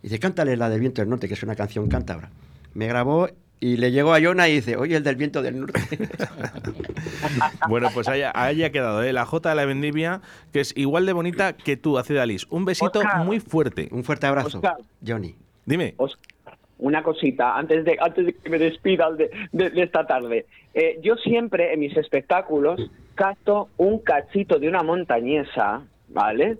y 0.00 0.08
dice, 0.08 0.18
cántale 0.18 0.56
la 0.56 0.70
del 0.70 0.80
viento 0.80 1.02
del 1.02 1.08
norte, 1.08 1.26
que 1.26 1.34
es 1.34 1.42
una 1.42 1.56
canción 1.56 1.88
cántabra. 1.88 2.30
Me 2.74 2.86
grabó 2.86 3.28
y 3.60 3.76
le 3.76 3.90
llegó 3.90 4.12
a 4.12 4.20
Yona 4.20 4.48
y 4.48 4.56
dice, 4.56 4.76
oye, 4.76 4.96
el 4.96 5.02
del 5.02 5.16
viento 5.16 5.42
del 5.42 5.58
norte. 5.58 5.80
bueno, 7.68 7.88
pues 7.92 8.06
ahí, 8.06 8.22
ahí, 8.32 8.62
ha 8.62 8.70
quedado, 8.70 9.02
¿eh? 9.02 9.12
la 9.12 9.26
J 9.26 9.48
de 9.48 9.54
la 9.56 9.64
Vendimia, 9.64 10.20
que 10.52 10.60
es 10.60 10.72
igual 10.76 11.06
de 11.06 11.12
bonita 11.12 11.54
que 11.54 11.76
tú, 11.76 11.98
Acidalis. 11.98 12.46
Un 12.50 12.64
besito 12.64 13.00
Oscar. 13.00 13.24
muy 13.24 13.40
fuerte. 13.40 13.88
Un 13.90 14.04
fuerte 14.04 14.28
abrazo, 14.28 14.58
Oscar. 14.58 14.76
Johnny. 15.04 15.34
Dime. 15.68 15.94
Oscar 15.98 16.56
una 16.78 17.02
cosita 17.02 17.56
antes 17.56 17.84
de 17.84 17.96
antes 18.00 18.26
de 18.26 18.32
que 18.34 18.50
me 18.50 18.58
despidan 18.58 19.16
de, 19.16 19.30
de, 19.52 19.70
de 19.70 19.82
esta 19.82 20.06
tarde. 20.06 20.46
Eh, 20.74 21.00
yo 21.02 21.16
siempre 21.16 21.72
en 21.72 21.80
mis 21.80 21.96
espectáculos 21.96 22.80
canto 23.14 23.68
un 23.78 23.98
cachito 23.98 24.58
de 24.58 24.68
una 24.68 24.82
montañesa, 24.82 25.82
¿vale? 26.08 26.58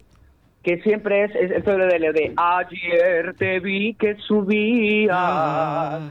Que 0.63 0.83
siempre 0.83 1.25
es, 1.25 1.35
es 1.37 1.67
el 1.67 1.89
de, 1.89 2.13
de 2.13 2.33
ayer 2.37 3.35
te 3.37 3.61
vi 3.61 3.95
que 3.95 4.17
subía 4.17 5.11
ah. 5.13 6.11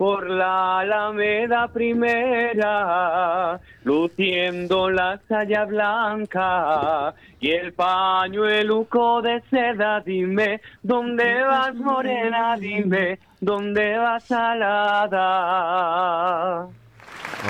Por 0.00 0.30
la 0.30 0.80
Alameda 0.80 1.68
Primera, 1.68 3.60
luciendo 3.84 4.88
la 4.88 5.20
saya 5.28 5.66
blanca 5.66 7.14
y 7.38 7.50
el 7.50 7.74
pañueluco 7.74 9.20
de 9.20 9.42
seda, 9.50 10.00
dime, 10.00 10.62
¿dónde 10.82 11.42
vas 11.42 11.74
morena? 11.74 12.56
Dime, 12.56 13.18
¿dónde 13.42 13.98
vas 13.98 14.24
salada? 14.24 14.96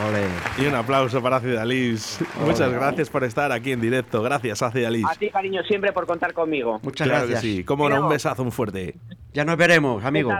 Ole. 0.08 0.26
Y 0.58 0.66
un 0.66 0.74
aplauso 0.74 1.22
para 1.22 1.38
Cidalis. 1.38 2.18
Muchas 2.44 2.72
gracias 2.72 3.08
por 3.10 3.22
estar 3.22 3.52
aquí 3.52 3.70
en 3.70 3.80
directo. 3.80 4.22
Gracias, 4.22 4.60
Cidalis. 4.72 5.06
A 5.08 5.14
ti, 5.14 5.30
cariño, 5.30 5.62
siempre 5.62 5.92
por 5.92 6.04
contar 6.04 6.32
conmigo. 6.32 6.80
Muchas 6.82 7.06
claro 7.06 7.28
gracias. 7.28 7.42
Que 7.42 7.58
sí. 7.58 7.62
Cómo 7.62 7.88
no, 7.88 8.02
un 8.02 8.08
besazo 8.08 8.42
muy 8.42 8.50
fuerte. 8.50 8.96
Ya 9.32 9.44
nos 9.44 9.56
veremos, 9.56 10.04
amigo. 10.04 10.32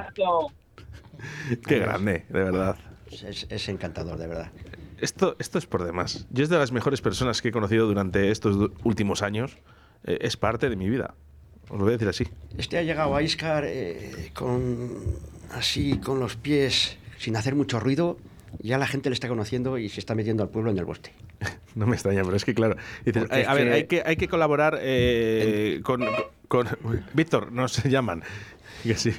Qué 1.66 1.78
grande, 1.78 2.24
de 2.28 2.44
verdad. 2.44 2.76
Es, 3.10 3.46
es, 3.48 3.68
encantador, 3.68 4.18
de 4.18 4.26
verdad. 4.26 4.52
Esto, 4.98 5.36
esto 5.38 5.58
es 5.58 5.66
por 5.66 5.84
demás. 5.84 6.26
Yo 6.30 6.44
es 6.44 6.48
de 6.48 6.58
las 6.58 6.72
mejores 6.72 7.00
personas 7.00 7.42
que 7.42 7.48
he 7.48 7.52
conocido 7.52 7.86
durante 7.86 8.30
estos 8.30 8.70
últimos 8.84 9.22
años. 9.22 9.58
Eh, 10.04 10.18
es 10.20 10.36
parte 10.36 10.68
de 10.68 10.76
mi 10.76 10.88
vida. 10.88 11.14
Os 11.70 11.78
lo 11.78 11.84
voy 11.84 11.90
a 11.90 11.92
decir 11.92 12.08
así. 12.08 12.28
Este 12.58 12.78
ha 12.78 12.82
llegado 12.82 13.14
a 13.14 13.22
Iscar 13.22 13.64
eh, 13.66 14.30
con 14.34 14.98
así, 15.52 15.98
con 15.98 16.18
los 16.18 16.36
pies, 16.36 16.98
sin 17.18 17.36
hacer 17.36 17.54
mucho 17.54 17.80
ruido. 17.80 18.18
Ya 18.58 18.78
la 18.78 18.86
gente 18.86 19.08
le 19.08 19.14
está 19.14 19.28
conociendo 19.28 19.78
y 19.78 19.88
se 19.88 20.00
está 20.00 20.14
metiendo 20.14 20.42
al 20.42 20.48
pueblo 20.50 20.70
en 20.70 20.78
el 20.78 20.84
bosque. 20.84 21.12
no 21.74 21.86
me 21.86 21.94
extraña, 21.94 22.22
pero 22.24 22.36
es 22.36 22.44
que 22.44 22.54
claro. 22.54 22.76
Dices, 23.04 23.24
eh, 23.30 23.44
a 23.46 23.54
ver, 23.54 23.68
que... 23.68 23.72
Hay, 23.72 23.84
que, 23.84 24.02
hay 24.04 24.16
que 24.16 24.28
colaborar 24.28 24.78
eh, 24.80 25.80
con, 25.82 26.04
con, 26.48 26.66
con 26.66 27.04
Víctor, 27.14 27.52
nos 27.52 27.82
llaman. 27.84 28.22
Que 28.82 28.94
sí. 28.94 29.12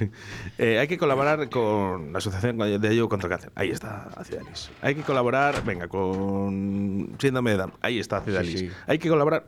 Eh, 0.58 0.78
hay 0.78 0.88
que 0.88 0.98
colaborar 0.98 1.48
con 1.48 2.12
la 2.12 2.18
Asociación 2.18 2.58
de 2.58 2.88
Ayuda 2.88 3.08
contra 3.08 3.26
el 3.26 3.30
Cáncer. 3.30 3.52
Ahí 3.54 3.70
está 3.70 4.10
Cidalis. 4.24 4.70
Hay 4.80 4.94
que 4.94 5.02
colaborar, 5.02 5.64
venga, 5.64 5.88
con 5.88 7.16
Síndrome 7.18 7.52
de 7.52 7.56
Down. 7.56 7.72
Ahí 7.80 7.98
está 7.98 8.20
Cidalis. 8.20 8.52
Sí, 8.52 8.68
sí. 8.68 8.74
Hay 8.86 8.98
que 8.98 9.08
colaborar. 9.08 9.46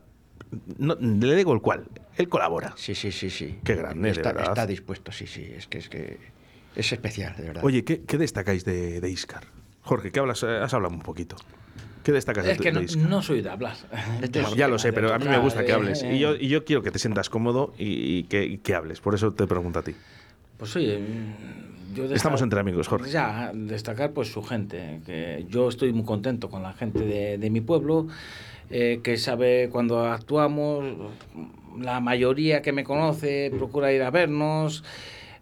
No, 0.79 0.95
le 0.95 1.35
digo 1.37 1.53
el 1.53 1.61
cual. 1.61 1.87
Él 2.17 2.29
colabora. 2.29 2.75
Sí, 2.77 2.95
sí, 2.95 3.11
sí, 3.11 3.31
sí. 3.31 3.59
Qué 3.65 3.75
grande, 3.75 4.11
está, 4.11 4.31
de 4.31 4.35
verdad. 4.35 4.53
Está 4.53 4.67
dispuesto, 4.67 5.13
sí, 5.13 5.27
sí. 5.27 5.43
Es 5.57 5.67
que 5.67 5.79
es 5.79 5.89
que 5.89 6.19
es 6.77 6.93
especial, 6.93 7.35
de 7.37 7.45
verdad. 7.45 7.65
Oye, 7.65 7.85
¿qué, 7.85 8.03
qué 8.03 8.19
destacáis 8.19 8.65
de, 8.65 9.01
de, 9.01 9.11
Iscar? 9.11 9.45
Jorge, 9.83 10.11
¿qué 10.11 10.21
hablas? 10.21 10.43
Has 10.45 10.73
hablado 10.75 10.95
un 10.95 11.03
poquito. 11.03 11.37
¿Qué 12.05 12.13
destacas 12.13 12.47
es 12.47 12.59
de, 12.59 12.63
que 12.63 12.71
no, 12.99 13.23
soy 13.23 13.41
de 13.41 13.49
hablar. 13.51 13.77
Este 14.23 14.41
es, 14.41 14.55
ya 14.55 14.69
lo 14.69 14.79
sé, 14.79 14.93
pero 14.93 15.13
a 15.13 15.19
mí 15.19 15.27
me 15.27 15.39
gusta 15.39 15.65
que 15.65 15.73
hables. 15.73 16.05
Y 16.05 16.19
yo, 16.19 16.37
y 16.37 16.49
yo 16.49 16.65
quiero 16.65 16.83
que 16.83 16.91
te 16.91 16.99
sientas 16.99 17.31
cómodo 17.31 17.75
y, 17.79 18.19
y, 18.19 18.23
que, 18.25 18.45
y 18.45 18.59
que 18.59 18.75
hables. 18.75 19.01
Por 19.01 19.15
eso 19.15 19.33
te 19.33 19.47
pregunto 19.47 19.79
a 19.79 19.83
ti. 19.83 19.95
Pues 20.59 20.77
oye, 20.77 21.01
yo 21.95 22.03
destacar, 22.03 22.17
estamos 22.17 22.43
entre 22.43 22.61
amigos, 22.61 22.89
Jorge. 22.89 23.11
Ya, 23.11 23.51
destacar 23.55 24.13
pues 24.13 24.31
su 24.31 24.43
gente, 24.43 25.01
que 25.07 25.47
yo 25.49 25.69
estoy 25.69 25.93
muy 25.93 26.05
contento 26.05 26.51
con 26.51 26.63
la 26.63 26.75
gente 26.75 27.01
de, 27.01 27.39
de 27.39 27.51
mi 27.51 27.61
pueblo. 27.61 28.07
eh, 28.71 29.01
que 29.03 29.17
sabe 29.17 29.69
cuando 29.71 30.05
actuamos, 30.07 30.85
la 31.79 32.01
mayoría 32.01 32.63
que 32.63 32.73
me 32.73 32.85
conoce 32.85 33.51
procura 33.57 33.93
ir 33.93 34.03
a 34.03 34.11
vernos, 34.11 34.85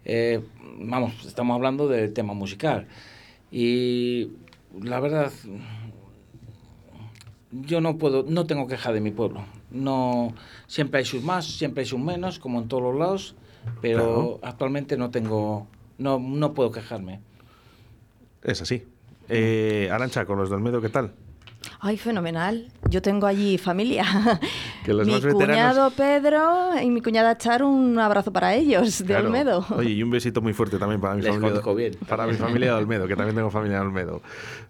eh, 0.05 0.41
vamos, 0.79 1.25
estamos 1.27 1.55
hablando 1.55 1.89
del 1.89 2.13
tema 2.13 2.35
musical. 2.35 2.87
Y 3.51 4.31
la 4.81 5.01
verdad, 5.01 5.31
yo 7.53 7.81
no 7.81 7.99
puedo, 7.99 8.25
no 8.27 8.47
tengo 8.47 8.67
queja 8.67 8.93
de 8.93 9.01
mi 9.01 9.11
pueblo. 9.11 9.45
No, 9.71 10.35
siempre 10.67 10.99
hay 10.99 11.05
sus 11.05 11.23
más, 11.23 11.47
siempre 11.47 11.83
hay 11.83 11.87
sus 11.87 12.01
menos, 12.01 12.39
como 12.39 12.61
en 12.61 12.69
todos 12.69 12.83
los 12.83 12.97
lados, 12.97 13.35
pero 13.81 14.41
actualmente 14.43 14.97
no 14.97 15.11
tengo, 15.11 15.67
no, 15.99 16.19
no 16.19 16.55
puedo 16.55 16.73
quejarme. 16.73 17.21
Es 18.43 18.63
así. 18.63 18.85
Eh, 19.29 19.89
Arancha, 19.93 20.25
con 20.27 20.39
los 20.39 20.51
del 20.51 20.61
Medo, 20.61 20.81
¿qué 20.81 20.89
tal? 20.89 21.13
Ay, 21.81 21.97
fenomenal. 21.97 22.69
Yo 22.91 23.03
tengo 23.03 23.27
allí 23.27 23.59
familia. 23.59 24.05
Que 24.85 24.93
los 24.93 25.07
mi 25.07 25.13
más 25.13 25.23
veteranos- 25.23 25.47
cuñado 25.47 25.91
Pedro 25.93 26.81
y 26.83 26.91
mi 26.91 27.01
cuñada 27.01 27.37
Char, 27.39 27.63
un 27.63 27.99
abrazo 27.99 28.33
para 28.33 28.55
ellos 28.55 28.99
de 28.99 29.05
Claro. 29.07 29.27
Olmedo. 29.27 29.65
Oye, 29.77 29.91
y 29.91 30.03
un 30.03 30.11
besito 30.11 30.41
muy 30.41 30.53
fuerte 30.53 30.79
también 30.79 31.01
para 31.01 31.15
mi 31.15 31.23
Les 31.23 31.31
familia. 31.35 31.61
bien. 31.77 31.97
Para 32.09 32.27
mi 32.27 32.35
familia 32.35 32.73
de 32.75 32.79
Olmedo, 32.79 33.07
que 33.07 33.15
también 33.17 33.37
tengo 33.37 33.51
familia 33.51 33.79
de 33.81 33.87
Olmedo. 33.87 34.23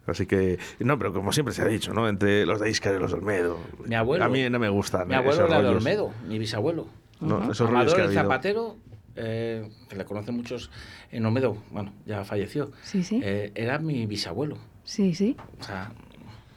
Así 0.07 0.27
que, 0.27 0.59
no, 0.81 0.99
pero 0.99 1.13
como 1.13 1.33
siempre 1.33 1.55
se 1.55 1.63
ha 1.63 1.67
dicho, 1.67 1.95
¿no? 1.95 2.09
Entre 2.09 2.45
los 2.45 2.61
de 2.61 2.69
Iscar 2.71 2.95
y 2.95 2.99
los 2.99 3.13
de 3.13 3.19
Olmedo. 3.19 3.59
Mi 3.87 3.95
abuelo. 3.95 4.25
A 4.25 4.29
mí 4.29 4.49
no 4.51 4.59
me 4.59 4.69
gustan. 4.69 5.09
Mi 5.09 5.15
abuelo 5.15 5.33
esos 5.45 5.49
era 5.51 5.63
de. 5.63 5.69
Olmedo, 5.69 6.11
mi 6.29 6.39
bisabuelo. 6.39 6.87
No, 7.21 7.51
esos 7.53 7.69
Amador 7.69 7.95
que 7.95 8.01
ha 8.01 8.05
el 8.05 8.09
habido. 8.09 8.23
Zapatero, 8.23 8.77
eh, 9.17 9.71
que 9.89 9.97
le 9.97 10.05
conocen 10.05 10.35
muchos 10.37 10.71
en 11.11 11.25
Olmedo, 11.25 11.57
bueno, 11.71 11.93
ya 12.05 12.25
falleció. 12.25 12.71
Sí, 12.83 13.03
sí. 13.03 13.21
Eh, 13.23 13.53
era 13.55 13.79
mi 13.79 14.07
bisabuelo. 14.07 14.59
Sí, 14.85 15.15
sí. 15.15 15.37
O 15.61 15.63
sea, 15.63 15.93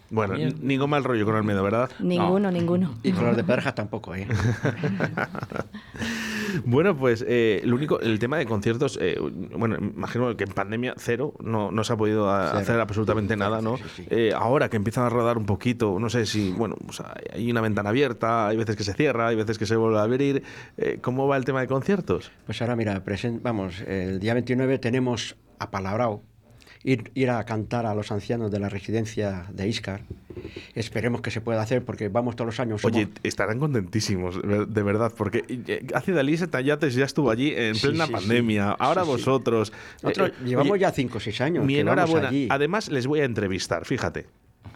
Bueno, 0.09 0.35
Bien. 0.35 0.55
ningún 0.61 0.89
mal 0.89 1.03
rollo 1.03 1.25
con 1.25 1.35
Olmedo, 1.35 1.63
¿verdad? 1.63 1.89
Ninguno, 1.99 2.51
ninguno. 2.51 2.93
Y 3.03 3.11
con 3.11 3.25
los 3.25 3.35
de 3.35 3.43
Perjas 3.43 3.73
tampoco, 3.75 4.13
¿eh? 4.15 4.27
Bueno, 6.63 6.95
pues 6.95 7.23
eh, 7.27 7.59
el 7.63 7.73
único, 7.73 7.99
el 7.99 8.17
tema 8.17 8.37
de 8.37 8.45
conciertos, 8.45 8.97
eh, 9.01 9.17
bueno, 9.57 9.75
imagino 9.75 10.37
que 10.37 10.45
en 10.45 10.51
pandemia 10.51 10.93
cero, 10.97 11.33
no, 11.43 11.69
no 11.69 11.83
se 11.83 11.91
ha 11.93 11.97
podido 11.97 12.29
a- 12.29 12.47
Cero. 12.51 12.59
hacer 12.59 12.79
absolutamente 12.79 13.35
nada, 13.35 13.61
¿no? 13.61 13.75
Sí, 13.77 13.83
sí, 13.83 13.89
sí. 14.03 14.07
Eh, 14.09 14.31
ahora 14.33 14.69
que 14.69 14.77
empiezan 14.77 15.03
a 15.05 15.09
rodar 15.09 15.37
un 15.37 15.45
poquito, 15.45 15.97
no 15.99 16.09
sé 16.09 16.25
si, 16.25 16.51
bueno, 16.53 16.77
o 16.87 16.93
sea, 16.93 17.13
hay 17.33 17.51
una 17.51 17.59
ventana 17.59 17.89
abierta, 17.89 18.47
hay 18.47 18.55
veces 18.57 18.77
que 18.77 18.83
se 18.85 18.93
cierra, 18.93 19.27
hay 19.27 19.35
veces 19.35 19.57
que 19.57 19.65
se 19.65 19.75
vuelve 19.75 19.97
a 19.99 20.03
abrir. 20.03 20.43
eh, 20.77 20.99
¿Cómo 21.01 21.27
va 21.27 21.35
el 21.35 21.43
tema 21.43 21.59
de 21.59 21.67
conciertos? 21.67 22.31
Pues 22.45 22.61
ahora, 22.61 22.75
mira, 22.77 23.03
presen- 23.03 23.41
vamos, 23.41 23.81
el 23.81 24.19
día 24.21 24.33
29 24.33 24.79
tenemos 24.79 25.35
apalabrado 25.59 26.21
ir, 26.85 27.11
ir 27.15 27.29
a 27.31 27.43
cantar 27.43 27.85
a 27.85 27.93
los 27.93 28.11
ancianos 28.13 28.49
de 28.51 28.59
la 28.59 28.69
residencia 28.69 29.45
de 29.51 29.67
Iscar. 29.67 30.01
Esperemos 30.75 31.21
que 31.21 31.31
se 31.31 31.41
pueda 31.41 31.61
hacer 31.61 31.83
porque 31.83 32.07
vamos 32.09 32.35
todos 32.35 32.45
los 32.47 32.59
años. 32.59 32.81
somos- 32.81 32.95
Oye, 32.95 33.07
estarán 33.23 33.59
contentísimos, 33.59 34.39
de 34.41 34.83
verdad, 34.83 35.11
porque 35.17 35.43
eh, 35.49 35.85
hace 35.93 36.11
Dalisa 36.11 36.47
Tallates 36.47 36.93
ya 36.95 37.05
estuvo 37.05 37.31
allí 37.31 37.53
en 37.55 37.75
Sí, 37.75 37.87
plena 37.87 38.05
sí, 38.05 38.11
sí. 38.11 38.13
pandemia. 38.13 38.71
Ahora 38.71 39.01
Sí, 39.01 39.07
sí. 39.07 39.11
vosotros. 39.13 39.73
Nosotros 40.03 40.29
eh, 40.29 40.33
llevamos 40.45 40.71
oye, 40.71 40.81
ya 40.81 40.91
5 40.91 41.17
o 41.17 41.19
6 41.21 41.41
años. 41.41 41.65
Mi 41.65 41.77
enhorabuena. 41.77 42.29
allí. 42.29 42.47
Además, 42.49 42.89
les 42.89 43.07
voy 43.07 43.19
a 43.21 43.25
entrevistar, 43.25 43.85
fíjate. 43.85 44.27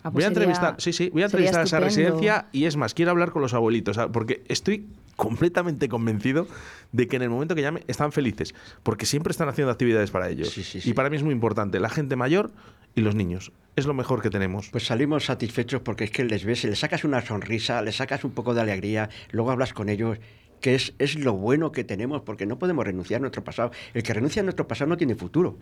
Ah, 0.01 0.11
pues 0.11 0.13
voy 0.13 0.23
a 0.23 0.27
sería- 0.27 0.27
entrevistar, 0.43 0.75
sí, 0.79 0.93
sí, 0.93 1.09
voy 1.11 1.21
a 1.23 1.25
entrevistar 1.25 1.59
a 1.61 1.63
esa 1.63 1.79
residencia 1.79 2.45
y 2.53 2.65
es 2.65 2.75
más, 2.77 2.93
quiero 2.93 3.11
hablar 3.11 3.31
con 3.31 3.41
los 3.41 3.53
abuelitos, 3.53 3.97
¿sabes? 3.97 4.11
porque 4.13 4.43
estoy 4.47 4.87
completamente 5.19 5.89
convencido 5.89 6.47
de 6.93 7.07
que 7.07 7.17
en 7.17 7.23
el 7.23 7.29
momento 7.29 7.53
que 7.53 7.61
llame 7.61 7.83
están 7.87 8.13
felices, 8.13 8.55
porque 8.83 9.05
siempre 9.05 9.31
están 9.31 9.49
haciendo 9.49 9.69
actividades 9.69 10.11
para 10.11 10.29
ellos. 10.29 10.49
Sí, 10.49 10.63
sí, 10.63 10.79
Y 10.89 10.93
para 10.93 11.09
mí 11.09 11.17
es 11.17 11.23
muy 11.23 11.33
importante, 11.33 11.81
la 11.81 11.89
gente 11.89 12.15
mayor 12.15 12.51
y 12.95 13.01
los 13.01 13.15
niños. 13.15 13.51
Es 13.75 13.85
lo 13.85 13.93
mejor 13.93 14.21
que 14.21 14.29
tenemos. 14.29 14.69
Pues 14.69 14.85
salimos 14.85 15.25
satisfechos 15.25 15.81
porque 15.81 16.05
es 16.05 16.11
que 16.11 16.23
les 16.23 16.45
ves, 16.45 16.63
les 16.63 16.79
sacas 16.79 17.03
una 17.03 17.21
sonrisa, 17.21 17.81
les 17.81 17.97
sacas 17.97 18.23
un 18.23 18.31
poco 18.31 18.53
de 18.53 18.61
alegría, 18.61 19.09
luego 19.31 19.51
hablas 19.51 19.73
con 19.73 19.89
ellos, 19.89 20.19
que 20.61 20.75
es, 20.75 20.93
es 20.99 21.15
lo 21.19 21.33
bueno 21.33 21.73
que 21.73 21.83
tenemos, 21.83 22.21
porque 22.21 22.45
no 22.45 22.57
podemos 22.57 22.85
renunciar 22.85 23.19
a 23.19 23.21
nuestro 23.21 23.43
pasado. 23.43 23.71
El 23.93 24.03
que 24.03 24.13
renuncia 24.13 24.41
a 24.41 24.43
nuestro 24.43 24.69
pasado 24.69 24.87
no 24.87 24.95
tiene 24.95 25.15
futuro. 25.15 25.57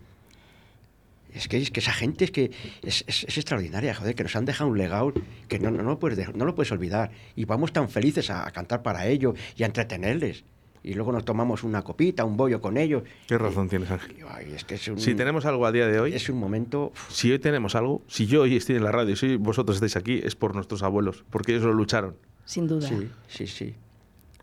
Es 1.34 1.46
que, 1.48 1.58
es 1.58 1.70
que 1.70 1.80
esa 1.80 1.92
gente 1.92 2.24
es 2.24 2.30
que 2.30 2.50
es, 2.82 3.04
es- 3.06 3.24
es 3.24 3.36
extraordinaria, 3.38 3.94
joder, 3.94 4.14
que 4.14 4.22
nos 4.22 4.34
han 4.36 4.44
dejado 4.44 4.70
un 4.70 4.78
legado 4.78 5.12
que 5.48 5.58
no, 5.58 5.70
no, 5.70 5.82
no, 5.82 5.90
lo 5.90 5.98
puedes 5.98 6.34
no 6.34 6.44
lo 6.44 6.54
puedes 6.54 6.72
olvidar. 6.72 7.10
Y 7.36 7.44
vamos 7.44 7.72
tan 7.72 7.88
felices 7.88 8.30
a, 8.30 8.46
a 8.46 8.50
cantar 8.50 8.82
para 8.82 9.06
ellos 9.06 9.34
y 9.56 9.62
a 9.62 9.66
entretenerles. 9.66 10.44
Y 10.82 10.94
luego 10.94 11.12
nos 11.12 11.24
tomamos 11.24 11.64
una 11.64 11.82
copita, 11.82 12.24
un 12.24 12.36
bollo 12.36 12.60
con 12.60 12.76
ellos. 12.78 13.02
Qué 13.26 13.36
razón 13.36 13.68
tienes, 13.68 13.90
Ángel. 13.90 14.16
Y, 14.18 14.22
ay, 14.28 14.52
es 14.54 14.64
que 14.64 14.76
es 14.76 14.88
un, 14.88 14.98
Si 14.98 15.14
tenemos 15.14 15.44
algo 15.44 15.66
a 15.66 15.72
día 15.72 15.86
de 15.88 16.00
hoy, 16.00 16.14
es 16.14 16.28
un 16.30 16.38
momento... 16.38 16.92
si 17.08 17.30
hoy 17.32 17.38
tenemos 17.40 17.74
algo, 17.74 18.02
si 18.06 18.26
yo 18.26 18.42
hoy 18.42 18.56
estoy 18.56 18.76
en 18.76 18.84
la 18.84 18.92
radio, 18.92 19.16
si 19.16 19.36
vosotros 19.36 19.76
estáis 19.76 19.96
aquí, 19.96 20.20
es 20.22 20.34
por 20.36 20.54
nuestros 20.54 20.82
abuelos, 20.82 21.24
porque 21.30 21.52
ellos 21.52 21.64
lo 21.64 21.74
lucharon. 21.74 22.16
Sin 22.44 22.68
duda. 22.68 22.88
Sí, 22.88 23.10
sí, 23.26 23.46
sí. 23.48 23.74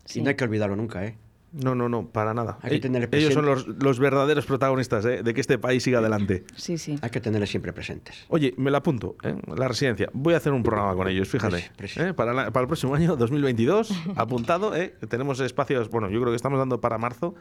Sí. 0.04 0.20
Y 0.20 0.22
no 0.22 0.28
hay 0.28 0.36
que 0.36 0.44
olvidarlo 0.44 0.76
nunca, 0.76 1.04
¿eh? 1.04 1.16
No, 1.62 1.74
no, 1.74 1.88
no, 1.88 2.06
para 2.08 2.34
nada. 2.34 2.58
Hay 2.62 2.72
que 2.72 2.80
tener 2.80 3.08
ellos 3.12 3.32
son 3.32 3.46
los, 3.46 3.66
los 3.66 3.98
verdaderos 3.98 4.44
protagonistas 4.44 5.04
¿eh? 5.06 5.22
de 5.22 5.32
que 5.34 5.40
este 5.40 5.58
país 5.58 5.82
siga 5.82 6.00
adelante. 6.00 6.44
Sí, 6.54 6.76
sí. 6.76 6.98
Hay 7.00 7.10
que 7.10 7.20
tenerles 7.20 7.48
siempre 7.50 7.72
presentes. 7.72 8.24
Oye, 8.28 8.52
me 8.58 8.70
la 8.70 8.78
apunto, 8.78 9.16
¿eh? 9.22 9.34
la 9.56 9.66
residencia. 9.68 10.10
Voy 10.12 10.34
a 10.34 10.36
hacer 10.36 10.52
un 10.52 10.62
programa 10.62 10.94
con 10.94 11.08
ellos, 11.08 11.28
fíjate. 11.28 11.70
¿eh? 11.96 12.12
Para, 12.14 12.34
la- 12.34 12.50
para 12.50 12.62
el 12.62 12.68
próximo 12.68 12.94
año, 12.94 13.16
2022, 13.16 13.90
apuntado. 14.16 14.76
¿eh? 14.76 14.94
Tenemos 15.08 15.40
espacios, 15.40 15.88
bueno, 15.88 16.10
yo 16.10 16.20
creo 16.20 16.30
que 16.32 16.36
estamos 16.36 16.58
dando 16.58 16.80
para 16.80 16.98
marzo. 16.98 17.34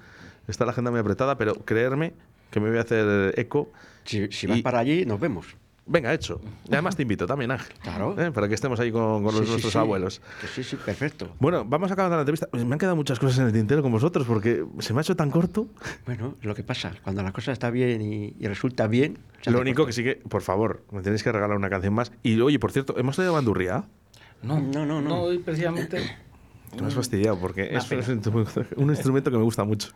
Está 0.47 0.63
la 0.66 0.72
agenda 0.72 0.91
muy 0.91 0.99
apretada, 1.01 1.38
pero 1.38 1.55
creerme 1.55 2.13
que 2.51 2.59
me 2.59 2.70
voy 2.70 2.78
a 2.78 2.82
hacer 2.82 3.34
eco. 3.38 3.72
Si, 4.05 4.28
si 4.32 4.47
vas 4.47 4.59
Y- 4.59 4.61
para 4.61 4.80
allí, 4.80 5.05
nos 5.05 5.20
vemos. 5.20 5.57
Venga, 5.88 6.11
hecho. 6.13 6.41
Y 6.67 6.73
además 6.73 6.95
te 6.95 7.03
invito 7.03 7.27
también, 7.27 7.51
Ángel. 7.51 7.75
Claro. 7.83 8.15
¿eh? 8.19 8.31
Para 8.31 8.47
que 8.47 8.55
estemos 8.55 8.79
ahí 8.79 8.91
con, 8.91 9.23
con 9.23 9.25
los, 9.25 9.36
Sí, 9.36 9.43
sí, 9.45 9.49
nuestros 9.51 9.73
sí. 9.73 9.77
abuelos. 9.79 10.21
Sí, 10.55 10.63
sí, 10.63 10.75
perfecto. 10.77 11.29
Bueno, 11.39 11.63
vamos 11.63 11.91
a 11.91 11.93
acabar 11.93 12.11
la 12.11 12.19
entrevista. 12.21 12.47
Pues 12.49 12.65
me 12.65 12.73
han 12.73 12.79
quedado 12.79 12.95
muchas 12.95 13.19
cosas 13.19 13.38
en 13.39 13.45
el 13.45 13.53
tintero 13.53 13.83
con 13.83 13.91
vosotros 13.91 14.25
porque 14.25 14.65
se 14.79 14.93
me 14.93 14.99
ha 14.99 15.01
hecho 15.01 15.15
tan 15.15 15.29
corto. 15.29 15.67
Bueno, 16.07 16.36
lo 16.41 16.55
que 16.55 16.63
pasa, 16.63 16.93
cuando 17.03 17.21
la 17.21 17.31
cosa 17.31 17.51
está 17.51 17.69
bien 17.69 18.01
y, 18.01 18.36
y 18.39 18.47
resulta 18.47 18.88
bien... 18.88 19.19
Lo 19.45 19.59
único 19.61 19.83
corto. 19.83 19.88
que 19.88 19.93
sí 19.93 20.03
que, 20.03 20.15
por 20.15 20.41
favor, 20.41 20.83
me 20.91 21.03
tenéis 21.03 21.21
que 21.21 21.31
regalar 21.31 21.55
una 21.55 21.69
canción 21.69 21.93
más. 21.93 22.11
Y 22.23 22.39
oye, 22.41 22.57
por 22.57 22.71
cierto, 22.71 22.97
¿hemos 22.97 23.15
traído 23.15 23.33
bandurria? 23.33 23.83
no, 24.41 24.59
No, 24.59 24.86
no, 24.88 25.01
no. 25.01 25.21
hoy 25.21 25.38
precisamente. 25.38 26.01
Me 26.81 26.88
has 26.88 26.95
fastidiado 26.95 27.38
porque 27.39 27.69
es 27.75 27.88
un 28.75 28.89
instrumento 28.89 29.29
que 29.29 29.38
me 29.38 29.43
gusta 29.43 29.63
mucho. 29.63 29.89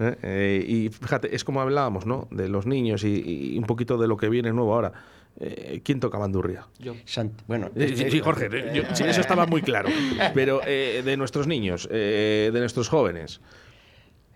¿Eh? 0.00 0.16
Eh, 0.22 0.64
y 0.66 0.88
fíjate, 0.88 1.34
es 1.34 1.44
como 1.44 1.60
hablábamos, 1.60 2.06
¿no? 2.06 2.28
De 2.30 2.48
los 2.48 2.66
niños 2.66 3.04
y, 3.04 3.54
y 3.54 3.58
un 3.58 3.64
poquito 3.64 3.98
de 3.98 4.08
lo 4.08 4.16
que 4.16 4.28
viene 4.28 4.52
nuevo 4.52 4.74
ahora. 4.74 4.92
Eh, 5.38 5.80
¿Quién 5.84 6.00
toca 6.00 6.18
bandurria? 6.18 6.66
Yo. 6.78 6.94
Sant- 7.06 7.32
bueno, 7.46 7.70
Eh, 7.76 7.94
sí, 7.96 8.10
sí, 8.10 8.20
Jorge, 8.20 8.48
eh, 8.52 8.72
yo- 8.74 8.94
sí, 8.94 9.04
eso 9.04 9.20
estaba 9.20 9.46
muy 9.46 9.62
claro. 9.62 9.88
Pero 10.34 10.60
eh, 10.66 11.02
de 11.04 11.16
nuestros 11.16 11.46
niños, 11.46 11.88
eh, 11.90 12.50
de 12.52 12.60
nuestros 12.60 12.88
jóvenes. 12.88 13.40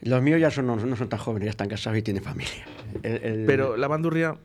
Los 0.02 0.22
míos 0.22 0.40
ya 0.40 0.50
son, 0.50 0.66
no, 0.66 0.78
son 0.96 1.08
tan 1.08 1.18
jóvenes, 1.18 1.46
ya 1.46 1.50
están 1.50 1.68
casados 1.68 1.98
y 1.98 2.02
tienen 2.02 2.22
familia. 2.22 2.64
El- 3.02 3.22
el- 3.24 3.44
Pero 3.46 3.76
la 3.76 3.88
bandurria 3.88 4.36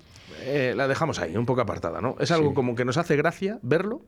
eh, 0.41 0.73
la 0.75 0.87
dejamos 0.87 1.19
ahí, 1.19 1.35
un 1.37 1.45
poco 1.45 1.61
apartada, 1.61 2.01
¿no? 2.01 2.15
Es 2.19 2.31
algo 2.31 2.49
Sí. 2.49 2.55
como 2.55 2.75
que 2.75 2.85
nos 2.85 2.97
hace 2.97 3.15
gracia 3.15 3.59
verlo, 3.61 4.01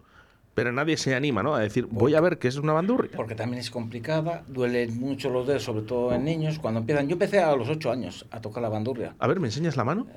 pero 0.53 0.71
nadie 0.71 0.97
se 0.97 1.15
anima, 1.15 1.41
¿no? 1.41 1.55
A 1.55 1.59
decir, 1.59 1.87
voy 1.89 2.15
a 2.15 2.21
ver 2.21 2.37
qué 2.37 2.47
es 2.47 2.57
una 2.57 2.73
bandurria. 2.73 3.11
Porque 3.15 3.35
también 3.35 3.59
es 3.59 3.71
complicada, 3.71 4.43
duelen 4.47 4.99
mucho 4.99 5.29
los 5.29 5.47
dedos, 5.47 5.63
sobre 5.63 5.83
todo 5.83 6.13
en 6.13 6.25
niños. 6.25 6.59
Cuando 6.59 6.81
empiezan, 6.81 7.07
yo 7.07 7.13
empecé 7.13 7.39
a 7.39 7.55
los 7.55 7.69
8 7.69 7.91
años 7.91 8.25
a 8.31 8.41
tocar 8.41 8.61
la 8.61 8.69
bandurria. 8.69 9.15
A 9.19 9.27
ver, 9.27 9.39
¿me 9.39 9.47
enseñas 9.47 9.77
la 9.77 9.85
mano? 9.85 10.07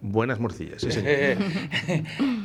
Buenas 0.00 0.40
morcillas, 0.40 0.82
sí, 0.82 0.90
señor. 0.90 1.12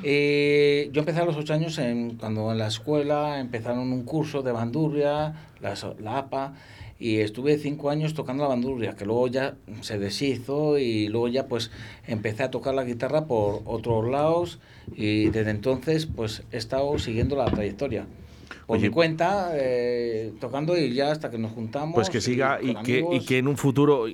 Eh, 0.04 0.89
yo 0.92 1.02
empecé 1.02 1.20
a 1.20 1.26
los 1.26 1.38
8 1.38 1.54
años 1.54 1.78
en, 1.78 2.18
cuando 2.18 2.52
en 2.52 2.58
la 2.58 2.68
escuela 2.68 3.39
empezaron 3.39 3.92
un 3.92 4.04
curso 4.04 4.42
de 4.42 4.52
bandurria, 4.52 5.34
la, 5.60 5.76
la 6.00 6.18
APA, 6.18 6.54
y 7.02 7.18
estuve 7.22 7.58
5 7.58 7.89
años 7.89 8.14
tocando 8.14 8.43
la 8.43 8.49
bandurria, 8.49 8.95
que 8.95 9.06
luego 9.06 9.26
ya 9.28 9.56
se 9.82 9.97
deshizo 9.97 10.78
y 10.78 11.08
luego 11.08 11.28
ya 11.30 11.47
pues 11.47 11.72
empecé 12.06 12.43
a 12.43 12.52
tocar 12.52 12.76
la 12.76 12.84
guitarra 12.84 13.26
por 13.26 13.64
otros 13.66 14.08
lados 14.08 14.60
y 14.95 15.30
desde 15.30 15.49
entonces 15.49 16.06
pues 16.06 16.43
he 16.52 16.58
estado 16.58 16.99
siguiendo 16.99 17.36
la 17.36 17.45
trayectoria. 17.45 18.06
Por 18.68 18.78
Oye, 18.78 18.88
mi 18.89 18.93
cuenta, 18.93 19.52
eh, 19.56 20.32
tocando 20.39 20.78
y 20.78 20.93
ya 20.93 21.12
hasta 21.12 21.32
que 21.32 21.38
nos 21.39 21.52
juntamos. 21.52 21.95
Pues 21.95 22.10
que 22.12 22.22
siga 22.22 22.60
y 22.62 22.76
que, 22.84 23.04
y 23.12 23.22
que 23.26 23.39
en 23.39 23.47
un 23.47 23.58
futuro, 23.58 24.06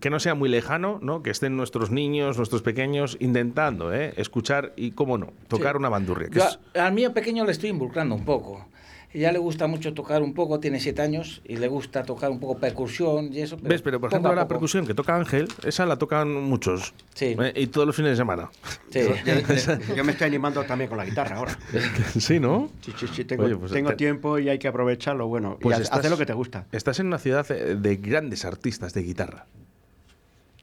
que 0.00 0.10
no 0.10 0.20
sea 0.20 0.34
muy 0.34 0.48
lejano, 0.50 0.98
¿no? 1.02 1.22
Que 1.22 1.30
estén 1.30 1.56
nuestros 1.56 1.90
niños, 1.90 2.36
nuestros 2.36 2.60
pequeños, 2.62 3.16
intentando 3.20 3.92
¿eh? 3.94 4.12
escuchar 4.18 4.72
y, 4.76 4.90
cómo 4.90 5.16
no, 5.16 5.32
tocar 5.48 5.72
Sí. 5.72 5.78
una 5.78 5.88
bandurria. 5.88 6.28
que 6.28 6.38
Yo 6.38 6.44
es- 6.44 6.58
al 6.78 6.92
mío 6.92 7.12
pequeño 7.14 7.44
le 7.46 7.52
estoy 7.52 7.70
involucrando 7.70 8.14
un 8.14 8.24
poco. 8.24 8.66
Ya 9.14 9.30
le 9.30 9.38
gusta 9.38 9.68
mucho 9.68 9.94
tocar 9.94 10.22
un 10.22 10.34
poco, 10.34 10.58
tiene 10.58 10.80
siete 10.80 11.00
años 11.00 11.40
y 11.44 11.56
le 11.56 11.68
gusta 11.68 12.02
tocar 12.02 12.30
un 12.32 12.40
poco 12.40 12.58
percusión 12.58 13.32
y 13.32 13.42
eso. 13.42 13.56
¿Ves? 13.62 13.80
Pero, 13.80 14.00
por 14.00 14.10
ejemplo, 14.10 14.34
la 14.34 14.48
percusión 14.48 14.86
que 14.88 14.92
toca 14.94 15.14
Ángel, 15.14 15.46
esa 15.64 15.86
la 15.86 15.96
tocan 15.96 16.34
muchos. 16.34 16.92
Sí. 17.14 17.36
¿eh? 17.38 17.52
Y 17.54 17.68
todos 17.68 17.86
los 17.86 17.94
fines 17.94 18.10
de 18.10 18.16
semana. 18.16 18.50
Sí. 18.90 19.00
yo, 19.24 19.94
yo 19.94 20.04
me 20.04 20.12
estoy 20.12 20.26
animando 20.26 20.64
también 20.64 20.88
con 20.88 20.98
la 20.98 21.04
guitarra 21.04 21.36
ahora. 21.36 21.56
sí, 22.18 22.40
¿no? 22.40 22.70
Sí, 22.82 22.92
sí, 22.98 23.06
sí, 23.14 23.24
tengo, 23.24 23.44
Oye, 23.44 23.56
pues 23.56 23.70
tengo 23.70 23.90
te- 23.90 23.96
tiempo 23.96 24.40
y 24.40 24.48
hay 24.48 24.58
que 24.58 24.66
aprovecharlo. 24.66 25.28
Bueno, 25.28 25.58
Pues 25.60 25.76
y 25.76 25.80
ha- 25.80 25.82
estás- 25.84 26.00
hacer 26.00 26.10
lo 26.10 26.18
que 26.18 26.26
te 26.26 26.32
gusta. 26.32 26.66
Estás 26.72 26.98
en 26.98 27.06
una 27.06 27.18
ciudad 27.18 27.48
eh, 27.52 27.76
de 27.76 27.96
grandes 27.96 28.44
artistas 28.44 28.94
de 28.94 29.02
guitarra. 29.04 29.46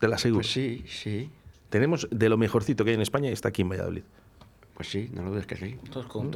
Te 0.02 0.10
la 0.10 0.16
aseguro. 0.18 0.42
Pues 0.42 0.52
sí, 0.52 0.84
sí. 0.88 1.30
Tenemos 1.70 2.06
de 2.12 2.28
lo 2.28 2.38
mejorcito 2.38 2.84
que 2.84 2.90
hay 2.90 2.96
en 2.96 3.02
España 3.02 3.30
y 3.30 3.34
está 3.34 3.48
aquí 3.48 3.62
en 3.62 3.70
Valladolid. 3.70 4.04
Pues 4.82 4.90
sí, 4.90 5.12
no 5.14 5.22
lo 5.22 5.30
dudes 5.30 5.46
que 5.46 5.56
sí. 5.58 5.78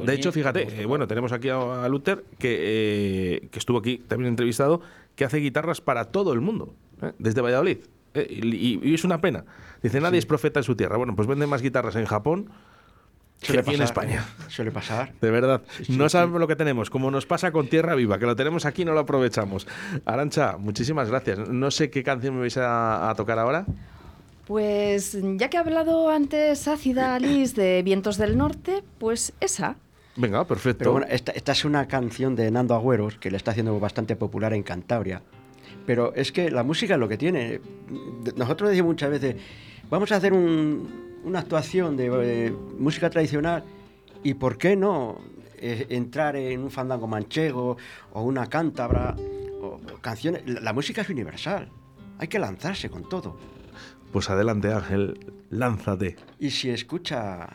De 0.04 0.14
hecho, 0.14 0.30
fíjate, 0.30 0.82
eh, 0.82 0.86
bueno, 0.86 1.08
tenemos 1.08 1.32
aquí 1.32 1.48
a, 1.48 1.84
a 1.84 1.88
Luther, 1.88 2.24
que, 2.38 2.56
eh, 2.60 3.48
que 3.50 3.58
estuvo 3.58 3.78
aquí 3.78 3.98
también 4.06 4.28
entrevistado, 4.28 4.82
que 5.16 5.24
hace 5.24 5.38
guitarras 5.38 5.80
para 5.80 6.04
todo 6.04 6.32
el 6.32 6.40
mundo, 6.40 6.72
¿eh? 7.02 7.10
desde 7.18 7.40
Valladolid. 7.40 7.78
¿eh? 8.14 8.24
Y, 8.30 8.88
y 8.88 8.94
es 8.94 9.02
una 9.02 9.20
pena. 9.20 9.44
Dice, 9.82 10.00
nadie 10.00 10.20
es 10.20 10.26
profeta 10.26 10.60
en 10.60 10.62
su 10.62 10.76
tierra. 10.76 10.96
Bueno, 10.96 11.16
pues 11.16 11.26
vende 11.26 11.48
más 11.48 11.60
guitarras 11.60 11.96
en 11.96 12.04
Japón 12.04 12.48
que 13.40 13.58
aquí 13.58 13.74
en 13.74 13.82
España. 13.82 14.24
Suele 14.46 14.70
pasar. 14.70 15.12
De 15.20 15.32
verdad, 15.32 15.62
sí, 15.82 15.96
no 15.96 16.08
sí. 16.08 16.12
sabemos 16.12 16.38
lo 16.38 16.46
que 16.46 16.54
tenemos, 16.54 16.88
como 16.88 17.10
nos 17.10 17.26
pasa 17.26 17.50
con 17.50 17.66
Tierra 17.66 17.96
Viva, 17.96 18.20
que 18.20 18.26
lo 18.26 18.36
tenemos 18.36 18.64
aquí 18.64 18.82
y 18.82 18.84
no 18.84 18.92
lo 18.92 19.00
aprovechamos. 19.00 19.66
Arancha, 20.04 20.56
muchísimas 20.56 21.10
gracias. 21.10 21.48
No 21.48 21.72
sé 21.72 21.90
qué 21.90 22.04
canción 22.04 22.34
me 22.34 22.42
vais 22.42 22.56
a, 22.58 23.10
a 23.10 23.14
tocar 23.16 23.40
ahora. 23.40 23.66
Pues 24.46 25.18
ya 25.38 25.50
que 25.50 25.56
ha 25.56 25.60
hablado 25.60 26.08
antes 26.08 26.68
Ácida 26.68 27.16
Alice 27.16 27.60
de 27.60 27.82
Vientos 27.82 28.16
del 28.16 28.38
Norte, 28.38 28.84
pues 28.98 29.32
esa. 29.40 29.76
Venga, 30.14 30.44
perfecto. 30.44 30.78
Pero 30.78 30.92
bueno, 30.92 31.06
esta, 31.10 31.32
esta 31.32 31.52
es 31.52 31.64
una 31.64 31.88
canción 31.88 32.36
de 32.36 32.50
Nando 32.50 32.74
Agüeros 32.74 33.16
que 33.18 33.30
le 33.30 33.36
está 33.36 33.50
haciendo 33.50 33.78
bastante 33.80 34.14
popular 34.14 34.52
en 34.54 34.62
Cantabria. 34.62 35.20
Pero 35.84 36.14
es 36.14 36.30
que 36.30 36.50
la 36.50 36.62
música 36.62 36.94
es 36.94 37.00
lo 37.00 37.08
que 37.08 37.18
tiene. 37.18 37.60
Nosotros 38.36 38.70
decimos 38.70 38.90
muchas 38.92 39.10
veces, 39.10 39.36
vamos 39.90 40.12
a 40.12 40.16
hacer 40.16 40.32
un- 40.32 41.18
una 41.24 41.40
actuación 41.40 41.96
de 41.96 42.06
eh, 42.46 42.52
música 42.78 43.10
tradicional 43.10 43.64
y 44.22 44.34
¿por 44.34 44.58
qué 44.58 44.76
no 44.76 45.18
eh, 45.58 45.86
entrar 45.90 46.36
en 46.36 46.60
un 46.62 46.70
fandango 46.70 47.08
manchego 47.08 47.76
o 48.12 48.22
una 48.22 48.46
cántabra 48.46 49.16
o, 49.60 49.66
o 49.66 49.98
canciones? 50.00 50.42
La, 50.46 50.60
la 50.60 50.72
música 50.72 51.02
es 51.02 51.10
universal. 51.10 51.68
Hay 52.18 52.28
que 52.28 52.38
lanzarse 52.38 52.88
con 52.88 53.08
todo. 53.08 53.36
Pues 54.16 54.30
adelante, 54.30 54.72
Ángel, 54.72 55.18
lánzate. 55.50 56.16
Y 56.40 56.48
si 56.48 56.70
escucha 56.70 57.46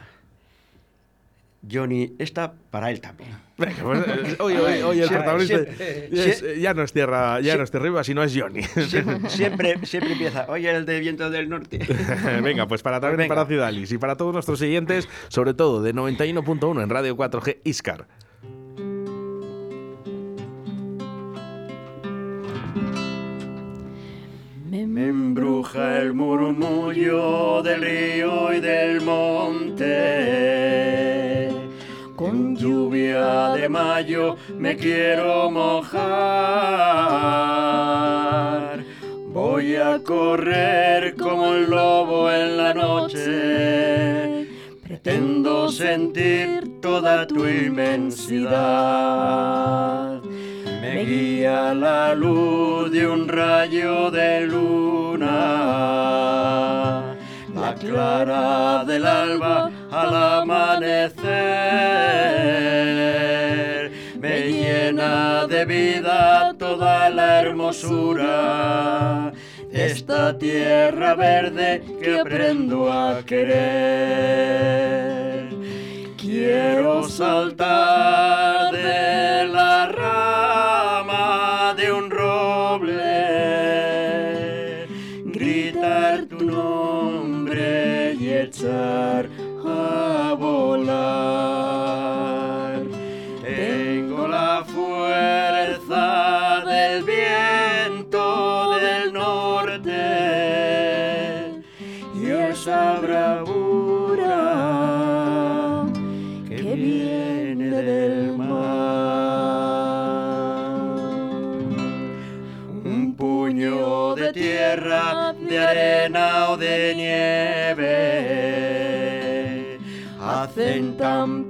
Johnny, 1.68 2.14
esta 2.20 2.54
para 2.70 2.92
él 2.92 3.02
también. 3.02 3.32
Venga, 3.58 3.82
pues, 3.82 4.00
eh, 4.08 4.36
oye, 4.40 4.60
oye, 4.60 4.84
oye, 4.84 5.02
el 5.02 5.10
protagonista 5.10 5.56
es- 6.12 6.44
ya 6.62 6.76
no 6.76 6.84
es 6.84 6.94
tierra, 6.94 7.42
ya 7.42 7.54
sie- 7.56 7.58
no 7.58 7.64
es 7.64 7.72
tierra 7.72 7.86
Viva, 7.86 8.04
sino 8.04 8.22
es 8.22 8.38
Johnny. 8.40 8.62
Siempre, 8.88 9.28
siempre, 9.28 9.86
siempre 9.88 10.12
empieza, 10.14 10.46
oye, 10.50 10.70
el 10.70 10.86
de 10.86 11.00
Viento 11.00 11.32
del 11.32 11.50
Norte. 11.50 11.80
Venga, 12.44 12.68
pues 12.68 12.84
para 12.84 13.00
también 13.00 13.18
venga. 13.18 13.34
para 13.34 13.48
Cidalis 13.48 13.92
y 13.92 13.98
para 13.98 14.16
todos 14.16 14.32
nuestros 14.32 14.60
siguientes, 14.60 15.10
sobre 15.30 15.56
todo 15.56 15.82
de 15.82 15.96
91.1 15.96 16.84
en 16.84 16.90
Radio 16.92 17.18
4G 17.18 17.58
Iscar. 17.64 18.06
Embruja 25.08 25.98
el 25.98 26.14
murmullo 26.14 27.64
del 27.64 27.82
río 27.82 28.54
y 28.54 28.60
del 28.60 29.02
monte. 29.02 29.90
Con 32.16 32.56
lluvia 32.56 33.50
de 33.50 33.68
mayo 33.68 34.36
me 34.60 34.78
quiero 34.78 35.50
mojar. 35.50 36.02
Voy 39.34 39.76
a 39.76 40.04
correr 40.04 41.16
como 41.16 41.56
el 41.56 41.68
lobo 41.72 42.32
en 42.32 42.58
la 42.58 42.72
noche. 42.76 44.46
Pretendo 44.84 45.72
sentir 45.72 46.80
toda 46.80 47.26
tu 47.26 47.48
inmensidad. 47.48 48.52
Me 50.82 51.04
guía 51.06 51.74
la 51.76 52.16
luz 52.16 52.92
de 52.92 53.08
un 53.08 53.28
rayo 53.28 54.10
de 54.10 54.48
luna, 54.48 55.30
la 57.54 57.76
clara 57.76 58.84
del 58.84 59.06
alba 59.06 59.70
al 59.92 60.16
amanecer. 60.42 61.22
Me 64.20 64.52
llena 64.52 65.46
de 65.46 65.66
vida 65.66 66.56
toda 66.58 67.12
la 67.12 67.42
hermosura 67.42 69.32
esta 69.72 70.38
tierra 70.38 71.14
verde 71.16 71.84
que 72.02 72.20
aprendo 72.20 72.92
a 72.92 73.22
querer. 73.24 74.62
Quiero 76.18 77.08
saltar 77.08 78.72
de 78.74 79.48
la 79.48 79.86
rama 79.88 80.21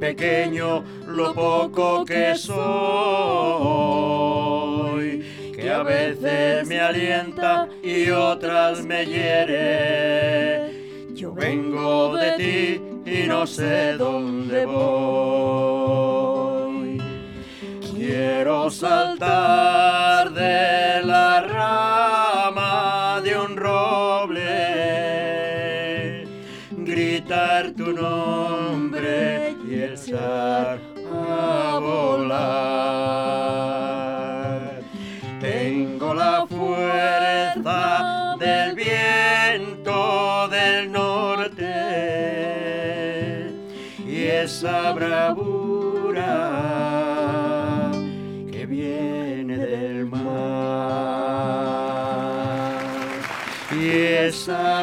pequeño 0.02 0.84
lo 1.06 1.34
poco 1.36 2.04
que 2.04 2.36
soy 2.36 2.62
que 5.56 5.70
a 5.70 5.84
veces 5.84 6.68
me 6.68 6.80
alienta 6.80 7.70
y 7.84 8.10
otras 8.10 8.84
me 8.84 9.06
hiere. 9.06 10.72
Yo 11.14 11.32
vengo 11.34 12.16
de 12.16 12.32
ti 12.32 12.82
y 13.06 13.28
no 13.28 13.46
sé 13.46 13.94
dónde 13.96 14.66
voy. 14.66 15.80
Quiero 17.94 18.72
saltar 18.72 20.32
de 20.32 21.04
la 21.06 21.42
rama 21.42 23.22
de 23.24 23.38
un 23.38 23.56
roble, 23.56 24.48
gritar 26.72 27.70
tu 27.78 27.94
nombre 27.94 29.51
a 30.20 30.78
volar. 31.80 32.42
Tengo 35.40 36.14
la 36.14 36.46
fuerza 36.48 38.36
del 38.40 38.76
viento 38.76 40.48
del 40.50 40.92
norte 40.92 41.64
y 44.06 44.24
esa 44.24 44.92
bravura 44.94 46.32
que 48.52 48.66
viene 48.66 49.58
del 49.58 50.06
mar. 50.08 50.22
Y 53.72 53.90
esa 53.90 54.81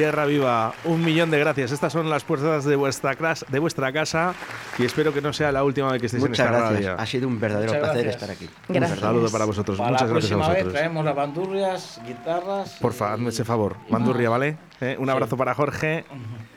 Tierra 0.00 0.24
Viva, 0.24 0.72
un 0.84 1.04
millón 1.04 1.30
de 1.30 1.38
gracias. 1.38 1.72
Estas 1.72 1.92
son 1.92 2.08
las 2.08 2.24
puertas 2.24 2.64
de 2.64 2.74
vuestra, 2.74 3.14
clas- 3.18 3.44
de 3.48 3.58
vuestra 3.58 3.92
casa 3.92 4.32
y 4.78 4.86
espero 4.86 5.12
que 5.12 5.20
no 5.20 5.30
sea 5.34 5.52
la 5.52 5.62
última 5.62 5.92
vez 5.92 6.00
que 6.00 6.06
estéis 6.06 6.22
Muchas 6.22 6.38
en 6.38 6.54
esta 6.54 6.58
gracias. 6.70 6.86
radio. 6.86 7.02
Ha 7.02 7.04
sido 7.06 7.28
un 7.28 7.38
verdadero 7.38 7.66
Muchas 7.74 7.80
placer 7.84 8.04
gracias. 8.04 8.22
estar 8.22 8.34
aquí. 8.34 8.50
Gracias. 8.70 8.92
Un 8.98 9.04
saludo 9.04 9.30
para 9.30 9.44
vosotros. 9.44 9.76
Para 9.76 9.90
Muchas 9.90 10.08
la 10.08 10.12
gracias 10.14 10.32
a 10.32 10.36
vez 10.36 10.46
vosotros. 10.48 10.72
traemos 10.72 11.04
las 11.04 11.14
bandurrias, 11.14 12.00
guitarras. 12.06 12.78
Porfa, 12.80 13.12
hazme 13.12 13.28
ese 13.28 13.44
favor. 13.44 13.76
Bandurria, 13.90 14.30
¿vale? 14.30 14.56
Eh, 14.80 14.96
Un 14.98 15.10
abrazo 15.10 15.36
para 15.36 15.54
Jorge, 15.54 16.06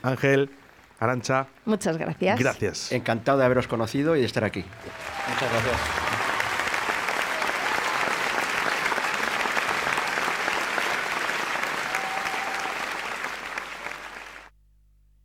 Ángel, 0.02 0.48
Arancha. 0.98 1.46
Muchas 1.66 1.98
gracias. 1.98 2.38
Gracias. 2.38 2.92
Encantado 2.92 3.36
de 3.36 3.44
haberos 3.44 3.68
conocido 3.68 4.16
y 4.16 4.20
de 4.20 4.26
estar 4.26 4.44
aquí. 4.44 4.64
Muchas 5.28 5.52
gracias. 5.52 6.13